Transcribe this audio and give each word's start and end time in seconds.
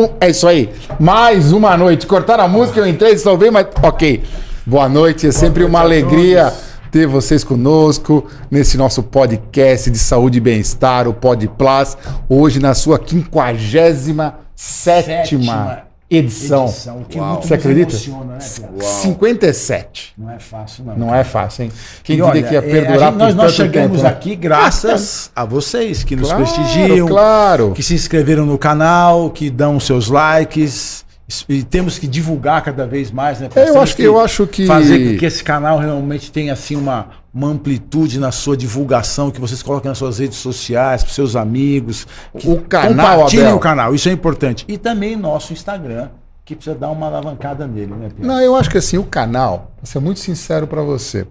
um. 0.00 0.08
É 0.20 0.30
isso 0.30 0.46
aí. 0.46 0.70
Mais 0.98 1.52
uma 1.52 1.76
noite. 1.76 2.06
Cortaram 2.06 2.44
a 2.44 2.48
música, 2.48 2.80
eu 2.80 2.86
entrei, 2.86 3.16
salvei, 3.18 3.50
mas. 3.50 3.66
Ok. 3.82 4.22
Boa 4.66 4.88
noite, 4.88 5.26
é 5.26 5.32
sempre 5.32 5.64
uma 5.64 5.80
alegria 5.80 6.52
ter 6.90 7.06
vocês 7.06 7.44
conosco 7.44 8.26
nesse 8.50 8.76
nosso 8.76 9.02
podcast 9.02 9.90
de 9.90 9.98
saúde 9.98 10.38
e 10.38 10.40
bem-estar, 10.40 11.08
o 11.08 11.14
Pod 11.14 11.46
Plus. 11.48 11.96
Hoje 12.28 12.60
na 12.60 12.74
sua 12.74 13.00
57 13.04 14.22
sétima 14.54 15.89
edição. 16.10 16.64
edição, 16.66 16.98
o 16.98 17.04
que 17.04 17.18
Uau. 17.18 17.32
muito 17.34 17.46
Você 17.46 17.54
acredita? 17.54 17.90
emociona, 17.92 18.24
né, 18.34 18.38
Pedro? 18.56 18.84
57. 18.84 20.12
Não 20.18 20.30
é 20.30 20.38
fácil, 20.38 20.84
não. 20.84 20.96
Não 20.96 21.14
é 21.14 21.24
fácil, 21.24 21.64
hein? 21.64 21.72
Quem 22.02 22.16
E 22.18 22.22
olha, 22.22 22.42
que 22.42 22.52
ia 22.52 22.58
é, 22.58 22.62
perdurar 22.62 23.10
gente- 23.10 23.18
nós, 23.18 23.28
por 23.34 23.36
nós 23.36 23.36
tanto 23.36 23.52
chegamos 23.52 23.90
tempo, 23.98 24.02
né? 24.02 24.08
aqui 24.08 24.36
graças 24.36 25.30
a 25.34 25.44
vocês 25.44 26.02
que 26.04 26.16
nos 26.16 26.28
Claro, 26.28 26.44
prestigiam, 26.44 27.06
claro. 27.08 27.72
que 27.72 27.82
se 27.82 27.94
inscreveram 27.94 28.44
no 28.44 28.58
canal, 28.58 29.30
que 29.30 29.50
dão 29.50 29.78
seus 29.78 30.08
likes. 30.08 31.04
E 31.48 31.62
temos 31.62 31.96
que 31.96 32.08
divulgar 32.08 32.60
cada 32.60 32.84
vez 32.88 33.12
mais, 33.12 33.38
né? 33.38 33.48
É, 33.54 33.68
eu 33.68 33.80
acho 33.80 33.94
que- 33.94 34.02
eu 34.02 34.20
acho 34.20 34.46
que- 34.48 34.66
fazer 34.66 35.12
com 35.12 35.16
que 35.18 35.24
esse 35.24 35.44
canal 35.44 35.78
realmente 35.78 36.32
tenha 36.32 36.52
assim 36.54 36.74
uma, 36.74 37.06
uma 37.32 37.48
amplitude 37.48 38.18
na 38.18 38.32
sua 38.32 38.56
divulgação, 38.56 39.30
que 39.30 39.40
vocês 39.40 39.62
coloquem 39.62 39.88
nas 39.88 39.98
suas 39.98 40.18
redes 40.18 40.38
sociais, 40.38 41.02
para 41.04 41.12
seus 41.12 41.36
amigos. 41.36 42.06
O 42.44 42.58
canal, 42.62 43.14
compartilhem 43.16 43.46
Abel. 43.46 43.56
o 43.56 43.60
canal, 43.60 43.94
isso 43.94 44.08
é 44.08 44.12
importante. 44.12 44.64
E 44.68 44.76
também 44.76 45.14
nosso 45.16 45.52
Instagram, 45.52 46.08
que 46.44 46.54
precisa 46.56 46.74
dar 46.76 46.90
uma 46.90 47.06
alavancada 47.06 47.66
nele, 47.66 47.92
né, 47.94 48.08
Pedro? 48.08 48.26
Não, 48.26 48.40
eu 48.40 48.56
acho 48.56 48.68
que 48.68 48.78
assim, 48.78 48.98
o 48.98 49.04
canal, 49.04 49.72
vou 49.76 49.86
ser 49.86 50.00
muito 50.00 50.18
sincero 50.20 50.66
pra 50.66 50.82
você. 50.82 51.26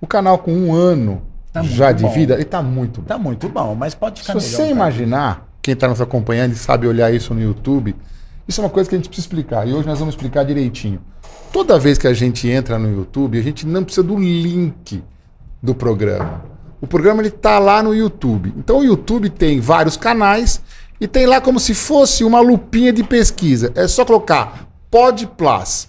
O 0.00 0.06
canal 0.06 0.38
com 0.38 0.52
um 0.52 0.74
ano 0.74 1.22
Tá 1.52 1.62
já 1.62 1.90
de 1.92 2.02
bom. 2.02 2.10
vida, 2.12 2.34
ele 2.34 2.44
tá 2.44 2.62
muito 2.62 3.00
bom. 3.00 3.06
Tá 3.06 3.16
muito 3.16 3.48
bom, 3.48 3.74
mas 3.74 3.94
pode 3.94 4.18
Se 4.18 4.24
ficar 4.24 4.34
melhor. 4.34 4.46
você 4.48 4.56
cara. 4.58 4.70
imaginar, 4.70 5.48
quem 5.62 5.72
está 5.72 5.88
nos 5.88 6.00
acompanhando 6.00 6.52
e 6.52 6.56
sabe 6.56 6.86
olhar 6.86 7.10
isso 7.14 7.32
no 7.32 7.40
YouTube, 7.40 7.96
isso 8.46 8.60
é 8.60 8.64
uma 8.64 8.68
coisa 8.70 8.90
que 8.90 8.94
a 8.94 8.98
gente 8.98 9.08
precisa 9.08 9.26
explicar. 9.26 9.66
E 9.66 9.72
hoje 9.72 9.86
nós 9.86 9.98
vamos 9.98 10.14
explicar 10.14 10.44
direitinho. 10.44 11.00
Toda 11.52 11.78
vez 11.78 11.96
que 11.96 12.06
a 12.06 12.12
gente 12.12 12.46
entra 12.48 12.78
no 12.78 12.92
YouTube, 12.92 13.38
a 13.38 13.42
gente 13.42 13.66
não 13.66 13.82
precisa 13.84 14.06
do 14.06 14.16
link 14.18 15.02
do 15.62 15.74
programa. 15.74 16.44
O 16.80 16.86
programa 16.86 17.22
ele 17.22 17.30
tá 17.30 17.58
lá 17.58 17.82
no 17.82 17.94
YouTube. 17.94 18.52
Então 18.56 18.78
o 18.80 18.84
YouTube 18.84 19.30
tem 19.30 19.60
vários 19.60 19.96
canais 19.96 20.60
e 21.00 21.06
tem 21.08 21.26
lá 21.26 21.40
como 21.40 21.58
se 21.58 21.74
fosse 21.74 22.22
uma 22.24 22.40
lupinha 22.40 22.92
de 22.92 23.02
pesquisa. 23.02 23.72
É 23.74 23.88
só 23.88 24.04
colocar 24.04 24.66
Pod 24.90 25.26
Plus. 25.36 25.88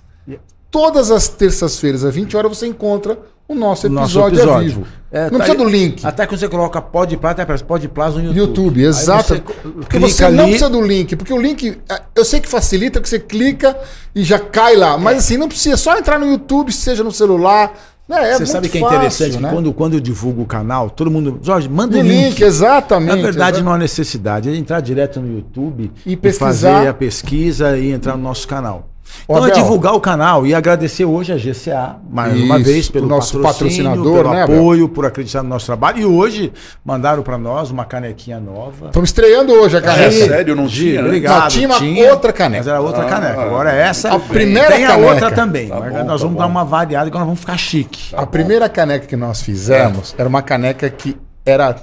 Todas 0.69 1.11
as 1.11 1.27
terças-feiras, 1.29 2.03
às 2.03 2.13
20 2.13 2.35
horas, 2.35 2.57
você 2.57 2.67
encontra 2.67 3.17
o 3.47 3.55
nosso 3.55 3.87
episódio, 3.87 3.93
nosso 4.19 4.19
episódio. 4.27 4.53
ao 4.53 4.59
vivo. 4.59 4.87
É, 5.09 5.23
não 5.31 5.31
tá 5.31 5.45
precisa 5.45 5.57
aí- 5.57 5.63
do 5.63 5.69
link. 5.69 6.05
Até 6.05 6.27
quando 6.27 6.39
você 6.39 6.49
coloca 6.49 6.81
Pod 6.81 7.15
Plus, 7.15 7.31
até 7.31 7.41
aparece 7.43 7.63
Pod 7.63 7.87
Plus 7.87 8.15
no 8.15 8.19
YouTube. 8.21 8.37
YouTube, 8.37 8.83
exato. 8.83 9.23
você 9.35 9.39
Porque 9.39 9.97
você 9.99 10.23
não 10.29 10.43
ali, 10.43 10.51
precisa 10.51 10.69
do 10.69 10.81
link, 10.81 11.15
porque 11.15 11.33
o 11.33 11.41
link, 11.41 11.77
é, 11.89 12.01
eu 12.13 12.25
sei 12.25 12.41
que 12.41 12.49
facilita, 12.49 12.99
que 12.99 13.07
você 13.07 13.17
clica 13.19 13.77
e 14.13 14.21
já 14.23 14.37
cai 14.37 14.75
lá, 14.75 14.97
mas 14.97 15.19
assim, 15.19 15.37
não 15.37 15.47
precisa, 15.47 15.75
é 15.75 15.77
só 15.77 15.97
entrar 15.97 16.19
no 16.19 16.25
YouTube, 16.27 16.73
seja 16.73 17.03
no 17.05 17.11
celular, 17.11 17.73
né? 18.07 18.31
É 18.31 18.37
Você 18.37 18.45
sabe 18.45 18.69
que 18.69 18.77
é 18.77 18.81
fácil, 18.81 18.95
interessante? 18.97 19.37
né? 19.41 19.49
Que 19.49 19.55
quando, 19.55 19.73
quando 19.73 19.93
eu 19.95 19.99
divulgo 19.99 20.41
o 20.41 20.45
canal, 20.45 20.89
todo 20.89 21.11
mundo. 21.11 21.39
Jorge, 21.41 21.67
manda 21.67 21.97
O 21.97 21.99
o 21.99 22.03
link, 22.03 22.29
link. 22.29 22.41
exatamente. 22.43 23.15
Na 23.15 23.21
verdade, 23.21 23.51
exato. 23.57 23.63
não 23.65 23.73
há 23.73 23.77
necessidade. 23.77 24.49
É 24.49 24.55
entrar 24.55 24.79
direto 24.81 25.19
no 25.19 25.35
YouTube 25.35 25.91
E 26.05 26.15
pesquisar. 26.15 26.73
fazer 26.73 26.87
a 26.87 26.93
pesquisa 26.93 27.77
e 27.77 27.91
entrar 27.91 28.15
no 28.15 28.23
nosso 28.23 28.47
canal. 28.47 28.89
Ô, 29.27 29.33
Então 29.33 29.45
é 29.47 29.51
Abel. 29.51 29.63
divulgar 29.63 29.93
o 29.93 29.99
canal 29.99 30.45
e 30.47 30.53
agradecer 30.55 31.03
hoje 31.05 31.33
a 31.33 31.37
GCA, 31.37 31.97
mais 32.09 32.33
uma 32.39 32.55
Isso, 32.57 32.65
vez, 32.65 32.89
pelo 32.89 33.07
nosso 33.07 33.39
patrocinador, 33.41 34.17
pelo 34.23 34.29
né, 34.33 34.43
Abel? 34.43 34.55
apoio, 34.57 34.87
por 34.89 35.05
acreditar 35.05 35.43
no 35.43 35.49
nosso 35.49 35.65
trabalho. 35.65 35.99
E 35.99 36.05
hoje 36.05 36.53
mandaram 36.85 37.21
para 37.23 37.37
nós 37.37 37.69
uma 37.69 37.83
canequinha 37.85 38.39
nova. 38.39 38.87
Estamos 38.87 39.09
estreando 39.09 39.51
hoje 39.53 39.75
a 39.75 39.79
É 39.79 39.81
caneca. 39.81 40.11
sério, 40.11 40.55
não 40.55 40.67
tinha, 40.67 41.01
né? 41.01 41.07
obrigado. 41.07 41.41
Não, 41.41 41.47
tinha 41.49 41.67
uma 41.67 42.11
outra 42.11 42.31
caneca. 42.31 42.59
Mas 42.63 42.67
era 42.67 42.79
outra 42.81 43.03
Ah, 43.03 43.09
caneca. 43.09 43.41
Agora 43.41 43.73
é 43.73 43.81
essa. 43.81 44.13
A 44.13 44.19
primeira 44.19 44.67
Tem 44.71 44.85
a 44.85 44.89
caneca. 44.89 45.09
outra 45.11 45.31
também. 45.31 45.67
Tá 45.69 45.75
bom, 45.75 45.85
nós 45.89 45.95
tá 45.95 46.03
vamos 46.05 46.21
bom. 46.21 46.35
dar 46.39 46.45
uma 46.47 46.63
variada 46.63 47.07
agora 47.07 47.25
vamos 47.25 47.39
ficar 47.39 47.57
chique. 47.57 48.15
A 48.15 48.25
primeira 48.25 48.69
caneca 48.69 49.05
que 49.07 49.15
nós 49.15 49.41
fizemos 49.41 50.15
era 50.17 50.27
uma 50.29 50.41
caneca 50.41 50.89
que 50.89 51.17
era 51.45 51.75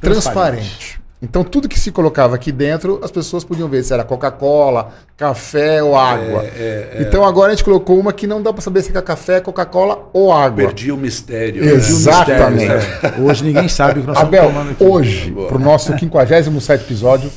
transparente. 0.00 1.00
Então 1.20 1.42
tudo 1.42 1.68
que 1.68 1.78
se 1.80 1.90
colocava 1.90 2.36
aqui 2.36 2.52
dentro, 2.52 3.00
as 3.02 3.10
pessoas 3.10 3.42
podiam 3.42 3.68
ver 3.68 3.82
se 3.82 3.92
era 3.92 4.04
Coca-Cola, 4.04 4.90
café 5.16 5.82
ou 5.82 5.96
água. 5.98 6.44
é, 6.44 6.98
Então 7.00 7.24
agora 7.24 7.48
a 7.52 7.54
gente 7.56 7.64
colocou 7.64 7.98
uma 7.98 8.12
que 8.12 8.24
não 8.24 8.40
dá 8.40 8.52
para 8.52 8.62
saber 8.62 8.82
se 8.82 8.96
é 8.96 9.02
café, 9.02 9.40
Coca-Cola 9.40 10.08
ou 10.12 10.32
água. 10.32 10.64
Perdi 10.66 10.92
o 10.92 10.96
mistério. 10.96 11.64
Né? 11.64 11.72
Exatamente. 11.72 12.72
Mistério, 12.72 13.18
né? 13.20 13.24
Hoje 13.28 13.44
ninguém 13.44 13.68
sabe 13.68 13.98
o 13.98 14.02
que 14.02 14.08
nós 14.08 14.16
Abel, 14.18 14.44
estamos 14.48 14.54
tomando 14.54 14.70
aqui. 14.72 14.84
hoje, 14.84 15.30
para 15.48 15.56
o 15.56 15.60
nosso 15.60 15.92
57 15.98 16.84
episódio, 16.84 17.32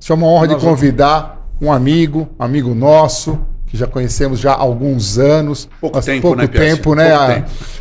isso 0.00 0.12
é 0.12 0.14
uma 0.16 0.26
honra 0.26 0.48
de 0.48 0.54
Nós 0.54 0.62
vamos- 0.62 0.80
convidar 0.80 1.46
um 1.60 1.70
amigo, 1.70 2.26
amigo 2.38 2.74
nosso, 2.74 3.38
que 3.66 3.76
já 3.76 3.86
conhecemos 3.86 4.40
já 4.40 4.52
há 4.52 4.60
alguns 4.60 5.18
anos. 5.18 5.68
Pouco 5.78 5.98
Mas 5.98 6.06
tempo, 6.06 6.22
pouco 6.22 6.36
né, 6.38 6.46
tempo, 6.46 6.94
né? 6.94 7.10
Pouco 7.10 7.22
a- 7.22 7.34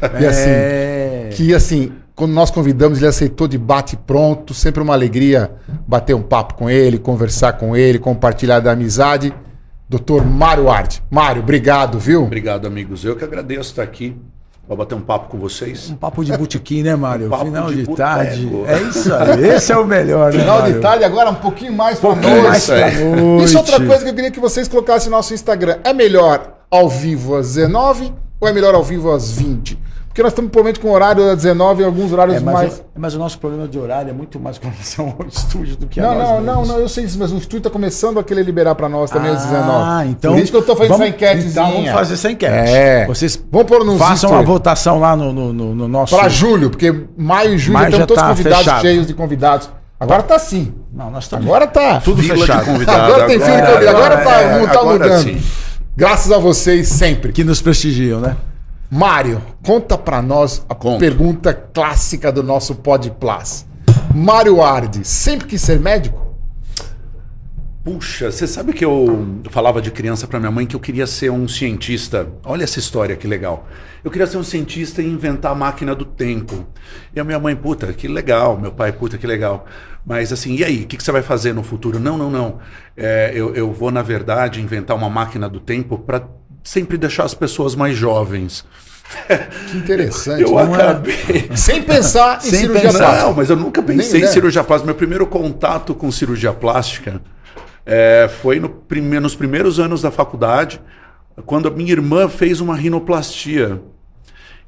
tempo. 0.10 0.22
E 0.22 0.26
assim, 0.28 0.50
É... 0.50 1.30
que 1.32 1.56
assim, 1.56 1.94
quando 2.20 2.34
nós 2.34 2.52
convidamos, 2.52 2.98
ele 2.98 3.08
aceitou 3.08 3.48
de 3.48 3.58
bate 3.58 3.96
pronto, 3.96 4.54
sempre 4.54 4.84
uma 4.84 4.94
alegria 4.94 5.52
bater 5.88 6.14
um 6.14 6.22
papo 6.22 6.54
com 6.54 6.70
ele, 6.70 7.00
conversar 7.00 7.54
com 7.54 7.78
ele, 7.78 7.98
compartilhar 7.98 8.60
da 8.60 8.74
amizade. 8.74 9.34
Doutor 9.88 10.26
Mário 10.26 10.70
Arte. 10.70 11.02
Mário, 11.10 11.42
obrigado, 11.42 11.98
viu? 11.98 12.24
Obrigado, 12.24 12.68
amigos. 12.68 13.06
Eu 13.06 13.16
que 13.16 13.24
agradeço 13.24 13.70
estar 13.70 13.84
aqui 13.84 14.18
para 14.68 14.76
bater 14.76 14.96
um 14.96 15.00
papo 15.00 15.30
com 15.30 15.38
vocês. 15.38 15.90
Um 15.90 15.96
papo 15.96 16.26
de 16.26 16.38
botequim, 16.38 16.84
né, 16.84 16.94
Mário? 16.94 17.28
Um 17.28 17.30
papo 17.30 17.46
Final 17.46 17.70
de 17.70 17.88
de, 17.88 17.96
tarde. 17.96 18.50
É 18.68 18.82
isso 18.82 19.14
aí. 19.14 19.48
Esse 19.56 19.72
é 19.72 19.78
o 19.78 19.86
melhor, 19.86 20.34
né, 20.34 20.40
Final 20.42 20.60
Mário? 20.60 20.74
de 20.76 20.82
tarde, 20.82 21.06
agora 21.06 21.30
um 21.30 21.36
pouquinho 21.36 21.72
mais 21.72 22.00
para 22.00 22.16
noite. 22.16 22.48
mais 22.48 22.66
pra 22.66 22.90
Isso 22.90 23.06
noite. 23.06 23.46
Isso 23.46 23.56
é 23.56 23.60
outra 23.62 23.78
coisa 23.78 24.04
que 24.04 24.10
eu 24.10 24.14
queria 24.14 24.30
que 24.30 24.42
vocês 24.42 24.68
colocassem 24.68 25.10
no 25.10 25.16
nosso 25.16 25.34
Instagram. 25.34 25.78
É 25.86 25.94
melhor 25.94 26.58
ao 26.70 26.90
vivo 26.90 27.38
às 27.38 27.54
19 27.54 28.14
ou 28.42 28.50
é 28.50 28.52
melhor 28.52 28.76
ao 28.76 28.84
vivo 28.84 29.10
às 29.10 29.32
20? 29.32 29.88
Porque 30.20 30.24
nós 30.24 30.32
estamos 30.34 30.52
provavelmente 30.52 30.82
com 30.82 30.92
horário 30.92 31.30
às 31.32 31.38
19 31.38 31.82
e 31.82 31.86
alguns 31.86 32.12
horários 32.12 32.36
É, 32.36 32.40
mas, 32.42 32.54
mais. 32.54 32.80
é- 32.80 32.84
mas 32.98 33.16
o 33.16 33.20
nosso 33.20 33.40
problema 33.40 33.70
de 33.70 33.80
horário 33.80 34.10
é 34.10 34.14
muito 34.14 34.38
mais 34.38 34.58
com 34.58 34.68
relação 34.68 35.16
ao 35.18 35.26
estúdio 35.26 35.78
do 35.78 35.88
que 35.88 35.98
a 35.98 36.04
Não, 36.04 36.14
nós 36.16 36.28
não, 36.28 36.42
não, 36.42 36.46
mesmos. 36.58 36.68
não, 36.68 36.78
eu 36.80 36.90
sei 36.90 37.06
disso, 37.06 37.18
mas 37.18 37.32
o 37.32 37.38
estúdio 37.38 37.60
está 37.60 37.70
começando 37.70 38.20
a 38.20 38.24
querer 38.24 38.44
liberar 38.44 38.76
para 38.76 38.90
nós 38.90 39.10
também 39.10 39.32
às 39.32 39.46
19. 39.46 39.70
Ah, 39.72 40.06
então. 40.06 40.34
Por 40.34 40.42
isso 40.42 40.52
que 40.52 40.58
eu 40.58 40.60
estou 40.60 40.76
fazendo 40.76 40.92
vamos, 40.92 41.08
essa 41.08 41.16
enquetezinha. 41.16 41.52
Então 41.52 41.72
vamos 41.72 41.90
fazer 41.92 42.14
essa 42.16 42.32
enquete. 42.32 42.52
É. 42.54 43.06
Vocês 43.08 43.42
Vamos 43.50 43.68
pôr 43.68 43.86
nos 43.86 43.98
façam 43.98 44.36
a 44.38 44.42
votação 44.42 45.00
lá 45.00 45.16
no, 45.16 45.32
no, 45.32 45.54
no- 45.54 45.74
no 45.76 45.88
nosso. 45.88 46.14
Para 46.18 46.28
julho, 46.28 46.70
porque 46.70 46.94
maio 47.18 47.54
e 47.54 47.58
julho 47.58 47.76
Maio 47.76 47.86
estamos 47.88 48.08
todos 48.08 48.22
tá 48.22 48.30
convidados, 48.30 48.58
fechado. 48.60 48.82
cheios 48.82 49.08
de 49.08 49.14
convidados. 49.14 49.70
Agora 49.98 50.22
tá 50.24 50.38
sim. 50.38 50.74
Não, 50.94 51.10
nós 51.10 51.24
estamos. 51.24 51.46
Agora 51.46 51.66
tá. 51.66 52.02
Tudo 52.02 52.22
Fila 52.22 52.36
fechado. 52.40 52.66
de 52.66 52.72
convidado. 52.72 53.04
Agora 53.04 53.26
tem 53.26 53.40
fila 53.40 53.56
de 53.56 53.62
agora- 53.62 53.74
convidado. 53.78 53.98
Agora 53.98 54.18
tá, 54.18 54.42
é, 54.42 54.60
não 54.60 54.66
tá 54.68 54.80
agora 54.82 54.92
mudando. 55.06 55.24
sim. 55.24 55.42
Graças 55.96 56.30
a 56.30 56.38
vocês 56.38 56.90
sempre. 56.90 57.32
Que 57.32 57.44
nos 57.46 57.62
prestigiam, 57.62 58.20
né? 58.20 58.36
Mário, 58.92 59.40
conta 59.64 59.96
pra 59.98 60.20
nós 60.20 60.66
a 60.68 60.74
Conto. 60.74 61.00
pergunta 61.00 61.54
clássica 61.54 62.32
do 62.32 62.42
nosso 62.42 62.74
Pod 62.76 63.12
Plus. 63.12 63.66
Mário 64.16 64.64
Ardi, 64.64 65.06
sempre 65.06 65.48
quis 65.48 65.62
ser 65.62 65.80
médico? 65.80 66.28
Puxa, 67.84 68.32
você 68.32 68.48
sabe 68.48 68.74
que 68.74 68.84
eu 68.84 69.40
falava 69.52 69.82
de 69.82 69.92
criança 69.92 70.28
para 70.28 70.40
minha 70.40 70.52
mãe 70.52 70.66
que 70.66 70.76
eu 70.76 70.80
queria 70.80 71.06
ser 71.06 71.32
um 71.32 71.48
cientista. 71.48 72.28
Olha 72.44 72.64
essa 72.64 72.80
história 72.80 73.16
que 73.16 73.28
legal. 73.28 73.68
Eu 74.04 74.10
queria 74.10 74.28
ser 74.28 74.38
um 74.38 74.44
cientista 74.44 75.02
e 75.02 75.08
inventar 75.08 75.52
a 75.52 75.56
máquina 75.56 75.94
do 75.96 76.04
tempo. 76.04 76.68
E 77.16 77.20
a 77.20 77.24
minha 77.24 77.40
mãe, 77.40 77.56
puta, 77.56 77.94
que 77.94 78.08
legal. 78.08 78.58
Meu 78.60 78.72
pai, 78.72 78.92
puta, 78.92 79.18
que 79.18 79.26
legal. 79.26 79.66
Mas 80.06 80.34
assim, 80.34 80.56
e 80.56 80.64
aí? 80.64 80.84
O 80.84 80.88
que, 80.88 80.98
que 80.98 81.04
você 81.04 81.12
vai 81.12 81.22
fazer 81.22 81.54
no 81.54 81.64
futuro? 81.64 82.00
Não, 82.00 82.18
não, 82.18 82.30
não. 82.30 82.60
É, 82.98 83.32
eu, 83.34 83.56
eu 83.56 83.72
vou, 83.72 83.92
na 83.92 84.02
verdade, 84.02 84.62
inventar 84.62 84.98
uma 84.98 85.10
máquina 85.10 85.48
do 85.48 85.60
tempo 85.60 85.98
para 85.98 86.28
sempre 86.64 86.98
deixar 86.98 87.24
as 87.24 87.34
pessoas 87.34 87.76
mais 87.76 87.96
jovens. 87.98 88.66
Que 89.72 89.78
interessante. 89.78 90.42
Eu 90.44 90.52
não 90.52 90.60
é? 90.76 90.82
acabei. 90.82 91.50
Sem 91.56 91.82
pensar 91.84 92.38
em 92.38 92.50
Sem 92.50 92.60
cirurgia 92.62 92.82
pensar. 92.92 92.98
plástica. 93.00 93.26
Não, 93.26 93.34
mas 93.34 93.50
eu 93.50 93.56
nunca 93.56 93.82
pensei 93.82 94.14
Nem, 94.14 94.22
em 94.22 94.26
né? 94.26 94.32
cirurgia 94.32 94.64
plástica. 94.64 94.86
Meu 94.86 94.96
primeiro 94.96 95.26
contato 95.28 95.96
com 95.96 96.12
cirurgia 96.12 96.54
plástica 96.54 97.22
é, 97.86 98.30
foi 98.42 98.60
no 98.60 98.70
prime- 98.70 99.20
nos 99.20 99.36
primeiros 99.36 99.80
anos 99.80 100.02
da 100.02 100.12
faculdade, 100.12 100.80
quando 101.46 101.68
a 101.68 101.72
minha 101.72 101.92
irmã 101.92 102.28
fez 102.30 102.62
uma 102.62 102.76
rinoplastia. 102.76 103.82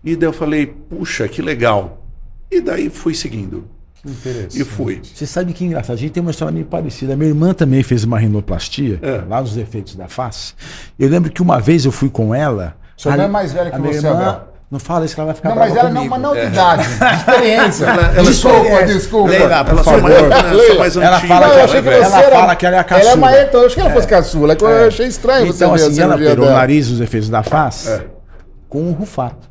E 0.03 0.15
daí 0.15 0.27
eu 0.27 0.33
falei, 0.33 0.65
puxa, 0.65 1.27
que 1.27 1.41
legal. 1.41 2.05
E 2.49 2.59
daí 2.59 2.89
fui 2.89 3.13
seguindo. 3.13 3.65
Interessante. 4.03 4.59
E 4.59 4.65
fui. 4.65 4.99
Você 5.03 5.27
sabe 5.27 5.53
que 5.53 5.63
engraçado, 5.63 5.95
a 5.95 5.99
gente 5.99 6.11
tem 6.11 6.21
uma 6.21 6.31
história 6.31 6.51
meio 6.51 6.65
parecida. 6.65 7.15
Minha 7.15 7.29
irmã 7.29 7.53
também 7.53 7.83
fez 7.83 8.03
uma 8.03 8.17
rinoplastia, 8.17 8.97
É. 9.03 9.21
lá 9.29 9.39
nos 9.41 9.55
efeitos 9.55 9.95
da 9.95 10.07
face. 10.07 10.55
Eu 10.97 11.07
lembro 11.07 11.31
que 11.31 11.41
uma 11.43 11.59
vez 11.59 11.85
eu 11.85 11.91
fui 11.91 12.09
com 12.09 12.33
ela. 12.33 12.75
Sua 13.01 13.11
irmã 13.13 13.23
é 13.23 13.27
mais 13.27 13.51
velha 13.53 13.69
que 13.69 13.75
a 13.75 13.79
minha 13.79 13.93
você, 13.93 14.07
irmã- 14.07 14.21
Abel. 14.29 14.41
Não 14.69 14.79
fala 14.79 15.03
isso 15.03 15.15
que 15.15 15.19
ela 15.19 15.25
vai 15.25 15.35
ficar 15.35 15.49
Não, 15.49 15.55
mas 15.57 15.73
brava 15.73 15.87
ela 15.87 15.93
não, 15.93 16.07
comigo. 16.07 16.17
não 16.21 16.33
de 16.33 16.45
idade, 16.45 16.87
de 16.87 16.93
experiência. 17.17 17.85
ela- 17.87 18.23
desculpa, 18.23 18.57
experiência. 18.59 18.85
desculpa. 18.95 19.29
Leila, 19.29 19.65
por 19.65 19.71
Ela 19.73 19.83
sou 19.83 19.93
favor. 19.93 20.01
mais, 20.09 20.15
ela 20.21 20.79
mais 20.79 20.95
ela 20.97 21.19
fala 21.19 21.47
Não, 21.47 21.53
que 21.53 21.59
ela 21.59 21.67
que 21.67 21.77
é 21.77 21.81
você 21.81 21.89
Ela 22.05 22.21
era... 22.21 22.35
fala 22.37 22.55
que 22.55 22.65
ela 22.65 22.75
é 22.75 22.79
a 22.79 22.81
Ela 22.81 22.99
é 22.99 23.03
caçula. 23.03 23.15
mais... 23.17 23.41
Então, 23.47 23.59
eu 23.59 23.65
achei 23.65 23.75
que 23.75 23.81
ela 23.81 23.89
fosse 23.89 24.07
caçula. 24.07 24.57
Eu 24.61 24.87
achei 24.87 25.07
estranho 25.07 25.47
você 25.47 25.63
Então, 25.65 25.75
ver 25.75 25.83
a 25.83 25.87
assim, 25.87 26.01
ela 26.01 26.15
operou 26.15 26.47
o 26.47 26.51
nariz, 26.51 26.89
os 26.89 27.01
efeitos 27.01 27.27
da 27.29 27.43
face, 27.43 27.89
É. 27.89 28.05
com 28.69 28.81
um 28.83 28.91
rufato. 28.93 29.49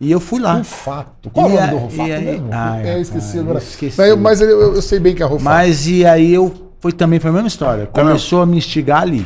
E 0.00 0.10
eu 0.10 0.18
fui 0.18 0.40
lá. 0.40 0.54
Rufato. 0.54 1.30
Qual 1.30 1.48
E 1.50 1.52
é 1.52 1.54
o 1.54 1.58
a- 1.62 1.66
nome 1.66 1.70
do 1.72 1.78
Rufato 1.84 2.12
aí- 2.12 2.24
mesmo? 2.24 2.50
Eu 2.86 3.00
esqueci 3.02 3.38
agora. 3.38 3.58
esqueci. 3.58 3.98
Mas, 3.98 4.08
eu- 4.08 4.16
mas 4.16 4.40
eu, 4.40 4.74
eu 4.74 4.82
sei 4.82 4.98
bem 4.98 5.14
que 5.14 5.22
é 5.22 5.26
Rufato. 5.26 5.44
Mas 5.44 5.86
e 5.86 6.04
aí 6.04 6.34
eu 6.34 6.52
foi 6.80 6.90
também 6.92 7.20
foi 7.20 7.30
a 7.30 7.32
mesma 7.34 7.48
história. 7.48 7.86
Começou 7.86 8.42
a 8.42 8.46
me 8.46 8.56
instigar 8.58 9.02
ali. 9.02 9.24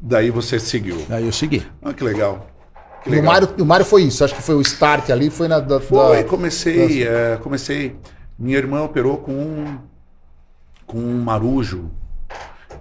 Daí 0.00 0.30
você 0.30 0.58
seguiu. 0.60 1.04
Aí 1.10 1.26
eu 1.26 1.32
segui. 1.32 1.66
Ah, 1.82 1.92
que 1.92 2.04
legal. 2.04 2.46
Que 3.02 3.08
E 3.10 3.12
o 3.12 3.16
legal. 3.16 3.32
Mário, 3.32 3.48
o 3.58 3.64
Mário 3.64 3.84
foi 3.86 4.02
isso, 4.02 4.24
acho 4.24 4.34
que 4.34 4.42
foi 4.42 4.54
o 4.54 4.60
start 4.60 5.10
ali, 5.10 5.30
foi 5.30 5.48
na 5.48 5.60
da, 5.60 5.80
Foi, 5.80 6.22
da- 6.22 6.28
comecei, 6.28 7.06
é, 7.06 7.36
comecei. 7.42 7.96
Minha 8.38 8.58
irmã 8.58 8.82
operou 8.82 9.16
com 9.18 9.32
um, 9.32 9.78
com 10.86 10.98
um 10.98 11.20
marujo. 11.22 11.90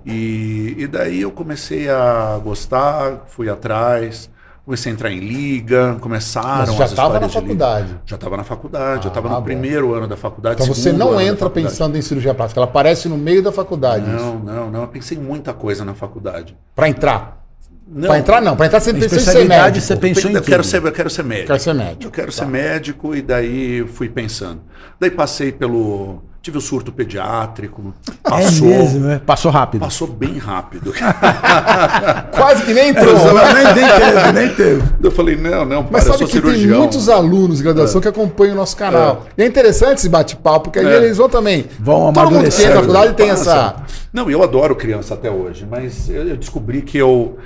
E, 0.05 0.75
e 0.77 0.87
daí 0.87 1.21
eu 1.21 1.31
comecei 1.31 1.89
a 1.89 2.39
gostar, 2.43 3.23
fui 3.27 3.49
atrás, 3.49 4.29
comecei 4.67 4.91
a 4.91 4.93
entrar 4.93 5.09
em 5.11 5.19
liga, 5.19 5.95
começaram 6.01 6.67
Mas 6.67 6.75
já 6.75 6.83
as 6.83 6.89
estava 6.91 7.19
na 7.21 7.25
histórias 7.25 7.31
de 7.31 7.53
liga. 7.53 7.65
faculdade. 7.65 7.99
Já 8.05 8.15
estava 8.17 8.35
na 8.37 8.43
faculdade, 8.43 9.03
já 9.03 9.07
estava 9.07 9.27
Ah, 9.27 9.31
no 9.31 9.37
bom. 9.37 9.43
primeiro 9.43 9.93
ano 9.93 10.07
da 10.09 10.17
faculdade. 10.17 10.61
Então 10.61 10.75
você 10.75 10.91
não 10.91 11.19
entra 11.21 11.49
pensando 11.49 11.97
em 11.97 12.01
cirurgia 12.01 12.33
plástica, 12.33 12.59
ela 12.59 12.67
aparece 12.67 13.07
no 13.07 13.17
meio 13.17 13.41
da 13.41 13.51
faculdade. 13.51 14.05
Não, 14.05 14.37
não, 14.37 14.69
não. 14.69 14.81
Eu 14.81 14.87
pensei 14.89 15.17
em 15.17 15.21
muita 15.21 15.53
coisa 15.53 15.85
na 15.85 15.93
faculdade. 15.93 16.53
Para 16.75 16.89
entrar. 16.89 17.45
Não, 17.89 18.09
Para 18.09 18.19
entrar 18.19 18.41
não, 18.41 18.57
para 18.57 18.65
entrar 18.65 18.81
você 18.81 18.93
pensou 18.93 19.17
em 19.17 19.21
ser 19.21 19.45
médico. 19.47 19.85
você 19.85 19.95
pensou 19.95 20.29
em 20.29 20.33
eu 20.33 20.41
quero 20.41 20.61
tudo. 20.61 20.69
ser, 20.69 20.83
eu 20.85 20.91
quero 20.91 21.09
ser 21.09 21.23
médico. 21.23 21.47
Quero 21.47 21.59
ser 21.61 21.73
médico. 21.73 22.03
Eu 22.03 22.11
quero 22.11 22.31
ser 22.33 22.45
médico 22.45 23.15
e 23.15 23.21
daí 23.21 23.87
fui 23.87 24.09
pensando. 24.09 24.59
Daí 24.99 25.09
passei 25.09 25.53
pelo. 25.53 26.21
Tive 26.41 26.59
o 26.59 26.61
surto 26.61 26.91
pediátrico. 26.93 27.93
Passou. 28.23 28.67
É 28.67 28.77
mesmo, 28.77 28.99
né? 29.05 29.21
Passou 29.25 29.51
rápido. 29.51 29.81
Passou 29.81 30.07
bem 30.07 30.37
rápido. 30.37 30.93
Quase 32.31 32.63
que 32.63 32.73
nem 32.73 32.89
entrou. 32.89 33.13
nem, 33.15 33.63
nem 33.75 33.85
teve, 33.99 34.31
nem 34.33 34.55
teve. 34.55 34.83
eu 35.03 35.11
falei, 35.11 35.35
não, 35.35 35.65
não, 35.65 35.83
para, 35.83 35.91
Mas 35.93 36.05
eu 36.05 36.13
sabe 36.13 36.17
sou 36.19 36.27
que 36.27 36.33
tem 36.33 36.41
cirurgião. 36.51 36.79
muitos 36.79 37.09
alunos 37.09 37.57
de 37.57 37.63
graduação 37.63 37.99
que 37.99 38.07
acompanham 38.07 38.53
o 38.53 38.57
nosso 38.57 38.77
canal. 38.77 39.25
E 39.37 39.43
é 39.43 39.45
interessante 39.45 39.97
esse 39.97 40.09
bate-papo, 40.09 40.65
porque 40.65 40.79
aí 40.79 40.85
É. 40.85 40.97
eles 40.97 41.17
vão 41.17 41.27
também. 41.27 41.65
Vão 41.79 42.13
Todo 42.13 42.31
mundo 42.31 42.49
que 42.49 42.61
entra 42.61 42.75
na 42.75 42.79
faculdade 42.81 43.13
tem 43.15 43.29
essa. 43.29 43.75
Não, 44.13 44.29
eu 44.31 44.41
adoro 44.41 44.75
criança 44.75 45.15
até 45.15 45.29
hoje, 45.29 45.67
mas 45.69 46.09
eu 46.09 46.37
descobri 46.37 46.81
que 46.81 46.97
eu 46.97 47.37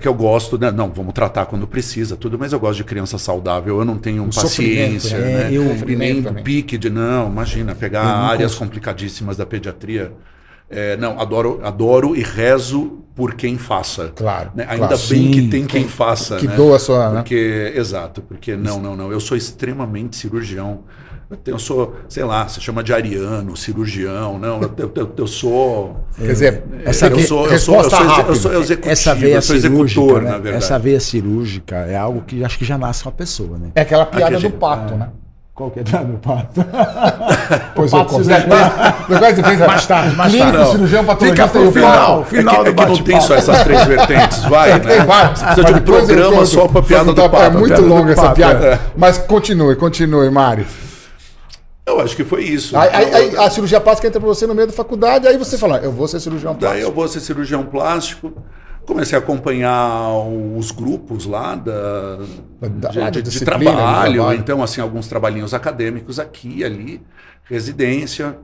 que 0.00 0.08
eu 0.08 0.14
gosto, 0.14 0.58
né? 0.58 0.70
Não, 0.72 0.90
vamos 0.90 1.14
tratar 1.14 1.46
quando 1.46 1.66
precisa, 1.66 2.16
tudo, 2.16 2.36
mas 2.38 2.52
eu 2.52 2.58
gosto 2.58 2.78
de 2.78 2.84
criança 2.84 3.18
saudável. 3.18 3.78
Eu 3.78 3.84
não 3.84 3.96
tenho 3.98 4.24
paciência, 4.26 5.10
sofrimento, 5.10 5.36
né? 5.36 5.50
né? 5.50 5.52
Eu- 5.52 5.88
e 5.88 5.96
nem 5.96 6.22
também. 6.22 6.42
pique 6.42 6.76
de 6.76 6.90
não, 6.90 7.28
imagina 7.28 7.74
pegar 7.74 8.02
áreas 8.04 8.54
complicadíssimas 8.54 9.36
da 9.36 9.46
pediatria. 9.46 10.12
É, 10.68 10.96
não, 10.96 11.20
adoro, 11.20 11.60
adoro 11.62 12.16
e 12.16 12.22
rezo 12.22 13.04
por 13.14 13.34
quem 13.34 13.56
faça. 13.56 14.12
Claro, 14.14 14.50
né? 14.54 14.66
Ainda 14.68 14.88
claro. 14.88 15.02
bem 15.08 15.30
que 15.30 15.40
Sim, 15.42 15.50
tem 15.50 15.64
quem 15.66 15.86
faça, 15.86 16.36
que 16.36 16.48
né? 16.48 16.56
doa 16.56 16.76
a 16.76 16.78
sua, 16.80 17.08
né? 17.10 17.14
Porque, 17.20 17.72
exato, 17.76 18.20
porque 18.22 18.56
não, 18.56 18.80
não, 18.80 18.96
não. 18.96 19.12
Eu 19.12 19.20
sou 19.20 19.36
extremamente 19.36 20.16
cirurgião. 20.16 20.82
Eu, 21.44 21.58
sou, 21.58 21.96
sei 22.08 22.22
lá, 22.22 22.46
se 22.46 22.60
chama 22.60 22.84
de 22.84 22.92
ariano, 22.92 23.56
cirurgião, 23.56 24.38
não. 24.38 24.60
Eu, 24.62 24.92
eu, 24.94 25.12
eu- 25.16 25.26
sou. 25.26 26.04
Quer 26.16 26.26
dizer, 26.28 26.62
Essa 26.84 27.08
eu, 27.08 27.18
sou, 27.18 27.48
eu, 27.48 27.58
sou, 27.58 27.74
eu, 27.76 27.82
resposta 27.82 28.34
sou, 28.36 28.52
eu 28.52 28.60
executivo, 28.62 28.92
Essa 28.92 29.14
veia 29.14 29.34
eu 29.34 29.42
sou 29.42 29.56
cirúrgica, 29.58 30.00
executor, 30.00 30.22
né? 30.22 30.30
na 30.30 30.38
verdade. 30.38 30.64
Essa 30.64 30.78
veia 30.78 31.00
cirúrgica 31.00 31.74
é 31.76 31.96
algo 31.96 32.22
que 32.24 32.44
acho 32.44 32.56
que 32.56 32.64
já 32.64 32.78
nasce 32.78 33.02
com 33.02 33.08
a 33.08 33.12
pessoa, 33.12 33.58
né? 33.58 33.70
É 33.74 33.80
aquela 33.80 34.06
piada 34.06 34.36
Aquele- 34.36 34.52
do 34.52 34.56
pato, 34.56 34.94
né? 34.94 35.08
Qual 35.52 35.70
que 35.70 35.80
é 35.80 35.82
a 35.98 36.02
do 36.02 36.18
pato? 36.18 36.64
Pois 37.74 37.90
pato 37.90 38.14
eu 38.18 38.24
cirurgião. 38.24 38.46
Depois 39.08 39.36
você 39.36 39.42
fez 39.42 39.58
Mais 39.60 39.86
tarde, 39.86 40.16
mais 40.16 40.32
Clínico, 40.32 40.52
tarde. 40.56 40.70
cirurgião, 40.70 41.04
patologista 41.04 41.46
Fica 41.48 41.58
pro 41.58 41.64
e 41.64 41.68
o 41.68 41.72
final. 41.72 42.16
pato. 42.18 42.24
final 42.30 42.54
é 42.54 42.58
que, 42.58 42.72
do 42.72 42.82
é 42.82 42.84
que 42.86 42.90
não 42.92 43.02
tem 43.02 43.20
só 43.20 43.34
essas 43.34 43.64
três 43.64 43.82
vertentes, 43.88 44.44
vai, 44.44 44.74
né? 44.74 44.78
Tem 44.78 45.04
vários. 45.04 45.42
Precisa 45.42 45.66
de 45.66 45.72
um 45.74 45.80
programa 45.82 46.46
só 46.46 46.68
pra 46.68 46.82
piada 46.82 47.12
do 47.12 47.20
É 47.20 47.28
pato. 47.28 47.52
muito 47.58 47.68
piada 47.68 47.82
do 47.82 47.88
longa 47.88 48.12
essa 48.12 48.30
piada. 48.32 48.66
é. 48.66 48.78
Mas 48.96 49.18
continue, 49.18 49.74
continue, 49.76 50.30
Mário. 50.30 50.64
Eu 51.86 52.00
acho 52.00 52.16
que 52.16 52.24
foi 52.24 52.42
isso. 52.44 52.76
Aí, 52.76 52.88
aí- 53.14 53.36
a 53.36 53.48
cirurgia 53.48 53.80
plástica 53.80 54.08
entra 54.08 54.18
pra 54.20 54.26
você 54.28 54.46
no 54.46 54.54
meio 54.54 54.66
da 54.66 54.72
faculdade, 54.72 55.28
aí 55.28 55.38
você 55.38 55.56
fala, 55.56 55.78
eu 55.78 55.92
vou 55.92 56.08
ser 56.08 56.18
cirurgião 56.18 56.52
Daí 56.52 56.60
plástico. 56.60 56.88
eu 56.88 56.92
vou 56.92 57.08
ser 57.08 57.20
cirurgião 57.20 57.64
plástico. 57.64 58.32
Comecei 58.84 59.16
a 59.16 59.20
acompanhar 59.20 60.10
os 60.56 60.70
grupos 60.70 61.26
lá 61.26 61.54
da, 61.56 62.18
Da- 62.60 62.88
de, 62.88 62.98
lá 63.00 63.10
de- 63.10 63.22
de 63.22 63.40
trabalho, 63.44 64.14
trabalho. 64.14 64.38
então 64.38 64.62
assim 64.62 64.80
alguns 64.80 65.08
trabalhinhos 65.08 65.54
acadêmicos 65.54 66.18
aqui 66.20 66.64
ali, 66.64 67.00
residência. 67.44 68.36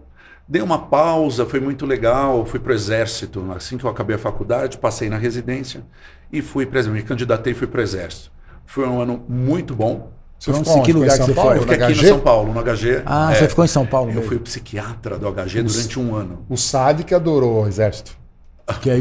Dei 0.48 0.60
uma 0.62 0.78
pausa, 0.86 1.46
foi 1.46 1.60
muito 1.60 1.86
legal. 1.86 2.44
Fui 2.44 2.58
para 2.60 2.72
o 2.72 2.74
exército 2.74 3.44
assim 3.56 3.76
que 3.78 3.84
eu 3.84 3.90
acabei 3.90 4.16
a 4.16 4.18
faculdade, 4.18 4.78
passei 4.78 5.08
na 5.08 5.16
residência 5.16 5.84
e 6.32 6.42
fui 6.42 6.66
para 6.66 6.82
me 6.84 7.02
candidatei 7.02 7.52
e 7.52 7.56
fui 7.56 7.66
para 7.68 7.80
o 7.80 7.82
exército. 7.82 8.30
Foi 8.66 8.86
um 8.86 9.00
ano 9.00 9.24
muito 9.28 9.74
bom. 9.74 10.12
Você 10.44 10.52
ficou 10.54 10.72
onde? 10.74 10.82
Que 10.84 10.90
em 10.90 10.94
lugar 10.94 11.10
São 11.16 11.26
que 11.26 11.32
você 11.32 11.34
Paulo, 11.34 11.50
foi? 11.50 11.58
Eu 11.58 11.62
fiquei 11.62 11.78
no 11.78 11.84
aqui 11.84 11.94
no 11.94 12.00
HG? 12.02 12.08
São 12.08 12.18
Paulo, 12.18 12.52
no 12.52 12.60
HG. 12.62 13.02
Ah, 13.06 13.32
É, 13.32 13.34
você 13.36 13.48
ficou 13.48 13.64
em 13.64 13.68
São 13.68 13.86
Paulo 13.86 14.10
Eu 14.10 14.14
mesmo. 14.14 14.28
fui 14.28 14.38
psiquiatra 14.38 15.16
do 15.18 15.26
HG 15.32 15.62
durante 15.62 16.00
um 16.00 16.14
ano. 16.16 16.40
O 16.48 16.56
Sade 16.56 17.04
que 17.04 17.14
adorou 17.14 17.62
o 17.64 17.68
exército. 17.68 18.20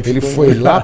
Ele 0.04 0.20
foi 0.20 0.54
lá 0.54 0.80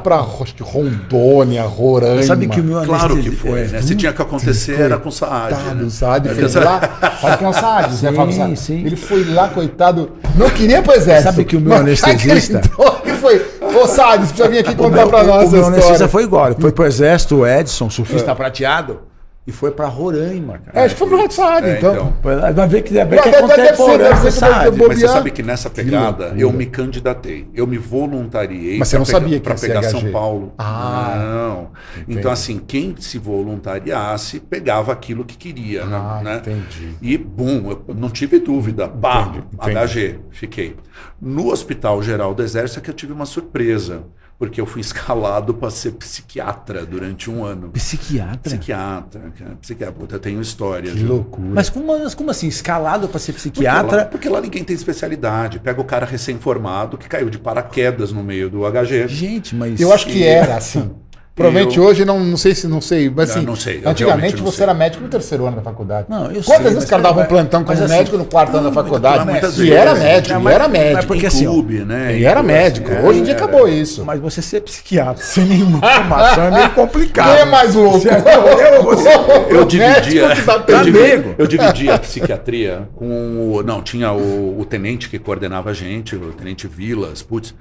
que 0.54 0.62
Rondônia, 0.62 1.62
Roraima. 1.64 2.22
Sabe 2.22 2.46
que 2.46 2.60
o 2.60 2.64
meu 2.64 2.80
Claro 2.84 3.20
que 3.20 3.30
foi, 3.30 3.62
é, 3.62 3.64
né? 3.66 3.82
Se 3.82 3.94
tinha 3.94 4.12
que 4.12 4.22
acontecer, 4.22 4.80
era 4.80 4.96
com 4.98 5.10
Saad. 5.10 5.54
Coitado, 5.54 5.74
Né? 5.76 5.84
o 5.84 5.90
Saad 5.90 6.28
É, 6.28 6.34
que- 6.34 6.58
lá. 6.58 6.80
Sabe 7.20 7.38
é 7.44 7.48
o 7.48 7.52
Saad? 7.52 7.96
Fábio 8.12 8.34
Saad. 8.36 8.56
sim. 8.60 8.84
Ele 8.86 8.96
foi 8.96 9.24
lá, 9.24 9.48
coitado. 9.48 10.12
Não 10.36 10.48
queria 10.48 10.80
pro 10.80 10.94
exército. 10.94 11.32
Sabe 11.32 11.44
que 11.44 11.56
o 11.56 11.60
meu 11.60 11.72
ele 11.74 11.80
anestesista- 11.82 12.58
entrou 12.58 13.02
e 13.04 13.10
foi. 13.10 13.44
Ô, 13.60 13.86
Saad, 13.86 14.22
você 14.26 14.28
precisa 14.32 14.48
vir 14.48 14.58
aqui 14.60 14.70
O 14.70 14.76
contar 14.76 15.06
pra 15.08 15.24
nós 15.24 15.48
o 15.48 15.52
meu 15.52 15.66
anestesista 15.66 16.08
foi 16.08 16.22
igual. 16.22 16.46
Ele 16.46 16.56
foi 16.60 16.72
pro 16.72 16.86
exército, 16.86 17.36
o 17.38 17.46
Edson, 17.46 17.90
surfista 17.90 18.34
prateado, 18.34 19.00
e 19.48 19.52
foi 19.52 19.70
pra 19.70 19.86
Roraima, 19.86 20.58
cara. 20.58 20.78
É, 20.78 20.84
acho 20.84 20.94
que 20.94 20.98
foi 20.98 21.08
pro 21.08 21.30
Saad, 21.32 21.66
É, 21.66 21.78
então. 21.78 21.92
então. 21.94 22.52
Vai 22.52 22.68
ver 22.68 22.82
que, 22.82 22.92
deve- 22.92 23.16
deve 23.16 23.32
ser, 23.32 23.32
deve 23.32 23.46
ser 23.48 23.76
você 23.76 23.90
que 23.92 23.98
deve 23.98 24.20
ter 24.20 24.30
sabe. 24.30 24.70
bo- 24.76 24.88
Mas 24.88 24.98
você 24.98 25.00
bobear. 25.06 25.10
sabe 25.12 25.30
que 25.30 25.42
nessa 25.42 25.70
pegada 25.70 26.34
eu 26.36 26.52
me 26.52 26.66
candidatei, 26.66 27.48
eu 27.54 27.66
me 27.66 27.78
voluntariei 27.78 28.78
Mas 28.78 28.88
você 28.88 28.98
não 28.98 29.04
pra 29.06 29.12
sabia 29.14 29.38
que 29.38 29.44
para 29.44 29.54
pegar? 29.54 29.82
São 29.84 30.12
Paulo. 30.12 30.52
Ah, 30.58 31.14
não. 31.18 31.70
Então 32.06 32.30
assim, 32.30 32.58
quem 32.58 32.94
se 32.98 33.18
voluntariasse 33.18 34.38
pegava 34.40 34.92
aquilo 34.92 35.24
que 35.24 35.36
queria, 35.36 35.84
Ah, 35.84 36.20
né? 36.22 36.36
entendi. 36.36 36.94
E 37.00 37.16
bum, 37.16 37.70
eu 37.88 37.94
não 37.94 38.10
tive 38.10 38.38
dúvida, 38.38 38.86
pá, 38.88 39.22
Entendi, 39.30 39.46
entendi. 39.54 39.78
HG, 39.78 40.18
fiquei. 40.30 40.76
No 41.20 41.50
Hospital 41.50 42.02
Geral 42.02 42.34
do 42.34 42.42
Exército 42.42 42.80
é 42.80 42.82
que 42.82 42.90
eu 42.90 42.94
tive 42.94 43.12
uma 43.12 43.26
surpresa, 43.26 44.02
porque 44.38 44.60
eu 44.60 44.66
fui 44.66 44.80
escalado 44.82 45.52
para 45.54 45.70
ser 45.70 45.92
psiquiatra 45.92 46.86
durante 46.86 47.30
um 47.30 47.44
ano. 47.44 47.70
Psiquiatra? 47.70 48.38
Psiquiatra, 48.42 49.32
cara, 49.36 49.56
psiquiatra, 49.60 49.94
puta, 49.98 50.14
eu 50.16 50.20
tenho 50.20 50.40
histórias. 50.40 50.94
Que 50.94 51.00
viu? 51.00 51.08
loucura. 51.08 51.48
Mas 51.54 51.68
como, 51.68 51.86
mas 51.98 52.14
como 52.14 52.30
assim? 52.30 52.46
Escalado 52.48 53.08
pra 53.08 53.18
ser 53.18 53.32
Porque 53.32 53.48
lá, 53.48 53.52
psiquiatra? 53.52 54.04
porque 54.06 54.28
lá 54.28 54.40
ninguém 54.40 54.62
tem 54.62 54.76
especialidade. 54.76 55.58
Pega 55.58 55.80
o 55.80 55.84
cara 55.84 56.06
recém-formado 56.06 56.96
que 56.96 57.08
caiu 57.08 57.28
de 57.28 57.38
paraquedas 57.38 58.12
no 58.12 58.22
meio 58.22 58.48
do 58.48 58.60
HG. 58.64 59.08
Gente, 59.08 59.54
mas. 59.54 59.80
Eu 59.80 59.92
acho 59.92 60.06
que 60.06 60.22
era 60.22 60.56
assim. 60.58 60.90
Provavelmente 61.38 61.78
Eu- 61.78 61.84
hoje, 61.84 62.04
não, 62.04 62.20
não 62.20 62.36
sei 62.36 62.54
se 62.54 62.66
não 62.68 62.80
sei, 62.80 63.08
mas 63.08 63.30
Eu 63.30 63.36
assim, 63.36 63.46
não 63.46 63.56
sei, 63.56 63.80
antigamente 63.84 64.36
não 64.36 64.44
você 64.44 64.56
sei. 64.58 64.62
era 64.64 64.74
médico 64.74 65.02
no 65.02 65.08
terceiro 65.08 65.46
ano 65.46 65.56
da 65.56 65.62
faculdade. 65.62 66.06
Não, 66.10 66.26
eu 66.26 66.42
Quantas 66.42 66.44
sei, 66.44 66.58
vezes 66.58 66.74
mas 66.74 66.84
os 66.84 66.90
caras 66.90 67.02
davam 67.04 67.18
mas- 67.20 67.28
plantão 67.28 67.64
como 67.64 67.76
mas 67.78 67.82
assim, 67.82 67.96
médico 67.98 68.18
no 68.18 68.24
quarto 68.24 68.56
ano 68.56 68.68
da 68.68 68.72
faculdade? 68.74 69.24
muitas 69.24 69.54
E 69.56 69.60
vezes. 69.62 69.74
era 69.74 69.94
médico, 69.94 70.34
Não, 70.34 70.40
e 70.40 70.44
mas- 70.44 70.54
era 70.54 70.68
mas 70.68 70.78
médico. 70.78 71.06
porque 71.06 71.24
em 71.24 71.28
assim, 71.28 71.44
clube, 71.46 71.74
né? 71.84 72.18
E 72.18 72.24
era 72.24 72.42
médico. 72.42 72.90
assim, 72.92 73.06
Hoje 73.06 73.20
em 73.20 73.22
dia 73.22 73.34
era- 73.34 73.44
acabou 73.44 73.68
isso. 73.68 74.04
Mas 74.04 74.20
você 74.20 74.42
ser 74.42 74.60
psiquiatra 74.62 75.22
sem 75.24 75.44
nenhuma 75.44 75.80
formação 75.80 76.44
é 76.44 76.50
meio 76.50 76.70
complicado. 76.74 77.32
Quem 77.32 77.40
é 77.40 77.44
mais 77.44 77.74
louco? 77.74 78.00
Você 78.00 78.08
é 78.08 78.12
eu 78.74 78.78
ou 78.78 78.96
você? 78.96 79.08
Eu 79.50 79.62
O 79.62 79.64
dividia, 79.64 80.28
médico 80.28 80.40
que 80.40 80.46
dá 80.72 80.78
eu, 80.78 80.84
dividia, 80.84 81.34
eu 81.38 81.46
dividia 81.46 81.94
a 81.94 81.98
psiquiatria 81.98 82.88
com 82.96 83.06
o. 83.54 83.62
Não, 83.62 83.80
tinha 83.82 84.12
o, 84.12 84.58
o 84.60 84.64
tenente 84.64 85.08
que 85.08 85.18
coordenava 85.18 85.70
a 85.70 85.74
gente, 85.74 86.16
o 86.16 86.32
tenente 86.32 86.66
Vilas, 86.66 87.22
putz, 87.22 87.54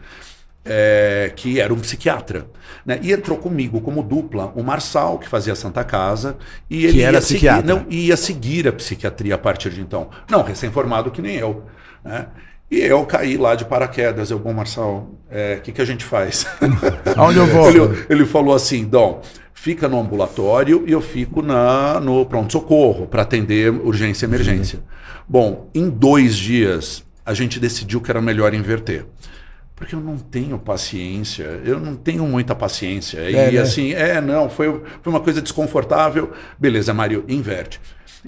é, 0.67 1.31
que 1.36 1.59
era 1.59 1.74
um 1.74 1.79
psiquiatra. 1.79 2.47
Né? 2.86 3.00
E 3.01 3.12
entrou 3.12 3.38
comigo 3.38 3.81
como 3.81 4.03
dupla 4.03 4.51
o 4.55 4.63
Marçal, 4.63 5.17
que 5.17 5.27
fazia 5.27 5.53
a 5.53 5.55
Santa 5.55 5.83
Casa, 5.83 6.38
e 6.69 6.86
ele 6.86 7.01
era 7.01 7.17
ia, 7.17 7.21
seguir, 7.21 7.39
psiquiatra. 7.39 7.75
não, 7.75 7.86
ia 7.89 8.17
seguir 8.17 8.67
a 8.67 8.74
psiquiatria 8.74 9.36
a 9.36 9.38
partir 9.38 9.69
de 9.69 9.81
então. 9.81 10.09
Não, 10.29 10.43
recém-formado 10.43 11.12
que 11.12 11.21
nem 11.21 11.36
eu. 11.36 11.63
Né? 12.03 12.27
E 12.69 12.79
eu 12.79 13.05
caí 13.05 13.38
lá 13.38 13.55
de 13.55 13.65
paraquedas. 13.65 14.29
Eu, 14.29 14.39
bom, 14.39 14.53
Marçal, 14.53 15.09
o 15.29 15.62
que, 15.62 15.71
que 15.71 15.81
a 15.81 15.86
gente 15.86 16.03
faz? 16.03 16.45
Aonde 17.15 17.39
eu 17.39 17.47
vou? 17.47 17.69
Ele, 17.69 18.05
ele 18.09 18.25
falou 18.25 18.53
assim, 18.53 18.83
Dom, 18.83 19.21
fica 19.53 19.88
no 19.88 20.00
ambulatório 20.00 20.83
e 20.86 20.91
eu 20.91 21.01
fico 21.01 21.41
na, 21.41 22.00
no 22.00 22.25
pronto-socorro 22.25 23.07
para 23.07 23.24
atender 23.24 23.71
urgência 23.71 24.25
e 24.25 24.29
emergência. 24.29 24.79
Bom, 25.27 25.69
em 25.74 25.89
dois 25.89 26.36
dias 26.36 27.03
a 27.25 27.33
gente 27.33 27.59
decidiu 27.59 28.00
que 28.00 28.09
era 28.09 28.21
melhor 28.21 28.53
inverter. 28.53 29.05
Porque 29.77 29.93
eu 29.93 30.00
não 30.00 30.17
tenho 30.17 30.57
paciência, 30.57 31.43
eu 31.63 31.79
não 31.79 31.96
tenho 31.96 32.25
muita 32.25 32.55
paciência. 32.55 33.19
É, 33.19 33.51
e 33.51 33.53
né? 33.53 33.60
assim, 33.60 33.93
é, 33.93 34.19
não, 34.19 34.50
foi, 34.50 34.81
foi 35.03 35.13
uma 35.13 35.19
coisa 35.19 35.39
desconfortável. 35.39 36.34
Beleza, 36.57 36.96
Mário, 36.96 37.24
inverte. 37.27 37.79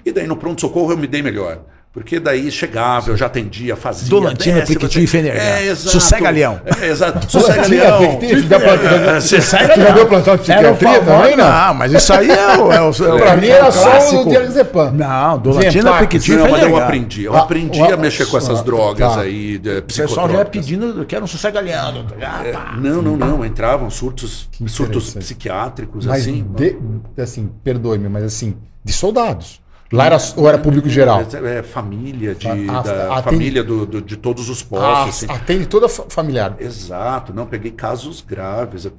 E 0.06 0.12
daí 0.12 0.28
no 0.28 0.38
pronto-socorro 0.38 0.92
eu 0.92 0.98
me 0.98 1.08
dei 1.08 1.24
melhor. 1.24 1.66
Porque 1.92 2.20
daí 2.20 2.52
chegava, 2.52 3.10
eu 3.10 3.18
já 3.18 3.26
atendia, 3.26 3.76
fazia. 3.76 4.08
Dolantina, 4.10 4.62
Piquetinho 4.62 5.04
e 5.04 5.08
Fenergan. 5.08 5.42
É, 5.42 5.66
exato. 5.66 5.90
Sossega 5.90 6.30
Leão. 6.30 6.62
É, 6.80 6.86
exato. 6.88 7.26
Sossega 7.32 7.68
Leão. 7.68 8.20
Já 8.48 8.60
plantão- 8.60 9.16
Você- 9.22 9.42
Você 9.42 9.58
já 9.58 9.92
viu 9.94 10.06
plantão 10.06 10.36
de 10.36 10.42
psiquiatria 10.44 11.00
também, 11.02 11.36
não? 11.36 11.50
Não, 11.50 11.74
mas 11.74 11.92
isso 11.92 12.14
aí 12.14 12.30
é 12.30 12.58
o. 12.58 12.72
É 12.72 12.80
o, 12.80 12.90
é 12.92 13.18
Pra 13.20 13.36
mim 13.38 13.48
era 13.48 13.72
só 13.72 14.22
o 14.22 14.30
Diazepam. 14.30 14.92
Não, 14.92 15.40
Dolantina, 15.40 15.72
Zempax. 15.84 16.00
Piquetinho 16.02 16.40
e 16.40 16.44
Não, 16.44 16.52
mas 16.52 16.62
eu 16.62 16.78
aprendi. 16.78 17.24
Eu 17.24 17.36
Ah, 17.36 17.40
aprendi 17.40 17.82
ah, 17.82 17.94
a 17.96 17.98
mexer 17.98 18.26
com 18.28 18.38
essas 18.38 18.60
ah, 18.60 18.64
drogas 18.64 19.14
tá. 19.16 19.22
aí, 19.22 19.56
O 19.58 19.60
pessoal 19.60 19.80
já 19.80 19.82
é 19.82 19.82
psicotrópicas. 19.82 20.66
pedindo, 20.66 21.06
quero 21.06 21.24
um 21.24 21.28
sossega 21.28 21.60
Leão. 21.60 22.06
Ah, 22.22 22.44
pá. 22.54 22.76
Não, 22.80 23.02
não, 23.02 23.18
não. 23.18 23.44
Entravam 23.44 23.90
surtos, 23.90 24.48
surtos 24.68 25.16
psiquiátricos, 25.16 26.06
Mas, 26.06 26.22
assim. 26.22 26.46
de- 26.56 26.78
assim, 27.20 27.50
perdoe-me, 27.64 28.08
mas 28.10 28.24
assim, 28.26 28.56
de 28.84 28.94
soldados. 28.94 29.60
Lá 29.92 30.06
era, 30.06 30.18
ou 30.38 30.48
era 30.48 30.58
público 30.60 30.88
geral? 30.88 31.22
É, 31.22 31.58
é 31.60 31.64
família, 31.64 32.36
de, 32.36 32.48
Ah, 32.48 32.82
da 32.82 33.14
ah, 33.16 33.24
família 33.24 33.64
do, 33.64 33.88
do- 33.88 34.02
de 34.02 34.16
todos 34.18 34.48
os 34.48 34.62
Ah, 34.62 34.66
postos. 34.70 35.24
assim. 35.24 35.26
atende 35.34 35.66
toda 35.66 35.88
a 35.88 35.90
fa- 35.90 36.06
familiar. 36.10 36.56
Exato, 36.60 37.34
não, 37.34 37.48
peguei 37.48 37.72
casos 37.72 38.22
graves. 38.22 38.86
é, 38.86 38.92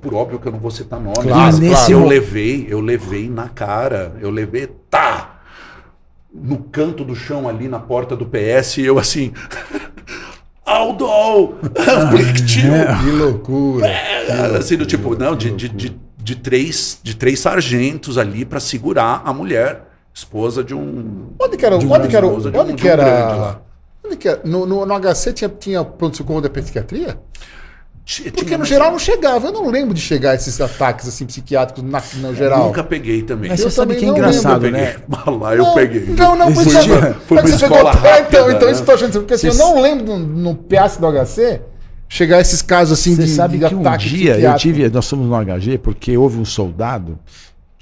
Por 0.00 0.12
óbvio 0.12 0.38
que 0.38 0.46
eu 0.46 0.52
não 0.52 0.58
vou 0.58 0.70
citar 0.70 1.00
nomes. 1.00 1.20
Claro, 1.22 1.38
mas 1.40 1.58
claro. 1.58 1.92
Eu 1.92 2.04
levei, 2.06 2.66
eu 2.68 2.80
levei 2.82 3.30
na 3.30 3.48
cara. 3.48 4.14
Eu 4.20 4.30
levei, 4.30 4.66
tá! 4.90 5.40
No 6.34 6.58
canto 6.58 7.02
do 7.02 7.14
chão 7.16 7.48
ali 7.48 7.66
na 7.66 7.78
porta 7.78 8.14
do 8.14 8.26
PS, 8.26 8.76
eu 8.78 8.98
assim. 8.98 9.32
Aldo! 10.66 11.54
Pliktio! 12.10 12.72
Que 13.04 13.10
loucura. 13.10 13.86
É, 13.86 14.56
assim, 14.58 14.76
do 14.76 14.84
tipo, 14.84 15.16
não, 15.16 15.34
de, 15.36 15.50
de, 15.50 15.68
de, 15.68 15.96
de 16.18 16.36
três, 16.36 16.98
de 17.02 17.14
três 17.14 17.38
sargentos 17.40 18.18
ali 18.18 18.44
para 18.44 18.58
segurar 18.60 19.22
a 19.24 19.32
mulher, 19.32 19.85
esposa 20.20 20.64
de 20.64 20.74
um. 20.74 21.28
Onde 21.38 21.56
que 21.58 21.66
era? 21.66 21.76
um- 21.76 21.92
Onde 21.92 22.08
que 22.08 22.16
era? 22.16 22.26
um- 22.26 22.34
Onde 22.36 22.72
de 22.72 22.82
que 22.82 22.86
um 22.88 22.96
lá. 22.96 23.02
era? 23.02 23.60
Onde 24.04 24.16
que 24.16 24.28
era? 24.28 24.40
No, 24.44 24.64
no, 24.64 24.86
no 24.86 24.94
HC 24.98 25.32
tinha, 25.34 25.48
tinha 25.50 25.84
pronto-socorro 25.84 26.40
da 26.40 26.48
psiquiatria? 26.48 27.18
Porque 28.34 28.56
no 28.56 28.64
geral 28.64 28.92
não 28.92 29.00
chegava. 29.00 29.48
Eu 29.48 29.52
não 29.52 29.68
lembro 29.68 29.92
de 29.92 30.00
chegar 30.00 30.34
esses 30.36 30.60
ataques 30.60 31.08
assim 31.08 31.26
psiquiátricos 31.26 31.82
na, 31.82 32.00
no 32.18 32.32
geral. 32.34 32.66
Nunca 32.66 32.84
peguei 32.84 33.22
também. 33.22 33.50
Mas 33.50 33.60
Eu 33.60 33.68
você 33.68 33.76
sabe 33.76 33.94
também 33.96 34.14
que 34.14 34.16
é 34.16 34.18
engraçado, 34.22 34.60
Peguei. 34.60 34.80
né? 34.80 34.96
Mas 35.08 35.26
lá 35.40 35.56
eu 35.56 35.64
não, 35.64 35.74
peguei. 35.74 36.06
Não, 36.06 36.36
não, 36.36 36.46
uma- 36.48 36.64
sabe- 36.64 36.88
mas 36.88 36.90
uma 37.30 37.42
pegou- 37.42 37.50
escola 37.50 37.90
É, 37.90 37.92
então, 37.92 38.02
rápida, 38.44 38.52
então 38.52 38.66
né? 38.68 38.72
isso 38.72 38.84
que 38.84 38.90
eu 38.90 38.96
tô 38.98 39.04
achando. 39.04 39.12
Porque 39.20 39.34
assim, 39.34 39.46
eu 39.48 39.52
Você- 39.52 39.58
não 39.58 39.82
lembro 39.82 40.16
no, 40.16 40.18
no 40.20 40.54
PS 40.54 40.98
do 41.00 41.06
HC 41.08 41.60
chegar 42.08 42.40
esses 42.40 42.62
casos 42.62 42.96
assim 42.98 43.16
Você 43.16 43.24
de, 43.24 43.28
sabe 43.30 43.58
de 43.58 43.66
que 43.68 43.74
um 43.74 43.80
ataque 43.80 44.08
dia 44.08 44.38
eu 44.38 44.54
tive, 44.56 44.88
nós 44.88 45.10
fomos 45.10 45.26
no 45.26 45.34
HG 45.58 45.76
porque 45.78 46.16
houve 46.16 46.38
um 46.38 46.44
soldado 46.44 47.18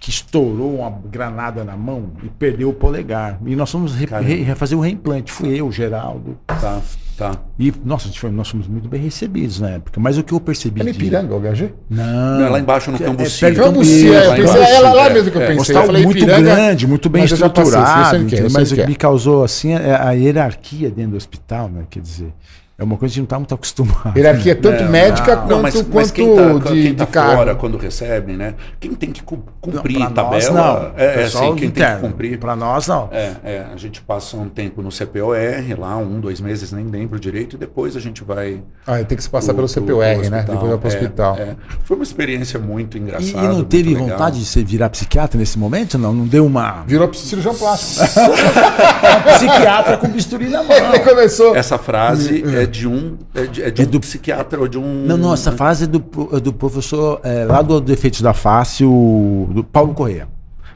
que 0.04 0.10
estourou 0.10 0.80
uma 0.80 0.90
granada 1.10 1.64
na 1.64 1.74
mão 1.78 2.10
e 2.22 2.28
perdeu 2.28 2.68
o 2.68 2.74
polegar. 2.74 3.38
E 3.46 3.56
nós 3.56 3.70
fomos 3.70 3.94
re, 3.94 4.06
Caramba. 4.06 4.28
re- 4.28 4.42
refazer 4.42 4.76
o 4.76 4.80
reimplante. 4.82 5.32
Fui 5.32 5.58
eu, 5.58 5.72
Geraldo. 5.72 6.36
Tá, 6.46 6.82
tá. 7.16 7.32
E, 7.58 7.72
nossa, 7.82 8.04
a 8.04 8.08
gente 8.08 8.20
foi- 8.20 8.30
nós 8.30 8.46
fomos 8.50 8.68
muito 8.68 8.86
bem 8.86 9.00
recebidos 9.00 9.60
na 9.60 9.70
época. 9.70 9.98
Mas 9.98 10.18
o 10.18 10.22
que 10.22 10.34
eu 10.34 10.40
percebi. 10.40 10.82
É 10.82 10.84
de- 10.84 10.90
Ipiranga, 10.90 11.34
o 11.34 11.40
HG? 11.40 11.72
Não. 11.88 12.04
Não, 12.38 12.46
é 12.46 12.50
lá 12.50 12.60
embaixo 12.60 12.90
no 12.90 12.98
É- 12.98 13.00
Cambuci. 13.00 13.46
é 13.46 13.50
do 13.52 13.62
Cambuci, 13.62 14.06
é, 14.08 14.26
eu 14.26 14.28
lá 14.28 14.36
pensei, 14.36 14.60
é 14.62 14.80
lá, 14.80 14.92
lá 14.92 15.06
é, 15.06 15.12
mesmo 15.14 15.30
que 15.30 15.36
eu 15.38 15.40
é. 15.42 15.46
pensei. 15.46 15.60
Hospital 15.62 15.82
eu 15.82 15.86
falei 15.86 16.04
muito 16.04 16.18
Ipiranga, 16.18 16.42
grande, 16.54 16.86
muito 16.86 17.08
bem 17.08 17.22
mas 17.22 17.30
passei, 17.30 17.46
estruturado. 17.46 18.00
eu 18.00 18.04
sei 18.10 18.20
o 18.20 18.26
que 18.26 18.34
é, 18.34 18.38
sei 18.38 18.48
mas 18.52 18.72
o 18.72 18.74
que 18.74 18.80
é. 18.82 18.86
me 18.86 18.96
causou 18.96 19.42
assim 19.42 19.72
a, 19.72 20.08
a 20.08 20.12
hierarquia 20.12 20.90
dentro 20.90 21.12
do 21.12 21.16
hospital, 21.16 21.70
né? 21.70 21.84
Quer 21.88 22.00
dizer, 22.00 22.30
é 22.76 22.82
uma 22.82 22.96
coisa 22.96 23.14
que 23.14 23.18
a 23.18 23.18
gente 23.18 23.18
não 23.18 23.24
está 23.24 23.38
muito 23.38 23.54
acostumado. 23.54 24.16
Hierarquia 24.18 24.52
é 24.52 24.54
tanto 24.56 24.82
Não, 24.82 24.90
médica 24.90 25.36
não. 25.36 25.42
quanto, 25.42 25.50
Não, 25.54 25.62
mas, 25.62 25.74
mas 25.74 25.86
quanto 25.86 26.12
quem 26.12 26.34
tá, 26.34 26.52
de, 26.72 26.82
quem 26.82 26.94
tá 26.94 27.04
de 27.04 27.10
cargo. 27.12 27.36
fora 27.36 27.54
quando 27.54 27.78
recebe, 27.78 28.32
né? 28.32 28.54
Quem 28.80 28.94
tem 28.94 29.12
que 29.12 29.22
cu- 29.22 29.44
cumprir 29.60 29.98
Não, 30.00 30.10
pra 30.12 30.24
nós, 30.24 30.46
tabela. 30.48 30.92
não. 30.94 30.98
É, 31.04 31.20
é 31.20 31.24
assim, 31.24 31.38
quem 31.38 31.54
tem 31.56 31.68
interno. 31.68 32.00
que 32.00 32.06
cumprir. 32.08 32.38
Para 32.38 32.56
nós, 32.56 32.88
não. 32.88 33.08
É, 33.12 33.32
é, 33.44 33.66
a 33.72 33.76
gente 33.76 34.00
passa 34.02 34.36
um 34.36 34.48
tempo 34.48 34.82
no 34.82 34.90
CPOR, 34.90 35.36
lá, 35.78 35.96
um, 35.96 36.18
dois 36.18 36.40
meses, 36.40 36.72
nem 36.72 36.84
lembro 36.86 37.20
direito, 37.20 37.54
e 37.54 37.58
depois 37.58 37.96
a 37.96 38.00
gente 38.00 38.24
vai. 38.24 38.60
Ah, 38.86 39.02
tem 39.04 39.16
que 39.16 39.22
se 39.22 39.30
passar 39.30 39.54
pro- 39.54 39.66
pelo 39.66 39.68
pro- 39.68 39.80
CPUR, 39.82 40.20
pro 40.20 40.30
né? 40.30 40.40
Depois 40.42 40.68
vai 40.68 40.78
pro 40.78 40.88
É, 40.90 40.92
hospital. 40.94 41.36
é. 41.38 41.56
Foi 41.84 41.96
uma 41.96 42.02
experiência 42.04 42.58
muito 42.58 42.96
E, 42.98 43.00
engraçada. 43.00 43.28
e 43.38 43.48
não 43.48 43.54
muito 43.54 43.68
teve 43.68 43.90
legal. 43.94 44.08
vontade 44.08 44.40
de 44.40 44.46
você 44.46 44.64
virar 44.64 44.90
psiquiatra 44.90 45.38
nesse 45.38 45.56
momento? 45.58 45.96
Não, 45.96 46.12
não 46.12 46.26
deu 46.26 46.44
uma. 46.44 46.82
Virou 46.88 47.12
cirurgião 47.14 47.54
plástico. 47.54 48.04
psiquiatra 49.36 49.96
com 49.96 50.08
bisturi 50.08 50.48
na 50.48 50.62
mão. 50.62 50.74
Ele 50.92 50.98
começou. 51.00 51.54
Essa 51.56 51.78
frase 51.78 52.42
é 52.64 52.66
de 52.66 52.88
um, 52.88 53.16
é 53.34 53.42
de, 53.46 53.62
é 53.62 53.70
de 53.70 53.82
É 53.82 53.84
um 53.84 53.88
do- 53.88 54.00
psiquiatra 54.00 54.60
ou 54.60 54.66
de 54.68 54.78
um. 54.78 55.04
Não, 55.06 55.16
não, 55.16 55.32
essa 55.32 55.52
frase 55.52 55.84
é 55.84 55.86
do, 55.86 56.04
é 56.32 56.40
do 56.40 56.52
professor 56.52 57.20
é, 57.22 57.44
lá 57.44 57.62
do 57.62 57.80
Defeitos 57.80 58.20
da 58.20 58.34
Face, 58.34 58.84
o 58.84 59.48
do 59.52 59.62
Paulo 59.62 59.94
Correia. 59.94 60.28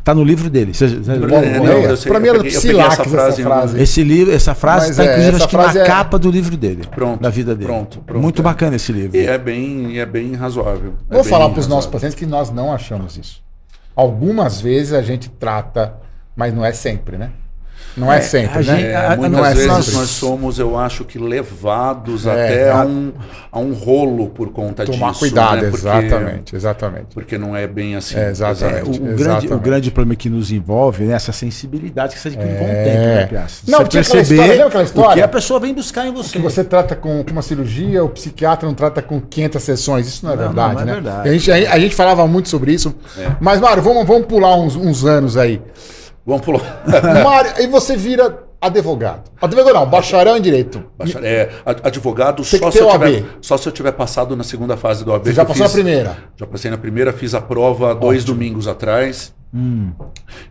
Tá 0.05 0.15
no 0.15 0.25
livro 0.25 0.49
dele. 0.49 0.73
Você- 0.73 0.89
você- 0.89 1.13
É, 1.13 1.19
Paulo 1.19 1.29
não, 1.51 1.59
Correia. 1.59 1.97
sei, 1.97 2.11
Pra 2.11 2.19
mim 2.21 2.29
era 2.29 2.43
Psilax 2.43 2.93
essa 2.95 3.03
essa 3.03 3.11
frase 3.11 3.43
frase. 3.43 3.43
em 3.43 3.71
algum- 3.73 3.83
Esse 3.83 4.03
livro, 4.03 4.33
essa 4.33 4.55
frase 4.55 4.91
está 4.93 5.03
é, 5.05 5.07
inclusive 5.07 5.29
essa 5.29 5.37
acho 5.45 5.49
que 5.49 5.57
frase 5.57 5.79
na 5.79 5.85
é- 5.85 5.87
capa 5.87 6.19
do 6.19 6.31
livro 6.31 6.57
dele. 6.57 6.83
Pronto, 6.95 7.21
Da 7.21 7.29
vida 7.29 7.55
dele. 7.55 7.67
pronto, 7.67 7.99
pronto, 8.07 8.23
Muito 8.23 8.41
é. 8.41 8.43
bacana 8.43 8.77
esse 8.77 8.91
livro. 8.91 9.15
E 9.15 9.27
é 9.27 9.37
bem, 9.37 9.99
é 9.99 10.07
bem 10.07 10.35
razoável. 10.35 10.95
É 11.11 11.15
Vou 11.15 11.23
bem 11.23 11.31
falar 11.31 11.51
para 11.51 11.61
os 11.61 11.67
nossos 11.69 11.91
pacientes 11.91 12.15
que 12.19 12.25
nós 12.25 12.51
não 12.51 12.73
achamos 12.73 13.19
isso. 13.19 13.43
Algumas 13.95 14.61
vezes 14.63 14.95
a 14.95 15.03
gente 15.03 15.29
trata, 15.29 15.95
mas 16.35 16.55
não 16.55 16.65
é 16.65 16.73
sempre, 16.73 17.19
né? 17.19 17.31
Não 17.97 18.13
é, 18.13 18.19
É, 18.19 18.21
sempre, 18.21 18.53
a 18.53 18.57
né? 18.59 18.63
gente- 18.63 18.85
É, 18.87 19.09
muitas 19.17 19.31
não 19.33 19.45
é 19.45 19.55
vezes 19.55 19.85
sempre. 19.85 19.99
nós 20.01 20.09
somos, 20.11 20.59
eu 20.59 20.79
acho 20.79 21.05
que 21.05 21.19
levados 21.19 22.27
É, 22.27 22.31
até 22.31 22.71
a- 22.71 22.85
um, 22.85 23.13
a 23.51 23.59
um 23.59 23.73
rolo 23.73 24.29
por 24.29 24.51
conta 24.51 24.85
Tomar 24.85 25.09
disso. 25.09 25.21
cuidado, 25.21 25.57
né? 25.63 25.71
Porque- 25.71 25.77
exatamente, 25.77 26.57
exatamente. 26.57 27.07
Porque 27.15 27.37
não 27.39 27.57
é 27.57 27.67
bem 27.67 27.97
assim. 27.97 28.17
É, 28.17 28.31
exatamente. 28.31 28.79
É, 28.81 28.83
o, 28.85 28.89
o 28.89 28.93
grande, 28.99 29.21
Exatamente. 29.23 29.53
o 29.55 29.59
grande 29.59 29.91
problema 29.91 30.15
que 30.17 30.31
nos 30.31 30.53
envolve 30.53 31.05
né, 31.05 31.15
essa 31.15 31.33
sensibilidade 31.33 32.15
que 32.15 32.21
você 32.21 32.29
adquire 32.29 32.49
com 32.57 32.65
o 32.65 32.69
É. 32.69 32.85
tempo, 32.85 32.99
né, 32.99 33.27
Piazza? 33.27 33.55
Não, 33.67 33.79
Você 33.81 33.85
aquela 33.99 34.01
história, 34.23 34.23
lembra 34.23 34.55
aquela 34.55 34.67
o 34.67 34.71
que 34.71 34.83
história? 34.85 35.25
a 35.25 35.29
pessoa 35.29 35.61
vem 35.61 35.75
buscar 35.75 36.07
em 36.07 36.13
você. 36.13 36.31
Que 36.33 36.39
você 36.39 36.63
trata 36.63 36.95
com, 36.95 37.25
com 37.25 37.31
uma 37.33 37.43
cirurgia, 37.43 38.05
o 38.05 38.09
psiquiatra 38.09 38.67
não 38.69 38.75
trata 38.75 39.03
com 39.03 39.21
500 39.21 39.63
sessões. 39.63 40.07
Isso 40.07 40.25
não 40.25 40.33
é 40.33 40.37
Não, 40.37 40.45
verdade, 40.45 40.75
não 40.75 40.83
é 40.83 40.85
né? 40.85 40.93
verdade. 40.93 41.29
A, 41.29 41.33
gente, 41.33 41.51
a, 41.51 41.73
a 41.75 41.79
gente 41.81 41.95
falava 41.95 42.27
muito 42.27 42.49
sobre 42.49 42.73
isso. 42.73 42.95
É. 43.19 43.29
Mas, 43.41 43.61
Mário, 43.61 43.83
vamos, 43.83 44.07
vamos 44.07 44.27
pular 44.27 44.55
uns, 44.57 44.77
uns 44.77 45.05
anos 45.05 45.37
aí. 45.37 45.61
Vamos 46.29 46.45
pular. 46.45 46.83
Mário, 47.25 47.53
aí 47.57 47.67
você 47.67 47.97
vira 47.97 48.45
advogado. 48.61 49.31
Advogado 49.41 49.75
não, 49.75 49.87
bacharel 49.87 50.37
em 50.37 50.41
direito. 50.43 50.85
Bachar- 50.99 51.25
É, 51.25 51.49
ad- 51.65 51.81
advogado 51.85 52.43
Tem 52.43 52.61
só 52.61 52.71
se, 52.71 52.79
eu 52.81 52.87
OAB. 52.87 53.05
tiver, 53.07 53.25
só 53.41 53.57
se 53.57 53.67
eu 53.69 53.73
tiver 53.73 53.93
passado 53.93 54.37
na 54.37 54.45
segunda 54.45 54.77
fase 54.77 55.05
do 55.05 55.13
AB. 55.15 55.25
Você 55.31 55.33
já 55.33 55.45
passou 55.45 55.63
na 55.63 55.69
fiz- 55.69 55.75
primeira. 55.83 56.17
Já 56.37 56.47
passei 56.47 56.71
na 56.71 56.77
primeira, 56.77 57.13
fiz 57.13 57.35
a 57.35 57.41
prova 57.41 57.95
dois 57.95 58.25
domingos 58.25 58.69
atrás. 58.69 59.33
Hum. 59.53 59.93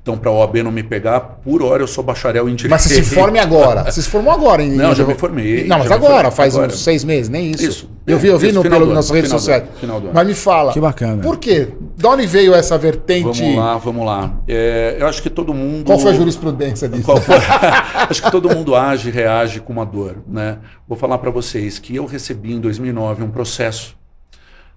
Então, 0.01 0.17
para 0.17 0.31
a 0.31 0.33
OAB 0.33 0.55
não 0.63 0.71
me 0.71 0.81
pegar, 0.81 1.19
por 1.19 1.61
hora 1.61 1.83
eu 1.83 1.87
sou 1.87 2.03
bacharel 2.03 2.49
em 2.49 2.55
direito. 2.55 2.71
Mas 2.71 2.81
você 2.81 3.03
se 3.03 3.03
forme 3.13 3.37
agora. 3.37 3.83
Você 3.85 4.01
se 4.01 4.09
formou 4.09 4.33
agora 4.33 4.63
em 4.63 4.71
Não, 4.71 4.95
já 4.95 5.05
me 5.05 5.13
formei, 5.13 5.67
Não, 5.67 5.77
mas 5.77 5.91
agora, 5.91 6.15
formei, 6.15 6.31
faz 6.31 6.55
agora. 6.55 6.71
uns 6.73 6.83
seis 6.83 7.03
meses, 7.03 7.29
nem 7.29 7.51
isso. 7.51 7.63
Isso, 7.63 7.89
Eu 8.07 8.17
vi, 8.17 8.27
eu 8.29 8.39
vi 8.39 8.47
isso, 8.47 8.55
no, 8.55 8.63
pelo, 8.63 8.87
do 8.87 8.93
nas 8.93 9.11
redes 9.11 9.29
sociais. 9.29 9.61
ano, 9.61 9.71
final 9.79 10.01
do 10.01 10.07
ano. 10.07 10.15
Mas 10.15 10.27
me 10.27 10.33
fala. 10.33 10.73
Que 10.73 10.79
bacana. 10.79 11.21
Por 11.21 11.37
quê? 11.37 11.67
De 11.95 12.07
onde 12.07 12.25
veio 12.25 12.55
essa 12.55 12.75
vertente? 12.75 13.39
Vamos 13.39 13.55
lá, 13.55 13.77
vamos 13.77 14.05
lá. 14.05 14.33
É, 14.47 14.97
eu 14.99 15.05
acho 15.05 15.21
que 15.21 15.29
todo 15.29 15.53
mundo. 15.53 15.85
Qual 15.85 15.99
foi 15.99 16.11
a 16.11 16.15
jurisprudência 16.15 16.89
disso? 16.89 17.03
Qual 17.03 17.21
foi? 17.21 17.35
Acho 18.09 18.23
que 18.23 18.31
todo 18.31 18.49
mundo 18.49 18.73
age, 18.75 19.09
reage 19.11 19.59
com 19.59 19.73
uma 19.73 19.85
dor, 19.85 20.17
né? 20.27 20.57
Vou 20.87 20.97
falar 20.97 21.17
para 21.17 21.29
vocês 21.29 21.77
que 21.77 21.95
eu 21.95 22.05
recebi 22.05 22.53
em 22.53 22.59
2009 22.59 23.23
um 23.23 23.29
processo 23.29 23.95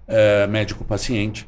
é, 0.07 0.45
médico-paciente 0.47 1.47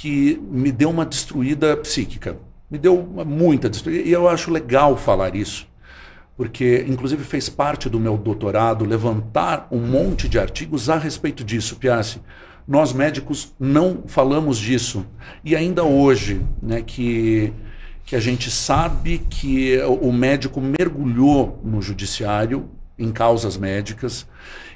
que 0.00 0.40
me 0.50 0.70
deu 0.70 0.90
uma 0.90 1.06
destruída 1.06 1.76
psíquica, 1.76 2.36
me 2.70 2.78
deu 2.78 2.98
uma- 2.98 3.24
muita 3.24 3.68
destruída 3.68 4.06
e 4.06 4.12
eu 4.12 4.28
acho 4.28 4.50
legal 4.50 4.96
falar 4.96 5.34
isso, 5.34 5.66
porque 6.36 6.84
inclusive 6.86 7.24
fez 7.24 7.48
parte 7.48 7.88
do 7.88 7.98
meu 7.98 8.16
doutorado 8.16 8.84
levantar 8.84 9.66
um 9.70 9.78
monte 9.80 10.28
de 10.28 10.38
artigos 10.38 10.90
a 10.90 10.98
respeito 10.98 11.42
disso, 11.42 11.76
Piassi. 11.76 12.20
Nós 12.68 12.92
médicos 12.92 13.54
não 13.58 14.02
falamos 14.06 14.58
disso 14.58 15.06
e 15.44 15.54
ainda 15.56 15.82
hoje, 15.84 16.40
né, 16.62 16.82
que 16.82 17.52
que 18.04 18.14
a 18.14 18.20
gente 18.20 18.52
sabe 18.52 19.18
que 19.28 19.80
o 20.00 20.12
médico 20.12 20.60
mergulhou 20.60 21.60
no 21.64 21.82
judiciário 21.82 22.68
em 22.96 23.10
causas 23.10 23.56
médicas 23.56 24.24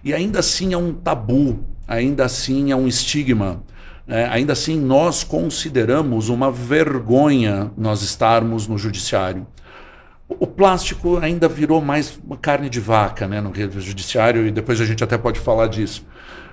e 0.03 0.13
ainda 0.13 0.41
assim 0.41 0.73
é 0.73 0.77
um 0.77 0.93
tabu, 0.93 1.61
ainda 1.87 2.25
assim 2.25 2.73
é 2.73 2.77
um 2.77 2.89
estigma. 2.89 3.63
Né? 4.11 4.29
ainda 4.31 4.53
assim, 4.53 4.79
nós 4.79 5.23
consideramos 5.25 6.29
uma 6.29 6.51
vergonha 6.51 7.71
nós 7.77 8.03
estarmos 8.03 8.67
no 8.67 8.77
judiciário. 8.77 9.47
O 10.29 10.47
plástico 10.47 11.17
ainda 11.19 11.49
virou 11.49 11.81
mais 11.81 12.19
uma 12.25 12.37
carne 12.37 12.69
de 12.69 12.79
vaca 12.81 13.27
né, 13.27 13.41
no 13.41 13.53
judiciário, 13.81 14.47
e 14.47 14.51
depois 14.51 14.81
a 14.81 14.85
gente 14.85 15.03
até 15.03 15.17
pode 15.19 15.41
falar 15.41 15.67
disso. 15.67 16.07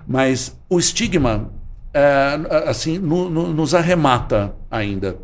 Mas 0.08 0.58
o 0.70 0.80
estigma 0.80 1.52
é, 1.94 2.40
assim 2.68 2.98
no- 2.98 3.30
no- 3.30 3.54
nos 3.54 3.74
arremata 3.76 4.54
ainda. 4.70 5.18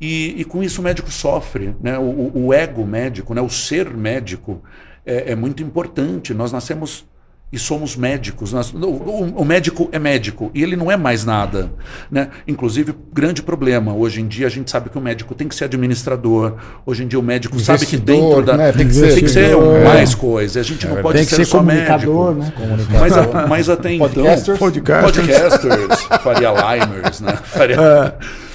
E, 0.00 0.40
e 0.40 0.44
com 0.44 0.62
isso 0.62 0.80
o 0.80 0.84
médico 0.84 1.10
sofre. 1.10 1.74
Né? 1.80 1.98
O, 1.98 2.02
o- 2.02 2.46
o 2.46 2.54
ego 2.54 2.84
médico, 2.86 3.34
né? 3.34 3.40
o 3.40 3.48
ser 3.48 3.90
médico, 3.94 4.62
é, 5.04 5.32
é 5.32 5.34
muito 5.34 5.62
importante. 5.62 6.34
Nós 6.34 6.52
nascemos 6.52 7.06
e 7.50 7.58
somos 7.58 7.96
médicos. 7.96 8.52
Nós, 8.52 8.72
o, 8.72 8.78
o, 8.78 9.44
médico 9.44 9.88
é 9.90 9.98
médico 9.98 10.50
e 10.54 10.62
ele 10.62 10.76
não 10.76 10.90
é 10.90 10.96
mais 10.96 11.24
nada. 11.24 11.70
Né? 12.10 12.28
Inclusive, 12.46 12.94
grande 13.12 13.42
problema. 13.42 13.94
Hoje 13.94 14.20
em 14.20 14.28
dia 14.28 14.46
a 14.46 14.50
gente 14.50 14.70
sabe 14.70 14.90
que 14.90 14.98
o 14.98 15.00
médico 15.00 15.34
tem 15.34 15.48
que 15.48 15.54
ser 15.54 15.64
administrador. 15.64 16.56
Hoje 16.84 17.04
em 17.04 17.06
dia 17.08 17.18
o 17.18 17.22
médico 17.22 17.54
Investidor, 17.56 17.78
sabe 17.78 17.90
que 17.90 17.96
dentro 17.96 18.42
da. 18.42 18.56
Né? 18.56 18.72
Tem 18.72 18.86
que 18.86 18.94
ser, 18.94 19.14
tem 19.14 19.24
que 19.24 19.30
ser 19.30 19.56
mais 19.84 20.14
coisa. 20.14 20.60
A 20.60 20.62
gente 20.62 20.86
não 20.86 20.98
é, 20.98 21.02
pode 21.02 21.24
ser, 21.24 21.36
ser, 21.36 21.44
só 21.46 21.62
médico. 21.62 22.32
Né? 22.32 22.52
Mas, 23.00 23.16
a, 23.16 23.46
mas 23.46 23.68
até 23.68 23.92
então. 23.92 24.08
Podcasters. 24.08 24.58
Podcasters. 24.58 26.02
Faria 26.22 26.50
Limers, 26.50 27.20
né? 27.20 27.38
Faria... 27.44 27.76
É. 27.76 28.47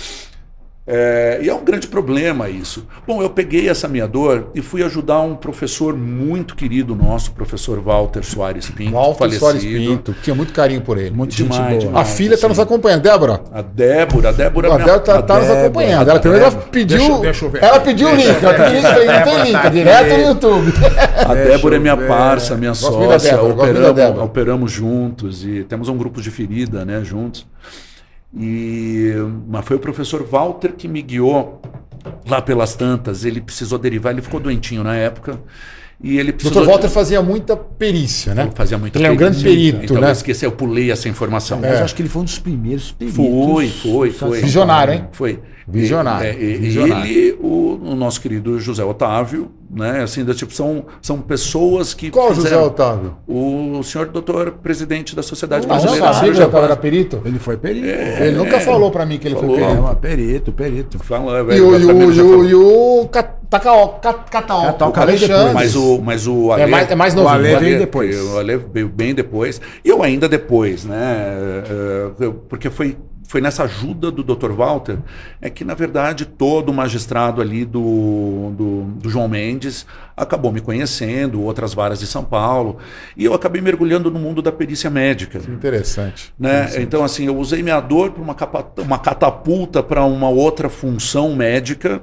É, 0.85 1.39
e 1.41 1.47
é 1.47 1.53
um 1.53 1.63
grande 1.63 1.87
problema 1.87 2.49
isso. 2.49 2.85
Bom, 3.07 3.21
eu 3.21 3.29
peguei 3.29 3.69
essa 3.69 3.87
minha 3.87 4.05
dor 4.05 4.49
e 4.53 4.61
fui 4.61 4.83
ajudar 4.83 5.21
um 5.21 5.33
professor 5.33 5.95
muito 5.95 6.57
querido 6.57 6.93
nosso, 6.93 7.31
professor 7.31 7.79
Walter 7.79 8.21
Soares 8.21 8.69
Pinto, 8.69 8.91
Walter 8.91 9.17
falecido. 9.17 9.45
Soares 9.45 9.63
Pinto, 9.63 10.13
tinha 10.21 10.35
muito 10.35 10.51
carinho 10.51 10.81
por 10.81 10.97
ele. 10.97 11.11
Muito 11.11 11.33
demais, 11.33 11.79
demais, 11.79 11.97
A 11.97 12.03
filha 12.03 12.33
está 12.33 12.49
nos 12.49 12.59
acompanhando, 12.59 13.01
Débora. 13.01 13.41
A 13.53 13.61
Débora, 13.61 14.29
a 14.29 14.31
Débora. 14.33 14.73
A 14.73 14.77
Débora 14.77 14.97
está 14.97 15.21
tá 15.21 15.39
nos 15.39 15.49
acompanhando. 15.49 16.09
Ela 16.09 16.19
primeiro 16.19 16.51
pediu, 16.69 16.97
deixa, 16.97 17.19
deixa 17.19 17.45
eu 17.45 17.49
ver. 17.49 17.63
ela 17.63 17.79
pediu 17.79 18.09
o 18.09 18.15
link. 18.15 18.43
Ela 18.43 18.53
pediu 18.53 18.81
link, 18.81 19.05
não 19.05 19.23
tem 19.23 19.43
link, 19.53 19.69
direto 19.71 20.17
no 20.17 20.27
YouTube. 20.27 20.73
A 21.25 21.33
Débora 21.33 21.77
é 21.77 21.79
minha 21.79 21.95
parça, 21.95 22.57
minha 22.57 22.73
sócia. 22.73 23.41
Operamos, 23.41 24.21
operamos 24.21 24.71
juntos 24.71 25.45
e 25.45 25.63
temos 25.63 25.87
um 25.87 25.97
grupo 25.97 26.21
de 26.21 26.29
ferida, 26.29 26.83
né, 26.83 27.01
juntos. 27.05 27.45
E, 28.35 29.13
mas 29.47 29.65
foi 29.65 29.75
o 29.75 29.79
professor 29.79 30.23
Walter 30.25 30.73
que 30.73 30.87
me 30.87 31.01
guiou 31.01 31.61
lá 32.27 32.41
pelas 32.41 32.75
tantas. 32.75 33.25
Ele 33.25 33.39
precisou 33.41 33.77
derivar, 33.77 34.11
ele 34.11 34.21
ficou 34.21 34.39
doentinho 34.39 34.83
na 34.83 34.95
época. 34.95 35.39
E 36.01 36.17
ele 36.17 36.33
precisou... 36.33 36.63
Dr. 36.63 36.69
Walter 36.69 36.89
fazia 36.89 37.21
muita 37.21 37.55
perícia, 37.55 38.33
né? 38.33 38.49
Fazia 38.53 38.77
muita 38.77 38.97
ele 38.97 39.07
perícia. 39.07 39.07
é 39.07 39.27
um 39.27 39.31
grande 39.31 39.43
perito, 39.43 39.85
então, 39.85 40.01
né? 40.01 40.09
Eu 40.09 40.11
esqueci, 40.11 40.45
eu 40.45 40.51
pulei 40.51 40.91
essa 40.91 41.07
informação. 41.07 41.59
Mas 41.61 41.79
eu 41.79 41.85
acho 41.85 41.95
que 41.95 42.01
ele 42.01 42.09
foi 42.09 42.23
um 42.23 42.25
dos 42.25 42.39
primeiros 42.39 42.91
peritos. 42.91 43.15
Foi, 43.15 43.69
foi, 43.69 44.11
foi. 44.11 44.41
Visionário, 44.41 44.95
hein? 44.95 45.05
Foi. 45.11 45.39
Visionário. 45.67 46.27
E, 46.27 46.53
é, 46.53 46.57
Visionário. 46.57 47.11
ele, 47.11 47.37
o, 47.41 47.79
o, 47.83 47.95
nosso 47.95 48.19
querido 48.21 48.59
José 48.59 48.83
Otávio, 48.83 49.51
né? 49.69 50.03
Assim, 50.03 50.23
da, 50.23 50.33
tipo, 50.33 50.53
são, 50.53 50.85
são 51.01 51.19
pessoas 51.21 51.93
que. 51.93 52.09
Qual 52.09 52.33
José 52.33 52.57
Otávio? 52.57 53.15
O 53.27 53.81
senhor 53.83 54.07
doutor 54.07 54.51
presidente 54.51 55.15
da 55.15 55.23
Sociedade 55.23 55.67
Não, 55.67 55.75
Brasileira. 55.75 56.05
Não 56.05 56.23
José 56.25 56.43
era 56.43 56.75
perito? 56.75 57.21
Ele 57.25 57.39
foi 57.39 57.57
perito. 57.57 57.87
É, 57.87 58.27
ele 58.27 58.37
nunca 58.37 58.59
falou 58.59 58.91
para 58.91 59.05
mim 59.05 59.17
que 59.17 59.27
ele 59.27 59.35
falou. 59.35 59.57
foi 59.57 59.65
perito. 59.65 59.89
É, 59.89 59.95
perito, 59.95 60.51
perito. 60.51 60.99
Fala, 60.99 61.39
e, 61.55 61.61
o, 61.61 61.79
e, 61.79 62.21
o, 62.21 62.45
e 62.45 62.55
o 62.55 63.09
Cataó, 63.09 63.99
Cataó, 64.29 64.91
Alexandre. 64.95 65.53
Mas 65.53 65.75
o, 65.75 66.01
mas 66.01 66.27
o 66.27 66.51
Ale, 66.51 66.63
é 66.63 66.67
mais, 66.67 66.91
é 66.91 66.95
mais 66.95 67.13
novinho. 67.13 67.31
O 67.31 67.35
Ale 67.35 67.55
veio 67.57 67.79
depois. 67.79 68.21
O 68.21 68.37
Ale 68.37 68.57
veio 68.57 68.89
bem 68.89 69.13
depois. 69.13 69.61
E 69.83 69.89
eu 69.89 70.01
ainda 70.01 70.27
depois, 70.27 70.85
né? 70.85 71.63
É, 72.19 72.31
porque 72.49 72.69
foi 72.69 72.97
foi 73.27 73.41
nessa 73.41 73.63
ajuda 73.63 74.11
do 74.11 74.23
Dr. 74.23 74.51
Walter 74.51 74.97
é 75.41 75.49
que, 75.49 75.63
na 75.63 75.73
verdade, 75.73 76.25
todo 76.25 76.69
o 76.69 76.73
magistrado 76.73 77.41
ali 77.41 77.65
do, 77.65 78.51
do, 78.55 78.81
do, 79.01 79.09
João 79.09 79.27
Mendes 79.27 79.85
acabou 80.15 80.51
me 80.51 80.61
conhecendo, 80.61 81.41
outras 81.41 81.73
varas 81.73 81.99
de 81.99 82.07
São 82.07 82.23
Paulo, 82.23 82.77
e 83.17 83.25
eu 83.25 83.33
acabei 83.33 83.61
mergulhando 83.61 84.11
no 84.11 84.19
mundo 84.19 84.41
da 84.41 84.51
perícia 84.51 84.89
médica. 84.89 85.39
Interessante. 85.39 86.33
Né? 86.37 86.49
Interessante. 86.49 86.83
Então, 86.83 87.03
assim, 87.03 87.25
eu 87.25 87.37
usei 87.37 87.63
minha 87.63 87.79
dor 87.79 88.11
para 88.11 88.21
uma, 88.21 88.35
uma 88.83 88.99
catapulta 88.99 89.81
para 89.81 90.03
uma 90.03 90.29
outra 90.29 90.69
função 90.69 91.35
médica, 91.35 92.01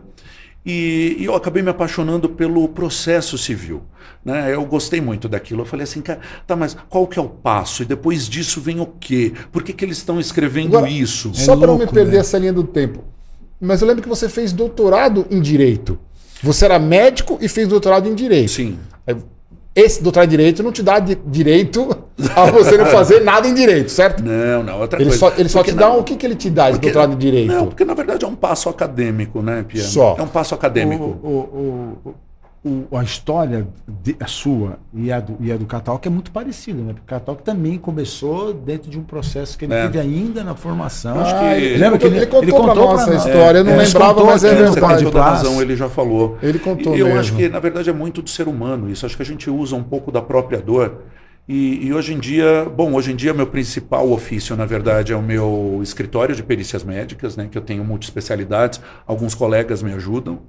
e, 0.65 1.17
e 1.19 1.25
eu 1.25 1.35
acabei 1.35 1.63
me 1.63 1.71
apaixonando 1.71 2.29
pelo 2.29 2.69
processo 2.69 3.39
civil. 3.39 3.83
Né? 4.25 4.55
Eu 4.55 4.65
gostei 4.65 5.01
muito 5.01 5.29
daquilo. 5.29 5.63
Eu 5.63 5.67
falei 5.67 5.85
assim, 5.85 6.03
cara, 6.03 6.21
tá, 6.47 6.55
mas 6.55 6.77
qual 6.89 7.07
que 7.07 7.19
é 7.19 7.23
o 7.23 7.29
passo? 7.29 7.83
E 7.83 7.87
depois 7.87 8.29
disso 8.29 8.61
vem 8.61 8.81
o 8.81 8.87
quê? 8.87 9.33
Por 9.51 9.63
que, 9.63 9.73
que 9.73 9.85
eles 9.85 9.99
estão 9.99 10.21
escrevendo 10.21 10.77
Agora, 10.77 10.91
isso? 10.91 11.33
Só 11.35 11.55
é 11.55 11.57
para 11.57 11.67
não 11.69 11.79
me 11.79 11.87
perder 11.87 12.13
né? 12.13 12.19
essa 12.19 12.39
linha 12.39 12.53
do 12.53 12.65
tempo. 12.65 13.05
Mas 13.61 13.81
eu 13.81 13.89
lembro 13.89 14.03
que 14.03 14.09
você 14.09 14.29
fez 14.29 14.53
doutorado 14.53 15.27
em 15.31 15.41
Direito. 15.41 15.99
Você 16.43 16.65
era 16.65 16.79
médico 16.79 17.39
e 17.41 17.49
fez 17.49 17.69
doutorado 17.69 18.09
em 18.09 18.15
Direito. 18.15 18.51
Sim. 18.51 18.79
Esse 19.75 20.03
doutorado 20.03 20.29
em 20.29 20.31
Direito 20.31 20.63
não 20.63 20.73
te 20.73 20.83
dá 20.83 20.99
direito 20.99 21.97
a 22.35 22.51
você 22.51 22.77
não 22.77 22.87
fazer 22.87 23.21
nada 23.25 23.47
em 23.47 23.55
Direito, 23.55 23.89
certo? 23.91 24.23
Não, 24.23 24.65
não. 24.65 24.81
Outra 24.81 24.99
ele 25.01 25.11
coisa. 25.11 25.19
Só, 25.19 25.33
ele 25.39 25.49
só 25.49 25.63
te 25.63 25.73
dá. 25.73 25.93
O 25.93 26.03
que, 26.03 26.17
que 26.17 26.27
ele 26.27 26.35
te 26.35 26.51
dá, 26.51 26.71
esse 26.71 26.81
doutorado 26.81 27.13
em 27.13 27.17
Direito? 27.17 27.53
Não, 27.53 27.67
porque 27.67 27.85
na 27.85 27.95
verdade 27.95 28.25
é 28.25 28.29
um 28.29 28.35
passo 28.35 28.69
acadêmico, 28.69 29.41
né, 29.41 29.65
Pia? 29.67 29.83
Só. 29.83 30.17
É 30.19 30.23
um 30.23 30.29
passo 30.29 30.55
acadêmico. 30.55 31.05
O, 31.23 31.29
o, 31.29 31.99
o, 32.05 32.15
o, 32.63 32.95
a 32.95 33.03
história 33.03 33.67
de, 33.89 34.15
a 34.21 34.27
sua 34.27 34.79
e 34.93 35.11
a 35.11 35.19
do, 35.19 35.37
e 35.41 35.51
a 35.51 35.57
do 35.57 35.65
Catalog 35.65 36.07
é 36.07 36.11
muito 36.11 36.31
parecida, 36.31 36.83
né? 36.83 36.93
Porque 36.93 37.05
o 37.05 37.09
Catalog 37.09 37.43
também 37.43 37.79
começou 37.79 38.53
dentro 38.53 38.91
de 38.91 38.99
um 38.99 39.03
processo 39.03 39.57
que 39.57 39.65
ele 39.65 39.73
é. 39.73 39.83
teve 39.85 39.99
ainda 39.99 40.45
na 40.45 40.55
formação. 40.55 41.19
Acho 41.21 41.39
que 41.39 41.45
ah, 41.45 41.59
ele, 41.59 41.79
lembra 41.79 41.99
que 41.99 42.07
ele, 42.07 42.17
ele 42.19 42.27
contou, 42.27 42.43
ele 42.43 42.53
contou 42.53 42.75
pra 42.75 42.85
nossa 42.85 43.15
história, 43.15 43.59
é, 43.59 43.61
eu 43.61 43.65
não 43.65 43.73
é, 43.73 43.77
lembrava, 43.77 44.25
mas 44.25 44.45
é 44.45 44.55
verdade. 44.55 45.05
Toda 45.05 45.23
razão, 45.23 45.63
ele 45.63 45.75
já 45.75 45.89
falou. 45.89 46.37
Ele 46.43 46.59
contou 46.59 46.95
e 46.95 47.01
eu 47.01 47.07
mesmo. 47.07 47.21
acho 47.21 47.35
que, 47.35 47.49
na 47.49 47.59
verdade, 47.59 47.89
é 47.89 47.95
muito 47.95 48.21
do 48.21 48.29
ser 48.29 48.47
humano 48.47 48.91
isso. 48.91 49.07
Acho 49.07 49.17
que 49.17 49.23
a 49.23 49.27
gente 49.27 49.49
usa 49.49 49.75
um 49.75 49.83
pouco 49.83 50.13
da 50.13 50.21
própria 50.21 50.61
dor. 50.61 50.99
E, 51.49 51.87
e, 51.87 51.95
hoje 51.95 52.13
em 52.13 52.19
dia, 52.19 52.67
bom, 52.77 52.93
hoje 52.93 53.11
em 53.11 53.17
dia 53.17 53.33
meu 53.33 53.47
principal 53.47 54.09
ofício, 54.13 54.55
na 54.55 54.67
verdade, 54.67 55.13
é 55.13 55.17
o 55.17 55.23
meu 55.23 55.81
escritório 55.83 56.37
de 56.37 56.43
perícias 56.43 56.85
médicas, 56.85 57.39
né? 57.39 57.49
Que 57.51 57.57
eu 57.57 57.63
tenho 57.63 57.83
multiespecialidades. 57.83 58.83
Alguns 59.07 59.35
colegas 59.35 59.83
me 59.83 59.93
ajudam 59.95 60.41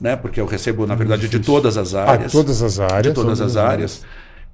né? 0.00 0.16
Porque 0.16 0.40
eu 0.40 0.46
recebo, 0.46 0.86
na 0.86 0.94
verdade, 0.94 1.28
de 1.28 1.38
todas 1.40 1.76
as 1.76 1.94
ah, 1.94 2.10
áreas. 2.10 2.34
Ah, 2.34 2.38
todas 2.38 2.62
as 2.62 2.78
áreas. 2.78 3.02
De 3.02 3.12
todas, 3.12 3.38
todas 3.38 3.40
as 3.40 3.56
áreas. 3.56 4.02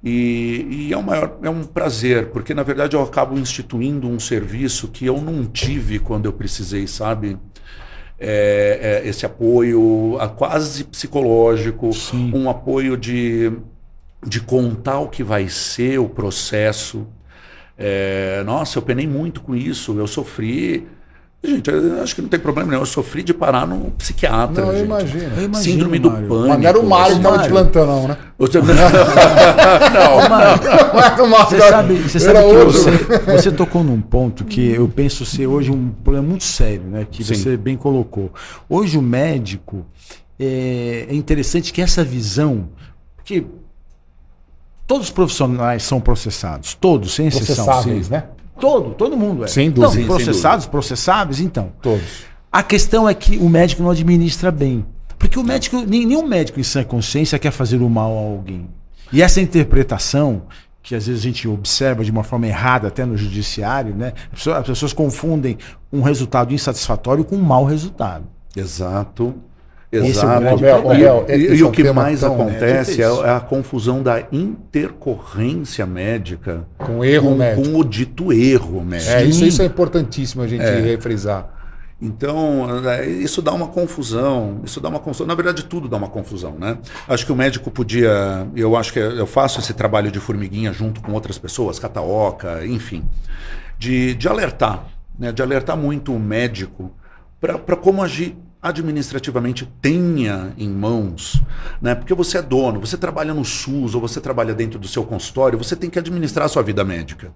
E, 0.03 0.67
e, 0.69 0.93
é, 0.93 0.97
um 0.97 1.01
maior, 1.01 1.37
é 1.41 1.49
um 1.49 1.63
prazer, 1.63 2.27
porque 2.27 2.53
na 2.53 2.61
verdade 2.61 2.93
eu 2.93 3.01
acabo 3.01 3.39
instituindo 3.39 4.09
um 4.09 4.19
serviço 4.19 4.89
que 4.89 5.05
eu 5.05 5.21
não 5.21 5.45
tive 5.45 5.97
quando 5.97 6.25
eu 6.25 6.33
precisei, 6.33 6.87
sabe? 6.87 7.37
É, 8.19 9.01
é 9.05 9.07
esse 9.07 9.25
apoio 9.25 10.17
a, 10.19 10.27
quase 10.27 10.83
psicológico, 10.83 11.93
Sim. 11.93 12.31
um 12.33 12.49
apoio 12.49 12.97
de, 12.97 13.53
de 14.25 14.41
contar 14.41 14.99
o 14.99 15.07
que 15.07 15.23
vai 15.23 15.47
ser 15.47 15.99
o 15.99 16.09
processo. 16.09 17.07
É, 17.77 18.43
nossa, 18.45 18.77
eu 18.77 18.81
penei 18.81 19.07
muito 19.07 19.39
com 19.41 19.55
isso, 19.55 19.97
eu 19.97 20.05
sofri 20.05 20.85
Gente, 21.45 21.69
acho 22.01 22.15
que 22.15 22.21
não 22.21 22.29
tem 22.29 22.39
problema 22.39 22.69
nenhum. 22.69 22.81
Eu 22.81 22.85
sofri 22.85 23.21
de 23.21 23.33
parar 23.33 23.67
no 23.67 23.91
psiquiatra. 23.91 24.65
Não, 24.65 24.71
eu 24.71 24.85
imagino. 24.85 25.23
eu 25.35 25.43
imagino. 25.43 25.55
Síndrome 25.55 25.99
do 25.99 26.09
Mário. 26.09 26.27
pânico. 26.29 26.47
Mas 26.47 26.59
não 26.59 26.69
era 26.69 26.79
o 26.79 26.87
Mário 26.87 27.11
que 27.11 27.17
estava 27.17 27.43
te 27.43 27.49
plantando, 27.49 27.87
não, 27.87 28.07
né? 28.07 28.17
Você... 28.39 28.59
não, 28.63 28.65
não, 28.65 30.29
não 30.29 31.01
era 31.01 31.23
o 31.23 31.29
Mário. 31.29 31.49
Você 31.49 31.59
sabe, 31.59 31.95
você 31.95 32.19
sabe 32.19 32.39
que 32.39 32.63
você, 32.63 32.91
você, 33.37 33.51
tocou 33.51 33.83
num 33.83 33.99
ponto 33.99 34.45
que 34.45 34.71
eu 34.71 34.87
penso 34.87 35.25
ser 35.25 35.47
hoje 35.47 35.69
um 35.69 35.89
problema 35.89 36.27
muito 36.27 36.45
sério, 36.45 36.83
né? 36.83 37.05
Que 37.09 37.23
Sim. 37.23 37.35
você 37.35 37.57
bem 37.57 37.75
colocou. 37.75 38.31
Hoje 38.69 38.97
o 38.97 39.01
médico 39.01 39.85
é, 40.39 41.07
é 41.09 41.13
interessante 41.13 41.73
que 41.73 41.81
essa 41.81 42.05
visão. 42.05 42.69
Porque 43.17 43.45
todos 44.87 45.07
os 45.07 45.11
profissionais 45.11 45.83
são 45.83 45.99
processados, 45.99 46.73
todos, 46.73 47.13
sem 47.13 47.27
exceção. 47.27 47.65
Processáveis, 47.65 48.09
né? 48.09 48.23
Todo, 48.59 48.91
todo 48.91 49.17
mundo 49.17 49.43
é. 49.43 49.47
Sem 49.47 49.69
dúvida. 49.71 50.01
Então, 50.01 50.15
processados, 50.15 50.65
processáveis, 50.65 51.39
então. 51.39 51.71
Todos. 51.81 52.25
A 52.51 52.61
questão 52.61 53.09
é 53.09 53.13
que 53.13 53.37
o 53.37 53.49
médico 53.49 53.81
não 53.81 53.89
administra 53.89 54.51
bem. 54.51 54.85
Porque 55.17 55.39
o 55.39 55.43
médico, 55.43 55.77
nenhum 55.81 56.27
médico 56.27 56.59
em 56.59 56.63
sã 56.63 56.83
consciência 56.83 57.39
quer 57.39 57.51
fazer 57.51 57.77
o 57.77 57.89
mal 57.89 58.15
a 58.15 58.19
alguém. 58.19 58.69
E 59.11 59.21
essa 59.21 59.39
interpretação, 59.39 60.43
que 60.81 60.93
às 60.95 61.07
vezes 61.07 61.21
a 61.21 61.23
gente 61.23 61.47
observa 61.47 62.03
de 62.03 62.11
uma 62.11 62.23
forma 62.23 62.45
errada 62.45 62.89
até 62.89 63.05
no 63.05 63.15
judiciário, 63.15 63.95
né? 63.95 64.13
As 64.31 64.39
pessoas, 64.39 64.57
as 64.57 64.67
pessoas 64.67 64.93
confundem 64.93 65.57
um 65.91 66.01
resultado 66.01 66.53
insatisfatório 66.53 67.23
com 67.23 67.35
um 67.35 67.41
mau 67.41 67.63
resultado. 67.63 68.25
Exato. 68.55 69.33
Exato. 69.93 70.45
É 71.27 71.37
e, 71.37 71.53
e, 71.53 71.55
e 71.57 71.63
o 71.63 71.71
que 71.71 71.91
mais 71.91 72.23
acontece 72.23 73.01
é, 73.01 73.05
é, 73.05 73.29
a 73.29 73.39
confusão 73.39 74.01
da 74.01 74.23
intercorrência 74.31 75.85
médica 75.85 76.65
com 76.77 76.99
o 76.99 77.05
erro 77.05 77.29
com, 77.29 77.35
médico. 77.35 77.69
Com 77.69 77.79
o 77.79 77.83
dito 77.83 78.33
erro 78.33 78.83
médico. 78.83 79.11
É, 79.11 79.23
isso, 79.23 79.45
isso 79.45 79.61
é 79.61 79.65
importantíssimo 79.65 80.41
a 80.41 80.47
gente 80.47 80.63
é. 80.63 80.79
refrisar. 80.79 81.53
Então, 82.01 82.67
é, 82.89 83.05
isso 83.05 83.41
dá 83.41 83.53
uma 83.53 83.67
confusão, 83.67 84.61
isso 84.65 84.81
dá 84.81 84.89
uma 84.89 84.99
confusão. 84.99 85.27
Na 85.27 85.35
verdade, 85.35 85.63
tudo 85.63 85.87
dá 85.87 85.95
uma 85.95 86.09
confusão, 86.09 86.55
né? 86.59 86.77
Acho 87.07 87.25
que 87.25 87.31
o 87.31 87.35
médico 87.35 87.69
podia. 87.69 88.47
Eu 88.55 88.75
acho 88.75 88.91
que 88.91 88.99
eu 88.99 89.27
faço 89.27 89.59
esse 89.59 89.73
trabalho 89.73 90.11
de 90.11 90.19
formiguinha 90.19 90.73
junto 90.73 91.01
com 91.01 91.13
outras 91.13 91.37
pessoas, 91.37 91.77
cataoca, 91.79 92.65
enfim, 92.65 93.05
de, 93.77 94.15
de 94.15 94.27
alertar, 94.27 94.85
né? 95.17 95.31
De 95.31 95.41
alertar 95.41 95.77
muito 95.77 96.13
o 96.13 96.19
médico 96.19 96.91
para 97.39 97.75
como 97.75 98.01
agir 98.01 98.35
administrativamente 98.63 99.69
tenha 99.81 100.53
em 100.57 100.69
mãos, 100.69 101.43
né? 101.81 101.93
Porque 101.93 102.13
você 102.13 102.37
é 102.37 102.41
dono, 102.41 102.79
você 102.79 102.97
trabalha 102.97 103.33
no 103.33 103.43
SUS 103.43 103.93
ou 103.93 103.99
você 103.99 104.21
trabalha 104.21 104.53
dentro 104.53 104.79
do 104.79 104.87
seu 104.87 105.03
consultório, 105.03 105.57
você 105.57 105.75
tem 105.75 105.89
que 105.89 105.99
administrar 105.99 106.45
a 106.45 106.49
sua 106.49 106.63
vida 106.63 106.83
médica, 106.85 107.33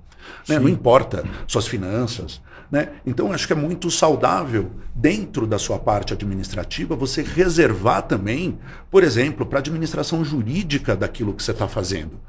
né? 0.48 0.58
Não 0.58 0.70
importa 0.70 1.26
suas 1.46 1.68
finanças, 1.68 2.42
né? 2.72 2.90
Então 3.06 3.34
acho 3.34 3.46
que 3.46 3.52
é 3.52 3.56
muito 3.56 3.92
saudável 3.92 4.72
dentro 4.96 5.46
da 5.46 5.60
sua 5.60 5.78
parte 5.78 6.14
administrativa 6.14 6.96
você 6.96 7.22
reservar 7.22 8.04
também, 8.04 8.58
por 8.90 9.04
exemplo, 9.04 9.46
para 9.46 9.60
a 9.60 9.62
administração 9.62 10.24
jurídica 10.24 10.96
daquilo 10.96 11.34
que 11.34 11.44
você 11.44 11.52
está 11.52 11.68
fazendo. 11.68 12.20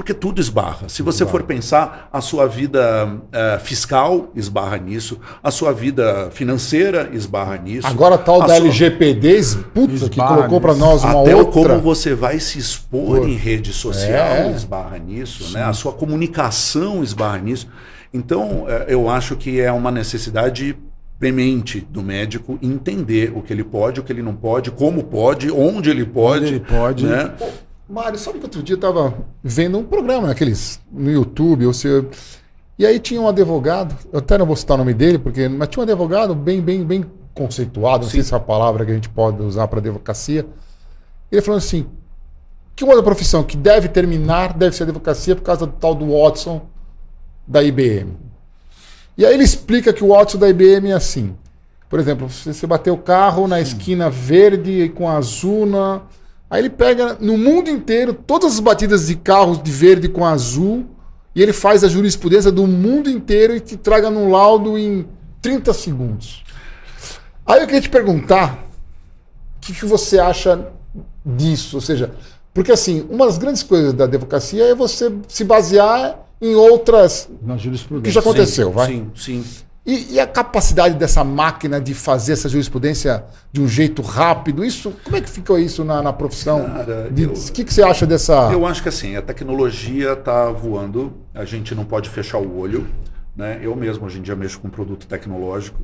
Porque 0.00 0.14
tudo 0.14 0.40
esbarra. 0.40 0.88
Se 0.88 1.02
você 1.02 1.26
for 1.26 1.42
pensar, 1.42 2.08
a 2.10 2.22
sua 2.22 2.46
vida 2.46 3.06
uh, 3.06 3.60
fiscal 3.60 4.30
esbarra 4.34 4.78
nisso, 4.78 5.20
a 5.42 5.50
sua 5.50 5.74
vida 5.74 6.30
financeira 6.30 7.10
esbarra 7.12 7.58
nisso. 7.58 7.86
Agora 7.86 8.16
tal 8.16 8.40
da 8.40 8.46
sua... 8.46 8.56
LGPD, 8.56 9.42
putz, 9.74 10.08
que 10.08 10.18
colocou 10.18 10.58
para 10.58 10.74
nós 10.74 11.04
uma 11.04 11.20
Até 11.20 11.36
outra. 11.36 11.52
como 11.52 11.80
você 11.82 12.14
vai 12.14 12.40
se 12.40 12.58
expor 12.58 13.28
em 13.28 13.34
rede 13.34 13.74
social 13.74 14.16
é. 14.16 14.52
esbarra 14.52 14.96
nisso, 14.96 15.52
né? 15.52 15.64
A 15.64 15.74
sua 15.74 15.92
comunicação 15.92 17.02
esbarra 17.02 17.36
nisso. 17.36 17.68
Então, 18.10 18.62
uh, 18.62 18.68
eu 18.88 19.10
acho 19.10 19.36
que 19.36 19.60
é 19.60 19.70
uma 19.70 19.90
necessidade 19.90 20.78
premente 21.18 21.78
do 21.78 22.02
médico 22.02 22.58
entender 22.62 23.30
o 23.36 23.42
que 23.42 23.52
ele 23.52 23.64
pode, 23.64 24.00
o 24.00 24.02
que 24.02 24.10
ele 24.10 24.22
não 24.22 24.34
pode, 24.34 24.70
como 24.70 25.04
pode, 25.04 25.50
onde 25.50 25.90
ele 25.90 26.06
pode. 26.06 26.46
Onde 26.46 26.54
ele 26.54 26.60
pode. 26.60 27.04
Né? 27.04 27.34
Mário, 27.90 28.16
sabe 28.18 28.38
que 28.38 28.44
outro 28.44 28.62
dia 28.62 28.74
eu 28.74 28.76
estava 28.78 29.12
vendo 29.42 29.76
um 29.76 29.84
programa 29.84 30.28
naqueles 30.28 30.80
no 30.92 31.10
YouTube, 31.10 31.66
ou 31.66 31.74
seja, 31.74 32.06
e 32.78 32.86
aí 32.86 33.00
tinha 33.00 33.20
um 33.20 33.28
advogado, 33.28 33.96
eu 34.12 34.20
até 34.20 34.38
não 34.38 34.46
vou 34.46 34.54
citar 34.54 34.76
o 34.76 34.78
nome 34.78 34.94
dele, 34.94 35.18
porque 35.18 35.48
mas 35.48 35.68
tinha 35.68 35.80
um 35.80 35.82
advogado 35.82 36.32
bem 36.32 36.60
bem 36.60 36.84
bem 36.84 37.04
conceituado, 37.34 38.04
não 38.04 38.10
Sim. 38.10 38.18
sei 38.18 38.22
se 38.22 38.32
é 38.32 38.36
a 38.36 38.40
palavra 38.40 38.84
que 38.84 38.92
a 38.92 38.94
gente 38.94 39.08
pode 39.08 39.42
usar 39.42 39.66
para 39.66 39.80
advocacia. 39.80 40.46
Ele 41.32 41.42
falou 41.42 41.58
assim: 41.58 41.84
que 42.76 42.84
uma 42.84 43.02
profissão 43.02 43.42
que 43.42 43.56
deve 43.56 43.88
terminar 43.88 44.52
deve 44.54 44.76
ser 44.76 44.84
a 44.84 44.86
advocacia 44.86 45.34
por 45.34 45.42
causa 45.42 45.66
do 45.66 45.72
tal 45.72 45.92
do 45.92 46.16
Watson 46.16 46.62
da 47.44 47.60
IBM. 47.60 48.16
E 49.18 49.26
aí 49.26 49.34
ele 49.34 49.42
explica 49.42 49.92
que 49.92 50.04
o 50.04 50.14
Watson 50.14 50.38
da 50.38 50.48
IBM 50.48 50.90
é 50.90 50.94
assim. 50.94 51.36
Por 51.88 51.98
exemplo, 51.98 52.28
você 52.28 52.66
bateu 52.68 52.94
o 52.94 52.98
carro 52.98 53.48
na 53.48 53.60
esquina 53.60 54.08
verde 54.08 54.90
com 54.90 55.10
azul 55.10 55.66
na 55.66 56.02
Aí 56.50 56.62
ele 56.62 56.70
pega 56.70 57.16
no 57.20 57.38
mundo 57.38 57.70
inteiro 57.70 58.12
todas 58.12 58.54
as 58.54 58.60
batidas 58.60 59.06
de 59.06 59.14
carros 59.14 59.62
de 59.62 59.70
verde 59.70 60.08
com 60.08 60.26
azul 60.26 60.84
e 61.34 61.40
ele 61.40 61.52
faz 61.52 61.84
a 61.84 61.88
jurisprudência 61.88 62.50
do 62.50 62.66
mundo 62.66 63.08
inteiro 63.08 63.54
e 63.54 63.60
te 63.60 63.76
traga 63.76 64.10
no 64.10 64.28
laudo 64.28 64.76
em 64.76 65.06
30 65.40 65.72
segundos. 65.72 66.42
Aí 67.46 67.60
eu 67.60 67.66
queria 67.66 67.80
te 67.80 67.88
perguntar 67.88 68.66
o 69.56 69.60
que, 69.60 69.72
que 69.72 69.86
você 69.86 70.18
acha 70.18 70.72
disso? 71.24 71.76
Ou 71.76 71.80
seja, 71.80 72.14
porque 72.52 72.72
assim, 72.72 73.06
uma 73.08 73.26
das 73.26 73.38
grandes 73.38 73.62
coisas 73.62 73.92
da 73.92 74.04
advocacia 74.04 74.64
é 74.64 74.74
você 74.74 75.12
se 75.28 75.44
basear 75.44 76.18
em 76.40 76.54
outras. 76.54 77.28
Na 77.42 77.56
jurisprudência. 77.56 78.04
Que 78.04 78.10
já 78.10 78.20
aconteceu, 78.20 78.68
sim, 78.68 78.74
vai? 78.74 78.86
Sim, 78.88 79.10
sim. 79.14 79.44
E, 79.90 80.14
e, 80.14 80.20
a 80.20 80.26
capacidade 80.26 80.94
dessa 80.94 81.24
máquina 81.24 81.80
de 81.80 81.94
fazer 81.94 82.34
essa 82.34 82.48
jurisprudência 82.48 83.24
de 83.52 83.60
um 83.60 83.66
jeito 83.66 84.02
rápido, 84.02 84.64
isso, 84.64 84.94
como 85.02 85.16
é 85.16 85.20
que 85.20 85.28
ficou 85.28 85.58
isso 85.58 85.84
na, 85.84 86.00
na 86.00 86.12
profissão? 86.12 86.64
O 86.64 87.52
que, 87.52 87.64
que 87.64 87.74
você 87.74 87.82
acha 87.82 88.06
dessa. 88.06 88.52
Eu 88.52 88.64
acho 88.64 88.84
que 88.84 88.88
assim, 88.88 89.16
a 89.16 89.22
tecnologia 89.22 90.12
está 90.12 90.48
voando, 90.52 91.14
a 91.34 91.44
gente 91.44 91.74
não 91.74 91.84
pode 91.84 92.08
fechar 92.08 92.38
o 92.38 92.56
olho. 92.56 92.86
Né? 93.34 93.58
Eu 93.62 93.74
mesmo 93.74 94.06
hoje 94.06 94.20
em 94.20 94.22
dia 94.22 94.36
mexo 94.36 94.60
com 94.60 94.70
produto 94.70 95.08
tecnológico 95.08 95.82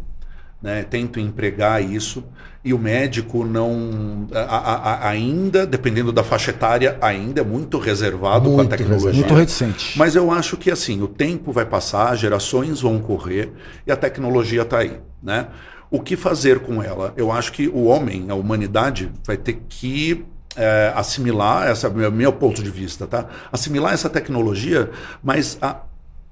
né? 0.60 0.82
Tento 0.82 1.20
empregar 1.20 1.82
isso 1.82 2.24
e 2.64 2.74
o 2.74 2.78
médico 2.78 3.44
não 3.44 4.26
a, 4.34 4.40
a, 4.40 5.08
ainda, 5.08 5.64
dependendo 5.64 6.10
da 6.10 6.24
faixa 6.24 6.50
etária, 6.50 6.98
ainda 7.00 7.40
é 7.40 7.44
muito 7.44 7.78
reservado 7.78 8.50
muito 8.50 8.56
com 8.56 8.74
a 8.74 8.76
tecnologia. 8.76 9.12
Muito 9.12 9.34
reticente. 9.34 9.96
Mas 9.96 10.16
eu 10.16 10.32
acho 10.32 10.56
que 10.56 10.70
assim, 10.70 11.00
o 11.00 11.06
tempo 11.06 11.52
vai 11.52 11.64
passar, 11.64 12.16
gerações 12.16 12.80
vão 12.80 12.98
correr 12.98 13.52
e 13.86 13.92
a 13.92 13.96
tecnologia 13.96 14.62
está 14.62 14.78
aí, 14.78 14.98
né? 15.22 15.46
O 15.88 16.00
que 16.00 16.16
fazer 16.16 16.58
com 16.58 16.82
ela? 16.82 17.14
Eu 17.16 17.30
acho 17.30 17.52
que 17.52 17.68
o 17.68 17.84
homem, 17.84 18.26
a 18.28 18.34
humanidade, 18.34 19.12
vai 19.24 19.36
ter 19.36 19.62
que 19.68 20.24
é, 20.56 20.92
assimilar, 20.96 21.68
essa 21.68 21.88
o 21.88 22.10
meu 22.10 22.32
ponto 22.32 22.60
de 22.60 22.70
vista, 22.70 23.06
tá? 23.06 23.26
Assimilar 23.52 23.94
essa 23.94 24.10
tecnologia, 24.10 24.90
mas 25.22 25.56
a, 25.62 25.82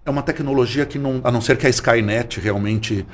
é 0.05 0.11
uma 0.11 0.23
tecnologia 0.23 0.85
que 0.85 0.99
não, 0.99 1.21
a 1.23 1.31
não 1.31 1.41
ser 1.41 1.57
que 1.57 1.67
a 1.67 1.71
Skynet 1.71 2.41
realmente 2.41 3.07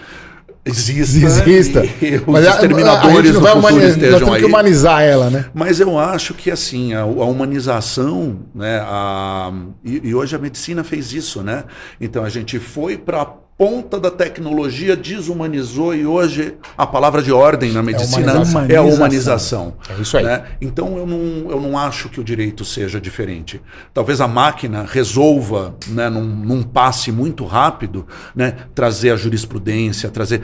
exista, 0.64 1.26
exista. 1.26 1.80
Os 2.26 2.32
Mas 2.32 2.46
exterminadores 2.46 3.36
a, 3.36 3.38
a, 3.38 3.50
a 3.50 3.54
do 3.54 3.62
futuro 3.62 3.86
estejam 3.86 4.32
aí. 4.32 4.40
que 4.40 4.46
humanizar 4.46 5.02
ela, 5.02 5.30
né? 5.30 5.46
Mas 5.54 5.80
eu 5.80 5.98
acho 5.98 6.34
que 6.34 6.50
assim 6.50 6.94
a, 6.94 7.00
a 7.00 7.04
humanização, 7.04 8.40
né? 8.54 8.80
A, 8.82 9.52
e, 9.84 10.08
e, 10.08 10.14
hoje 10.14 10.36
a 10.36 10.38
medicina 10.38 10.84
fez 10.84 11.12
isso, 11.12 11.42
né? 11.42 11.64
Então 12.00 12.24
a 12.24 12.28
gente 12.28 12.58
foi 12.58 12.96
para 12.96 13.26
ponta 13.60 14.00
da 14.00 14.10
tecnologia 14.10 14.96
desumanizou 14.96 15.94
e 15.94 16.06
hoje 16.06 16.54
a 16.78 16.86
palavra 16.86 17.20
de 17.20 17.30
ordem 17.30 17.70
na 17.72 17.82
medicina 17.82 18.32
é, 18.66 18.72
é 18.72 18.76
a 18.76 18.82
humanização. 18.82 19.74
É 19.86 20.00
isso 20.00 20.16
aí. 20.16 20.24
Né? 20.24 20.44
Então 20.62 20.96
eu 20.96 21.06
não, 21.06 21.50
eu 21.50 21.60
não 21.60 21.76
acho 21.76 22.08
que 22.08 22.18
o 22.18 22.24
direito 22.24 22.64
seja 22.64 22.98
diferente. 22.98 23.60
Talvez 23.92 24.18
a 24.22 24.26
máquina 24.26 24.86
resolva, 24.90 25.74
né, 25.88 26.08
num, 26.08 26.24
num 26.24 26.62
passe 26.62 27.12
muito 27.12 27.44
rápido, 27.44 28.06
né, 28.34 28.56
trazer 28.74 29.10
a 29.10 29.16
jurisprudência, 29.16 30.08
trazer 30.08 30.40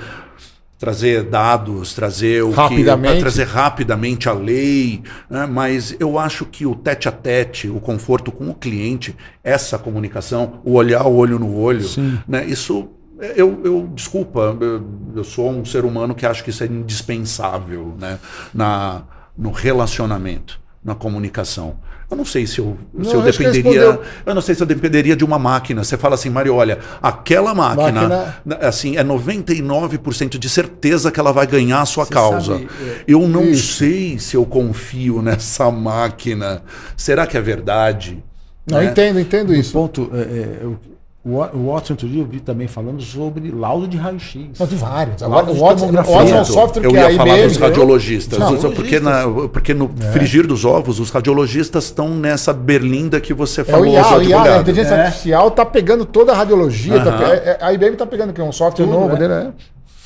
trazer 0.78 1.22
dados, 1.22 1.94
trazer 1.94 2.42
o 2.42 2.50
rapidamente. 2.50 3.14
que 3.14 3.20
trazer 3.20 3.44
rapidamente 3.44 4.28
a 4.28 4.34
lei, 4.34 5.02
né? 5.30 5.46
mas 5.46 5.96
eu 5.98 6.18
acho 6.18 6.44
que 6.44 6.66
o 6.66 6.74
tete 6.74 7.08
a 7.08 7.12
tete, 7.12 7.66
o 7.66 7.80
conforto 7.80 8.30
com 8.30 8.50
o 8.50 8.54
cliente, 8.54 9.16
essa 9.42 9.78
comunicação, 9.78 10.60
o 10.62 10.74
olhar 10.74 11.06
o 11.06 11.16
olho 11.16 11.38
no 11.38 11.56
olho, 11.56 11.88
né? 12.28 12.44
isso 12.44 12.90
eu, 13.18 13.60
eu 13.64 13.90
desculpa, 13.94 14.56
eu, 14.60 14.84
eu, 15.16 15.24
sou 15.24 15.50
um 15.50 15.64
ser 15.64 15.84
humano 15.84 16.14
que 16.14 16.26
acho 16.26 16.44
que 16.44 16.50
isso 16.50 16.62
é 16.62 16.66
indispensável 16.66 17.94
né? 17.98 18.18
Na, 18.52 19.02
no 19.36 19.50
relacionamento, 19.50 20.60
na 20.84 20.94
comunicação. 20.94 21.76
Eu 22.08 22.16
não 22.16 22.24
sei 22.24 22.46
se 22.46 22.60
eu, 22.60 22.78
não, 22.94 23.04
se 23.04 23.14
eu 23.16 23.22
dependeria. 23.22 24.00
Eu 24.24 24.34
não 24.34 24.40
sei 24.40 24.54
se 24.54 24.62
eu 24.62 24.66
dependeria 24.66 25.16
de 25.16 25.24
uma 25.24 25.40
máquina. 25.40 25.82
Você 25.82 25.96
fala 25.96 26.14
assim, 26.14 26.30
Mário, 26.30 26.54
olha, 26.54 26.78
aquela 27.02 27.52
máquina, 27.52 28.08
máquina... 28.08 28.68
assim, 28.68 28.96
é 28.96 29.02
99% 29.02 30.38
de 30.38 30.48
certeza 30.48 31.10
que 31.10 31.18
ela 31.18 31.32
vai 31.32 31.48
ganhar 31.48 31.80
a 31.80 31.86
sua 31.86 32.04
Você 32.04 32.12
causa. 32.12 32.52
Sabe, 32.52 32.68
é... 32.80 33.04
Eu 33.08 33.26
não 33.26 33.50
Isso. 33.50 33.78
sei 33.78 34.18
se 34.20 34.36
eu 34.36 34.46
confio 34.46 35.20
nessa 35.20 35.68
máquina. 35.70 36.62
Será 36.96 37.26
que 37.26 37.36
é 37.36 37.40
verdade? 37.40 38.22
Não, 38.70 38.78
né? 38.78 38.86
entendo, 38.86 39.18
entendo 39.18 39.54
isso. 39.54 39.72
ponto, 39.72 40.10
é, 40.12 40.18
é, 40.18 40.58
eu 40.62 40.78
o 41.28 41.72
Watson, 41.72 41.94
outro 41.94 42.08
dia, 42.08 42.22
eu 42.22 42.26
vi 42.26 42.38
também 42.38 42.68
falando 42.68 43.02
sobre 43.02 43.50
laudo 43.50 43.88
de 43.88 43.96
raio-x. 43.96 44.58
Não, 44.60 44.66
de 44.66 44.76
vários. 44.76 45.20
Agora, 45.24 45.50
o 45.50 45.54
Watson, 45.58 45.90
Watson 45.90 46.36
é 46.36 46.40
um 46.40 46.44
software 46.44 46.84
eu 46.84 46.90
que 46.90 46.96
ia 46.96 47.16
falar 47.16 47.42
dos 47.42 47.56
radiologistas. 47.56 48.38
Não, 48.38 48.56
porque, 48.72 49.00
na, 49.00 49.22
porque 49.52 49.74
no 49.74 49.90
é. 49.98 50.12
frigir 50.12 50.46
dos 50.46 50.64
ovos, 50.64 51.00
os 51.00 51.10
radiologistas 51.10 51.86
estão 51.86 52.10
nessa 52.10 52.52
berlinda 52.52 53.20
que 53.20 53.34
você 53.34 53.64
falou. 53.64 53.86
É, 53.86 53.88
o 53.88 53.92
IA, 53.92 54.18
o 54.18 54.22
IA, 54.22 54.56
a 54.56 54.60
inteligência 54.60 54.94
é. 54.94 55.00
artificial 55.06 55.48
está 55.48 55.66
pegando 55.66 56.04
toda 56.04 56.30
a 56.30 56.36
radiologia. 56.36 56.94
Uh 56.94 56.98
-huh. 57.00 57.18
tá, 57.18 57.24
é, 57.24 57.34
é, 57.34 57.58
a 57.60 57.72
IBM 57.72 57.94
está 57.94 58.06
pegando 58.06 58.30
aqui 58.30 58.40
um 58.40 58.52
software 58.52 58.86
Tudo, 58.86 58.96
novo 58.96 59.16
dele, 59.16 59.34
né? 59.34 59.52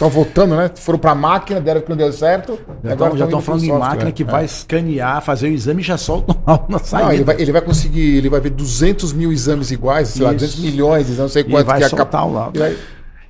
Estão 0.00 0.08
voltando, 0.08 0.56
né? 0.56 0.70
Foram 0.76 0.98
para 0.98 1.10
a 1.10 1.14
máquina, 1.14 1.60
deram 1.60 1.82
que 1.82 1.90
não 1.90 1.96
deu 1.96 2.10
certo. 2.10 2.58
Já 2.82 2.92
agora 2.92 3.18
já 3.18 3.26
estão 3.26 3.42
falando 3.42 3.64
em 3.64 3.70
máquina 3.70 4.10
que 4.10 4.22
é. 4.22 4.26
vai 4.26 4.46
escanear, 4.46 5.20
fazer 5.20 5.48
o 5.48 5.52
exame 5.52 5.82
e 5.82 5.84
já 5.84 5.98
solta 5.98 6.34
na 6.70 6.78
saída. 6.78 7.04
Não, 7.04 7.12
ele 7.12 7.22
vai, 7.22 7.36
ele 7.38 7.52
vai 7.52 7.60
conseguir, 7.60 8.16
ele 8.16 8.30
vai 8.30 8.40
ver 8.40 8.48
200 8.48 9.12
mil 9.12 9.30
exames 9.30 9.70
iguais, 9.70 10.08
sei 10.08 10.24
lá, 10.24 10.32
200 10.32 10.56
milhões, 10.60 11.18
não 11.18 11.28
sei 11.28 11.44
quanto 11.44 11.60
e 11.60 11.64
vai 11.64 11.78
que 11.80 11.84
é 11.84 11.88
soltar 11.90 12.26
o 12.26 12.32
laudo. 12.32 12.58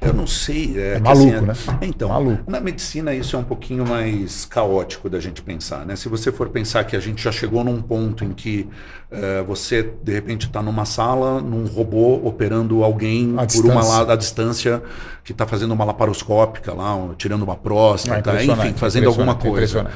Eu 0.01 0.15
não 0.15 0.27
sei. 0.27 0.79
É, 0.79 0.95
é 0.95 0.99
maluco, 0.99 1.51
assim, 1.51 1.71
né? 1.71 1.79
Então, 1.83 2.09
maluco. 2.09 2.51
na 2.51 2.61
medicina 2.61 3.15
isso 3.15 3.37
é 3.37 3.39
um 3.39 3.45
pouquinho 3.45 3.87
mais 3.87 4.47
caótico 4.47 5.11
da 5.11 5.21
gente 5.21 5.43
pensar, 5.43 5.85
né? 5.85 5.95
Se 5.95 6.09
você 6.09 6.33
for 6.33 6.49
pensar 6.49 6.85
que 6.85 6.97
a 6.97 7.01
gente 7.01 7.23
já 7.23 7.31
chegou 7.31 7.63
num 7.63 7.83
ponto 7.83 8.25
em 8.25 8.33
que 8.33 8.67
uh, 9.11 9.45
você, 9.45 9.83
de 10.03 10.13
repente, 10.13 10.47
está 10.47 10.63
numa 10.63 10.87
sala, 10.87 11.41
num 11.41 11.67
robô 11.67 12.15
operando 12.27 12.83
alguém 12.83 13.35
por 13.35 13.47
distância. 13.47 13.73
uma 13.73 13.85
lá 13.85 14.05
da 14.05 14.17
distância, 14.17 14.83
que 15.23 15.33
está 15.33 15.47
fazendo 15.47 15.73
uma 15.73 15.85
laparoscópica 15.85 16.73
lá, 16.73 16.97
tirando 17.19 17.43
uma 17.43 17.57
próstata, 17.57 18.33
é 18.33 18.45
enfim, 18.45 18.73
fazendo 18.75 19.09
alguma 19.09 19.35
coisa. 19.35 19.91